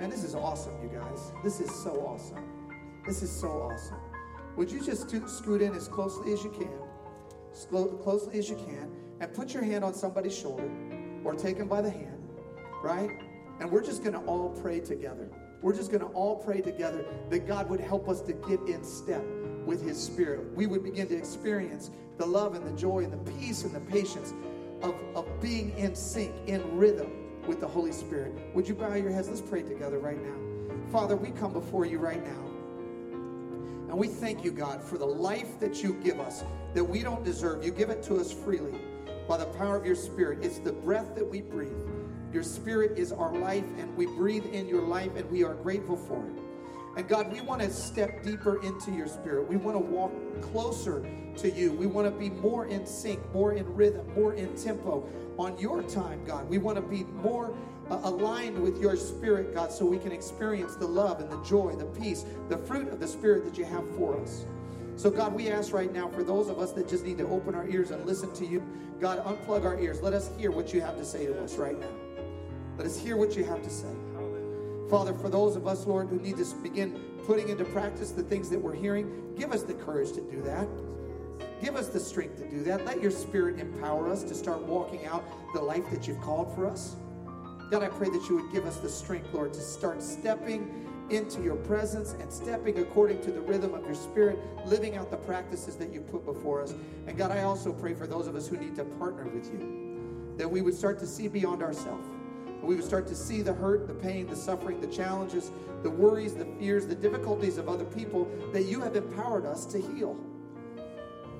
And 0.00 0.12
this 0.12 0.22
is 0.22 0.34
awesome, 0.34 0.74
you 0.82 0.88
guys. 0.88 1.32
This 1.42 1.60
is 1.60 1.70
so 1.70 1.90
awesome. 2.06 2.44
This 3.06 3.22
is 3.22 3.30
so 3.30 3.48
awesome. 3.48 3.98
Would 4.56 4.70
you 4.70 4.84
just 4.84 5.08
scoot 5.08 5.62
in 5.62 5.74
as 5.74 5.88
closely 5.88 6.32
as 6.32 6.42
you 6.44 6.50
can? 6.50 6.70
As 7.52 7.66
closely 8.02 8.38
as 8.38 8.50
you 8.50 8.56
can 8.56 8.92
and 9.20 9.32
put 9.32 9.54
your 9.54 9.62
hand 9.62 9.84
on 9.84 9.94
somebody's 9.94 10.36
shoulder 10.36 10.70
or 11.24 11.34
take 11.34 11.58
them 11.58 11.68
by 11.68 11.80
the 11.80 11.90
hand, 11.90 12.22
right? 12.82 13.10
And 13.60 13.70
we're 13.70 13.84
just 13.84 14.02
going 14.02 14.14
to 14.14 14.20
all 14.20 14.50
pray 14.50 14.80
together. 14.80 15.28
We're 15.60 15.74
just 15.74 15.90
going 15.90 16.02
to 16.02 16.08
all 16.08 16.36
pray 16.36 16.60
together 16.60 17.04
that 17.30 17.46
God 17.46 17.68
would 17.68 17.80
help 17.80 18.08
us 18.08 18.20
to 18.22 18.32
get 18.32 18.60
in 18.68 18.84
step 18.84 19.24
with 19.64 19.82
His 19.82 20.00
Spirit. 20.00 20.54
We 20.54 20.66
would 20.66 20.84
begin 20.84 21.08
to 21.08 21.16
experience 21.16 21.90
the 22.16 22.26
love 22.26 22.54
and 22.54 22.64
the 22.64 22.78
joy 22.80 23.00
and 23.00 23.12
the 23.12 23.32
peace 23.32 23.64
and 23.64 23.74
the 23.74 23.80
patience 23.80 24.32
of, 24.82 24.94
of 25.14 25.40
being 25.40 25.76
in 25.76 25.94
sync, 25.96 26.32
in 26.46 26.76
rhythm 26.76 27.10
with 27.46 27.60
the 27.60 27.66
Holy 27.66 27.92
Spirit. 27.92 28.32
Would 28.54 28.68
you 28.68 28.74
bow 28.74 28.94
your 28.94 29.10
heads? 29.10 29.28
Let's 29.28 29.40
pray 29.40 29.62
together 29.62 29.98
right 29.98 30.20
now. 30.22 30.36
Father, 30.92 31.16
we 31.16 31.30
come 31.32 31.52
before 31.52 31.84
you 31.84 31.98
right 31.98 32.24
now. 32.24 32.44
And 33.88 33.98
we 33.98 34.06
thank 34.06 34.44
you, 34.44 34.52
God, 34.52 34.82
for 34.82 34.98
the 34.98 35.06
life 35.06 35.58
that 35.58 35.82
you 35.82 35.94
give 35.94 36.20
us 36.20 36.44
that 36.74 36.84
we 36.84 37.02
don't 37.02 37.24
deserve. 37.24 37.64
You 37.64 37.72
give 37.72 37.90
it 37.90 38.02
to 38.04 38.16
us 38.16 38.30
freely 38.30 38.78
by 39.28 39.36
the 39.36 39.44
power 39.44 39.76
of 39.76 39.84
your 39.84 39.94
Spirit. 39.94 40.38
It's 40.42 40.58
the 40.58 40.72
breath 40.72 41.14
that 41.14 41.28
we 41.28 41.42
breathe. 41.42 41.76
Your 42.32 42.42
Spirit 42.42 42.98
is 42.98 43.12
our 43.12 43.34
life, 43.36 43.64
and 43.78 43.94
we 43.96 44.06
breathe 44.06 44.46
in 44.46 44.66
your 44.66 44.82
life, 44.82 45.14
and 45.16 45.30
we 45.30 45.44
are 45.44 45.54
grateful 45.54 45.96
for 45.96 46.26
it. 46.26 46.42
And 46.96 47.06
God, 47.06 47.30
we 47.30 47.40
want 47.42 47.60
to 47.62 47.70
step 47.70 48.22
deeper 48.24 48.62
into 48.64 48.90
your 48.90 49.06
Spirit. 49.06 49.46
We 49.48 49.56
want 49.56 49.76
to 49.76 49.80
walk 49.80 50.12
closer 50.40 51.06
to 51.36 51.50
you. 51.50 51.72
We 51.72 51.86
want 51.86 52.12
to 52.12 52.18
be 52.18 52.30
more 52.30 52.66
in 52.66 52.86
sync, 52.86 53.20
more 53.32 53.52
in 53.52 53.72
rhythm, 53.74 54.12
more 54.14 54.34
in 54.34 54.56
tempo 54.56 55.06
on 55.38 55.56
your 55.58 55.82
time, 55.82 56.24
God. 56.24 56.48
We 56.48 56.58
want 56.58 56.76
to 56.76 56.82
be 56.82 57.04
more 57.04 57.54
uh, 57.90 58.00
aligned 58.02 58.60
with 58.60 58.80
your 58.80 58.96
Spirit, 58.96 59.54
God, 59.54 59.70
so 59.70 59.84
we 59.84 59.98
can 59.98 60.10
experience 60.10 60.74
the 60.74 60.86
love 60.86 61.20
and 61.20 61.30
the 61.30 61.42
joy, 61.44 61.74
the 61.76 61.84
peace, 61.84 62.24
the 62.48 62.58
fruit 62.58 62.88
of 62.88 62.98
the 62.98 63.06
Spirit 63.06 63.44
that 63.44 63.56
you 63.56 63.64
have 63.64 63.88
for 63.96 64.20
us. 64.20 64.44
So, 64.98 65.12
God, 65.12 65.32
we 65.32 65.48
ask 65.48 65.72
right 65.72 65.92
now 65.92 66.08
for 66.08 66.24
those 66.24 66.48
of 66.48 66.58
us 66.58 66.72
that 66.72 66.88
just 66.88 67.04
need 67.04 67.18
to 67.18 67.28
open 67.28 67.54
our 67.54 67.68
ears 67.68 67.92
and 67.92 68.04
listen 68.04 68.34
to 68.34 68.44
you, 68.44 68.60
God, 69.00 69.24
unplug 69.24 69.64
our 69.64 69.78
ears. 69.78 70.02
Let 70.02 70.12
us 70.12 70.28
hear 70.36 70.50
what 70.50 70.74
you 70.74 70.80
have 70.80 70.96
to 70.96 71.04
say 71.04 71.24
to 71.26 71.40
us 71.40 71.54
right 71.54 71.78
now. 71.78 71.86
Let 72.76 72.84
us 72.84 72.98
hear 72.98 73.16
what 73.16 73.36
you 73.36 73.44
have 73.44 73.62
to 73.62 73.70
say. 73.70 73.94
Father, 74.90 75.14
for 75.14 75.28
those 75.28 75.54
of 75.54 75.68
us, 75.68 75.86
Lord, 75.86 76.08
who 76.08 76.16
need 76.16 76.36
to 76.38 76.54
begin 76.64 77.00
putting 77.26 77.48
into 77.48 77.64
practice 77.64 78.10
the 78.10 78.24
things 78.24 78.50
that 78.50 78.58
we're 78.58 78.74
hearing, 78.74 79.34
give 79.38 79.52
us 79.52 79.62
the 79.62 79.74
courage 79.74 80.10
to 80.14 80.20
do 80.20 80.42
that. 80.42 80.66
Give 81.62 81.76
us 81.76 81.86
the 81.86 82.00
strength 82.00 82.38
to 82.38 82.48
do 82.50 82.64
that. 82.64 82.84
Let 82.84 83.00
your 83.00 83.12
spirit 83.12 83.60
empower 83.60 84.10
us 84.10 84.24
to 84.24 84.34
start 84.34 84.62
walking 84.62 85.06
out 85.06 85.22
the 85.54 85.60
life 85.60 85.88
that 85.92 86.08
you've 86.08 86.20
called 86.20 86.52
for 86.56 86.66
us. 86.66 86.96
God, 87.70 87.84
I 87.84 87.88
pray 87.88 88.10
that 88.10 88.28
you 88.28 88.34
would 88.34 88.50
give 88.50 88.66
us 88.66 88.78
the 88.78 88.88
strength, 88.88 89.32
Lord, 89.32 89.52
to 89.52 89.60
start 89.60 90.02
stepping 90.02 90.87
into 91.10 91.42
your 91.42 91.56
presence 91.56 92.14
and 92.20 92.32
stepping 92.32 92.78
according 92.78 93.20
to 93.22 93.30
the 93.30 93.40
rhythm 93.40 93.74
of 93.74 93.84
your 93.84 93.94
spirit, 93.94 94.38
living 94.66 94.96
out 94.96 95.10
the 95.10 95.16
practices 95.16 95.76
that 95.76 95.92
you 95.92 96.00
put 96.00 96.24
before 96.24 96.62
us. 96.62 96.74
And 97.06 97.16
God, 97.16 97.30
I 97.30 97.42
also 97.42 97.72
pray 97.72 97.94
for 97.94 98.06
those 98.06 98.26
of 98.26 98.36
us 98.36 98.46
who 98.46 98.56
need 98.56 98.76
to 98.76 98.84
partner 98.84 99.26
with 99.26 99.46
you, 99.52 100.34
that 100.36 100.50
we 100.50 100.60
would 100.60 100.74
start 100.74 100.98
to 101.00 101.06
see 101.06 101.28
beyond 101.28 101.62
ourselves. 101.62 102.08
We 102.62 102.74
would 102.74 102.84
start 102.84 103.06
to 103.06 103.14
see 103.14 103.40
the 103.40 103.54
hurt, 103.54 103.86
the 103.86 103.94
pain, 103.94 104.26
the 104.26 104.36
suffering, 104.36 104.80
the 104.80 104.88
challenges, 104.88 105.50
the 105.82 105.90
worries, 105.90 106.34
the 106.34 106.44
fears, 106.58 106.86
the 106.86 106.94
difficulties 106.94 107.56
of 107.56 107.68
other 107.68 107.84
people 107.84 108.28
that 108.52 108.64
you 108.64 108.80
have 108.80 108.96
empowered 108.96 109.46
us 109.46 109.64
to 109.66 109.80
heal. 109.80 110.18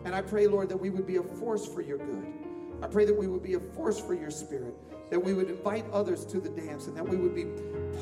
And 0.04 0.14
I 0.14 0.22
pray, 0.22 0.46
Lord, 0.46 0.68
that 0.68 0.76
we 0.76 0.90
would 0.90 1.06
be 1.06 1.16
a 1.16 1.22
force 1.22 1.66
for 1.66 1.82
your 1.82 1.98
good. 1.98 2.26
I 2.80 2.86
pray 2.86 3.04
that 3.04 3.16
we 3.16 3.26
would 3.26 3.42
be 3.42 3.54
a 3.54 3.60
force 3.60 3.98
for 3.98 4.14
your 4.14 4.30
spirit, 4.30 4.74
that 5.10 5.18
we 5.18 5.34
would 5.34 5.48
invite 5.48 5.84
others 5.92 6.24
to 6.26 6.40
the 6.40 6.48
dance, 6.48 6.86
and 6.86 6.96
that 6.96 7.08
we 7.08 7.16
would 7.16 7.34
be 7.34 7.46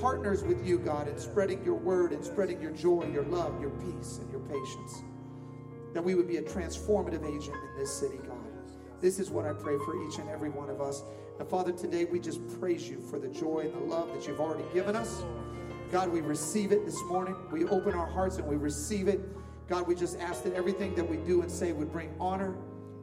partners 0.00 0.42
with 0.42 0.66
you, 0.66 0.78
God, 0.78 1.08
in 1.08 1.18
spreading 1.18 1.64
your 1.64 1.76
word 1.76 2.12
and 2.12 2.24
spreading 2.24 2.60
your 2.60 2.72
joy, 2.72 3.08
your 3.12 3.24
love, 3.24 3.60
your 3.60 3.70
peace, 3.70 4.18
and 4.20 4.30
your 4.30 4.40
patience. 4.40 5.02
That 5.94 6.02
we 6.02 6.14
would 6.14 6.28
be 6.28 6.36
a 6.36 6.42
transformative 6.42 7.24
agent 7.24 7.56
in 7.56 7.78
this 7.78 7.92
city, 7.92 8.18
God. 8.26 8.36
This 9.00 9.18
is 9.18 9.30
what 9.30 9.46
I 9.46 9.52
pray 9.52 9.76
for 9.84 10.02
each 10.06 10.18
and 10.18 10.28
every 10.28 10.50
one 10.50 10.70
of 10.70 10.80
us. 10.80 11.02
And 11.38 11.48
Father, 11.48 11.72
today 11.72 12.06
we 12.06 12.18
just 12.18 12.40
praise 12.58 12.88
you 12.88 13.00
for 13.00 13.18
the 13.18 13.28
joy 13.28 13.60
and 13.60 13.74
the 13.74 13.94
love 13.94 14.12
that 14.14 14.26
you've 14.26 14.40
already 14.40 14.64
given 14.72 14.96
us. 14.96 15.22
God, 15.92 16.08
we 16.08 16.20
receive 16.20 16.72
it 16.72 16.84
this 16.84 17.00
morning. 17.04 17.36
We 17.52 17.66
open 17.66 17.94
our 17.94 18.06
hearts 18.06 18.38
and 18.38 18.46
we 18.46 18.56
receive 18.56 19.06
it. 19.06 19.20
God, 19.68 19.86
we 19.86 19.94
just 19.94 20.18
ask 20.18 20.42
that 20.44 20.54
everything 20.54 20.94
that 20.94 21.08
we 21.08 21.18
do 21.18 21.42
and 21.42 21.50
say 21.50 21.72
would 21.72 21.92
bring 21.92 22.14
honor, 22.18 22.56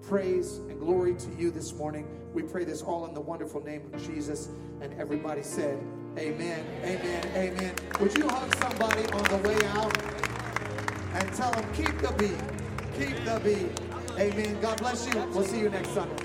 praise, 0.03 0.57
and 0.69 0.79
glory 0.79 1.15
to 1.15 1.29
you 1.37 1.51
this 1.51 1.73
morning. 1.73 2.07
We 2.33 2.43
pray 2.43 2.63
this 2.63 2.81
all 2.81 3.05
in 3.05 3.13
the 3.13 3.21
wonderful 3.21 3.63
name 3.63 3.89
of 3.93 4.05
Jesus. 4.05 4.49
And 4.81 4.93
everybody 4.99 5.43
said, 5.43 5.79
Amen, 6.17 6.65
amen, 6.83 7.27
amen. 7.35 7.75
Would 7.99 8.17
you 8.17 8.27
hug 8.27 8.53
somebody 8.55 9.03
on 9.13 9.23
the 9.23 9.49
way 9.49 9.65
out 9.67 9.97
and 11.13 11.33
tell 11.33 11.51
them, 11.51 11.65
keep 11.73 11.97
the 11.99 12.11
beat, 12.17 12.99
keep 12.99 13.23
the 13.25 13.41
beat. 13.43 14.19
Amen. 14.19 14.59
God 14.61 14.77
bless 14.77 15.07
you. 15.07 15.19
We'll 15.33 15.43
see 15.43 15.59
you 15.59 15.69
next 15.69 15.89
Sunday. 15.89 16.22